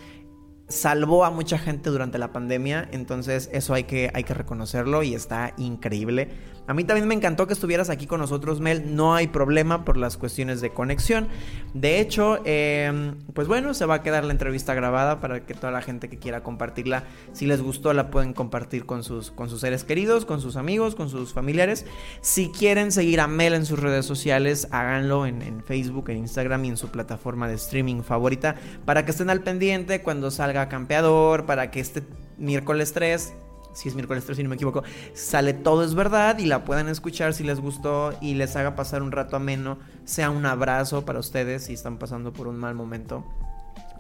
salvó 0.69 1.25
a 1.25 1.31
mucha 1.31 1.59
gente 1.59 1.89
durante 1.91 2.19
la 2.19 2.33
pandemia, 2.33 2.89
entonces 2.93 3.49
eso 3.53 3.73
hay 3.73 3.85
que, 3.85 4.11
hay 4.13 4.25
que 4.25 4.35
reconocerlo 4.35 5.03
y 5.03 5.15
está 5.15 5.55
increíble. 5.57 6.29
A 6.67 6.75
mí 6.75 6.85
también 6.85 7.07
me 7.07 7.15
encantó 7.15 7.47
que 7.47 7.53
estuvieras 7.53 7.91
aquí 7.91 8.07
con 8.07 8.21
nosotros, 8.21 8.61
Mel. 8.61 8.97
No 8.97 9.15
hay 9.15 9.29
problema 9.29 9.85
por 9.85 9.97
las 9.97 10.17
cuestiones 10.17 10.61
de 10.61 10.71
conexión. 10.71 11.29
De 11.75 12.01
hecho, 12.01 12.41
eh, 12.45 13.13
pues 13.35 13.47
bueno, 13.47 13.73
se 13.75 13.87
va 13.87 13.97
a 13.97 14.03
quedar 14.03 14.25
la 14.25 14.33
entrevista 14.33 14.75
grabada 14.75 15.21
para 15.21 15.47
que 15.47 15.55
toda 15.55 15.71
la 15.71 15.83
gente 15.83 16.09
que 16.09 16.19
quiera 16.19 16.43
compartirla, 16.43 17.05
si 17.33 17.47
les 17.47 17.63
gustó, 17.63 17.93
la 17.93 18.11
pueden 18.11 18.33
compartir 18.33 18.85
con 18.85 19.05
sus, 19.05 19.31
con 19.31 19.49
sus 19.49 19.61
seres 19.61 19.85
queridos, 19.85 20.25
con 20.25 20.41
sus 20.41 20.57
amigos, 20.57 20.97
con 20.97 21.09
sus 21.09 21.33
familiares. 21.33 21.87
Si 22.21 22.51
quieren 22.51 22.91
seguir 22.91 23.21
a 23.21 23.29
Mel 23.29 23.55
en 23.55 23.65
sus 23.65 23.79
redes 23.79 24.05
sociales, 24.05 24.67
háganlo 24.73 25.27
en, 25.27 25.43
en 25.43 25.63
Facebook, 25.63 26.11
en 26.11 26.19
Instagram 26.19 26.65
y 26.65 26.69
en 26.71 26.77
su 26.77 26.89
plataforma 26.89 27.47
de 27.49 27.55
streaming 27.55 28.03
favorita 28.03 28.57
para 28.85 29.05
que 29.05 29.13
estén 29.13 29.31
al 29.31 29.43
pendiente 29.43 30.03
cuando 30.03 30.31
salga 30.31 30.69
Campeador, 30.69 31.47
para 31.47 31.71
que 31.71 31.81
este 31.81 32.03
miércoles 32.39 32.93
3 32.93 33.33
si 33.77 33.89
es 33.89 33.95
miércoles 33.95 34.25
3 34.25 34.37
si 34.37 34.43
no 34.43 34.49
me 34.49 34.55
equivoco, 34.57 34.83
sale 35.15 35.53
Todo 35.53 35.85
es 35.85 35.95
Verdad 35.95 36.39
y 36.39 36.47
la 36.47 36.65
puedan 36.65 36.89
escuchar 36.89 37.35
si 37.35 37.45
les 37.45 37.61
gustó 37.61 38.17
y 38.21 38.35
les 38.35 38.57
haga 38.57 38.75
pasar 38.75 39.03
un 39.03 39.13
rato 39.13 39.37
ameno, 39.37 39.79
sea 40.05 40.31
un 40.31 40.47
abrazo 40.47 41.05
para 41.05 41.21
ustedes 41.21 41.65
si 41.65 41.75
están 41.75 41.99
pasando 41.99 42.33
por 42.33 42.49
un 42.49 42.57
mal 42.57 42.75
momento. 42.75 43.25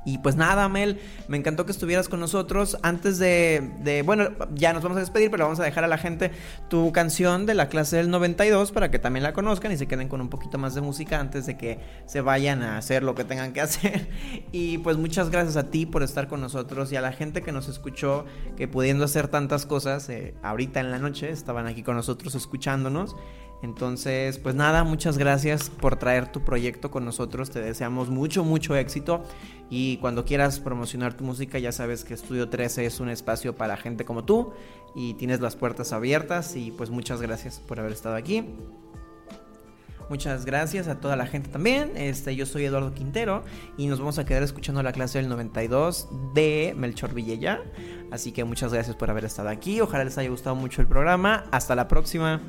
Y 0.07 0.19
pues 0.19 0.37
nada, 0.37 0.69
Mel, 0.69 1.01
me 1.27 1.37
encantó 1.37 1.67
que 1.67 1.73
estuvieras 1.73 2.09
con 2.09 2.21
nosotros. 2.21 2.79
Antes 2.83 3.19
de, 3.19 4.03
bueno, 4.07 4.31
ya 4.55 4.73
nos 4.73 4.85
vamos 4.85 4.97
a 4.99 5.01
despedir, 5.01 5.33
pero 5.33 5.45
vamos 5.45 5.59
a 5.59 5.65
dejar 5.65 5.83
a 5.83 5.89
la 5.89 5.99
gente 5.99 6.31
tu 6.69 6.93
canción 6.93 7.45
de 7.45 7.55
la 7.55 7.69
clase 7.69 7.97
del 7.97 8.09
92 8.09 8.71
para 8.71 8.89
que 8.89 9.01
también 9.01 9.25
la 9.25 9.33
conozcan 9.33 9.73
y 9.73 9.77
se 9.77 9.89
queden 9.89 10.09
con 10.09 10.21
un 10.21 10.29
poquito 10.29 10.59
más 10.59 10.77
de 10.77 10.81
música 10.81 11.19
antes 11.19 11.45
de 11.47 11.59
que 11.59 11.81
se 12.07 12.21
vayan 12.21 12.63
a 12.63 12.79
hacer 12.79 13.03
lo 13.03 13.17
que 13.17 13.25
tengan 13.25 13.53
que 13.53 13.61
hacer. 13.63 14.09
Y 14.53 14.79
pues 14.79 14.97
muchas 14.97 15.31
gracias 15.31 15.57
a 15.57 15.71
ti 15.71 15.87
por 15.87 16.05
estar 16.05 16.29
con 16.29 16.41
nosotros 16.41 16.93
y 16.93 16.97
a 16.97 17.01
la 17.01 17.11
gente 17.11 17.43
que 17.43 17.51
nos 17.51 17.69
escuchó, 17.69 18.27
que 18.57 18.69
pudiendo 18.69 19.05
hacer 19.05 19.27
tantas 19.27 19.67
cosas, 19.67 20.09
eh, 20.09 20.35
ahorita 20.45 20.79
en 20.79 20.93
la 20.93 21.01
noche 21.01 21.31
estaban 21.31 21.67
aquí 21.67 21.83
con 21.83 21.97
nosotros 21.97 22.37
escuchándonos. 22.37 23.17
Entonces, 23.63 24.39
pues 24.39 24.55
nada, 24.55 24.85
muchas 24.85 25.19
gracias 25.19 25.71
por 25.71 25.97
traer 25.97 26.31
tu 26.31 26.43
proyecto 26.43 26.91
con 26.91 27.05
nosotros. 27.05 27.51
Te 27.51 27.61
deseamos 27.61 28.11
mucho, 28.11 28.45
mucho 28.45 28.77
éxito. 28.77 29.23
Y 29.71 29.97
cuando 29.99 30.25
quieras 30.25 30.61
promocionar 30.61 31.15
tu 31.15 31.25
música, 31.25 31.59
ya 31.59 31.73
sabes 31.73 32.05
que 32.05 32.15
Estudio 32.15 32.49
13 32.49 32.87
es 32.87 33.01
un 33.01 33.09
espacio 33.09 33.57
para 33.57 33.77
gente 33.77 34.05
como 34.05 34.25
tú 34.25 34.53
y 34.95 35.15
tienes 35.15 35.41
las 35.41 35.57
puertas 35.57 35.93
abiertas. 35.93 36.55
Y 36.57 36.71
pues 36.71 36.91
muchas 36.91 37.21
gracias 37.21 37.59
por 37.59 37.81
haber 37.81 37.93
estado 37.93 38.15
aquí. 38.15 38.45
Muchas 40.09 40.45
gracias 40.45 40.87
a 40.87 41.01
toda 41.01 41.17
la 41.17 41.27
gente 41.27 41.49
también. 41.49 41.93
Este, 41.97 42.37
yo 42.37 42.47
soy 42.47 42.65
Eduardo 42.65 42.95
Quintero 42.95 43.43
y 43.77 43.89
nos 43.89 43.99
vamos 43.99 44.19
a 44.19 44.25
quedar 44.25 44.45
escuchando 44.45 44.83
la 44.83 44.93
clase 44.93 45.19
del 45.19 45.29
92 45.29 46.09
de 46.33 46.75
Melchor 46.77 47.13
Villella. 47.13 47.63
Así 48.13 48.31
que 48.31 48.45
muchas 48.45 48.73
gracias 48.73 48.95
por 48.95 49.11
haber 49.11 49.25
estado 49.25 49.49
aquí. 49.49 49.81
Ojalá 49.81 50.05
les 50.05 50.17
haya 50.19 50.31
gustado 50.31 50.55
mucho 50.55 50.81
el 50.81 50.87
programa. 50.87 51.47
Hasta 51.51 51.75
la 51.75 51.89
próxima. 51.89 52.41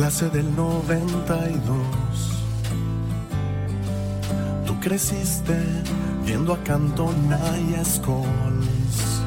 Clase 0.00 0.30
del 0.30 0.56
92. 0.56 1.60
Tú 4.64 4.80
creciste 4.80 5.58
viendo 6.24 6.54
a 6.54 6.58
Cantona 6.64 7.38
y 7.68 7.74
a 7.74 7.84
Scholes. 7.84 9.20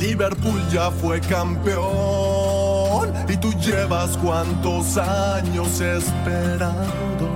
Liverpool 0.00 0.62
ya 0.72 0.90
fue 0.90 1.20
campeón 1.20 3.12
y 3.28 3.36
tú 3.36 3.52
llevas 3.60 4.16
cuántos 4.16 4.96
años 4.96 5.78
esperando 5.78 7.28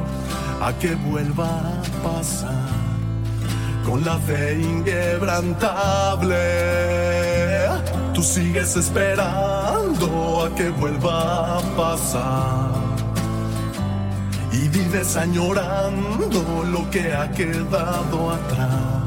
a 0.63 0.73
que 0.81 0.95
vuelva 0.95 1.45
a 1.45 1.83
pasar 2.03 2.71
con 3.85 4.03
la 4.03 4.17
fe 4.17 4.63
inquebrantable. 4.63 6.39
Tú 8.15 8.23
sigues 8.23 8.79
esperando 8.79 9.60
a 10.07 10.55
que 10.55 10.71
vuelva 10.71 11.59
a 11.59 11.61
pasar 11.77 12.71
y 14.51 14.69
vives 14.69 15.17
añorando 15.17 16.65
lo 16.65 16.89
que 16.91 17.13
ha 17.13 17.31
quedado 17.33 18.31
atrás. 18.31 19.01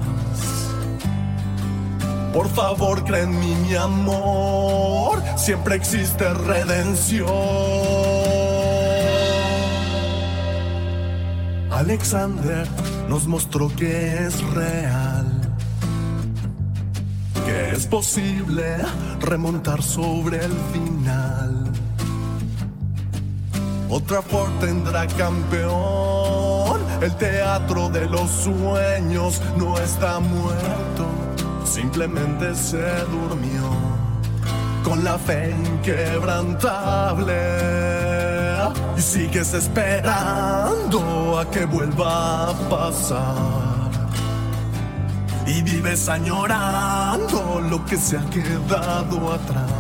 Por 2.32 2.48
favor, 2.50 3.04
cree 3.04 3.24
en 3.24 3.40
mí, 3.40 3.56
mi 3.68 3.76
amor, 3.76 5.22
siempre 5.36 5.76
existe 5.76 6.32
redención. 6.34 7.28
Alexander 11.72 12.68
nos 13.10 13.28
mostró 13.28 13.68
que 13.76 14.26
es 14.26 14.42
real, 14.54 15.23
es 17.84 17.88
posible 17.88 18.78
remontar 19.20 19.84
sobre 19.84 20.38
el 20.38 20.54
final. 20.72 21.70
Otra 23.90 24.22
Ford 24.22 24.52
tendrá 24.62 25.06
campeón, 25.08 26.80
el 27.02 27.14
teatro 27.16 27.90
de 27.90 28.06
los 28.06 28.30
sueños 28.30 29.42
no 29.58 29.78
está 29.78 30.22
muerto, 30.22 31.08
simplemente 31.66 32.56
se 32.56 32.88
durmió. 33.06 33.70
Con 34.84 35.04
la 35.04 35.18
fe 35.18 35.52
inquebrantable. 35.52 37.34
Y 38.98 39.02
sigues 39.02 39.54
esperando 39.54 41.38
a 41.40 41.50
que 41.52 41.66
vuelva 41.66 42.50
a 42.50 42.54
pasar 42.70 43.63
y 45.56 45.62
vives 45.62 46.10
añorando 46.10 47.62
lo 47.70 47.86
que 47.86 47.98
se 47.98 48.18
ha 48.18 48.26
quedado 48.30 49.34
atrás. 49.34 49.72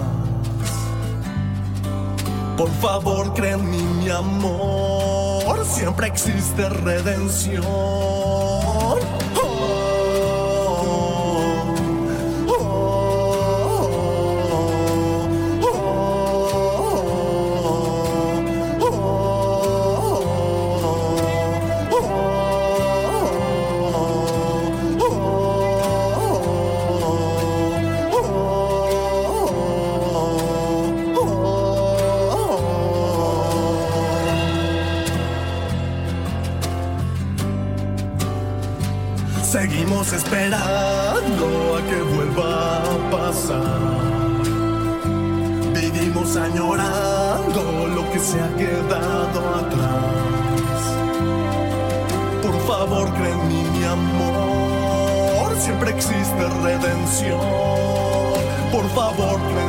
Por 2.58 2.70
favor, 2.80 3.34
mí, 3.58 3.82
mi 3.82 4.10
amor, 4.10 5.66
siempre 5.66 6.08
existe 6.08 6.70
redención. 6.70 8.53
Esperando 40.34 41.78
a 41.78 41.82
que 41.90 42.02
vuelva 42.02 42.78
a 42.78 43.12
pasar. 43.12 43.82
Vivimos 45.76 46.36
añorando 46.36 47.88
lo 47.96 48.12
que 48.12 48.20
se 48.20 48.42
ha 48.42 48.56
quedado 48.56 49.40
atrás. 49.62 50.80
Por 52.42 52.60
favor, 52.66 53.14
cree 53.14 53.32
en 53.32 53.48
mi 53.48 53.84
amor. 53.86 55.56
Siempre 55.60 55.92
existe 55.92 56.50
redención. 56.64 57.40
Por 58.72 58.90
favor, 58.90 59.40
cree 59.52 59.62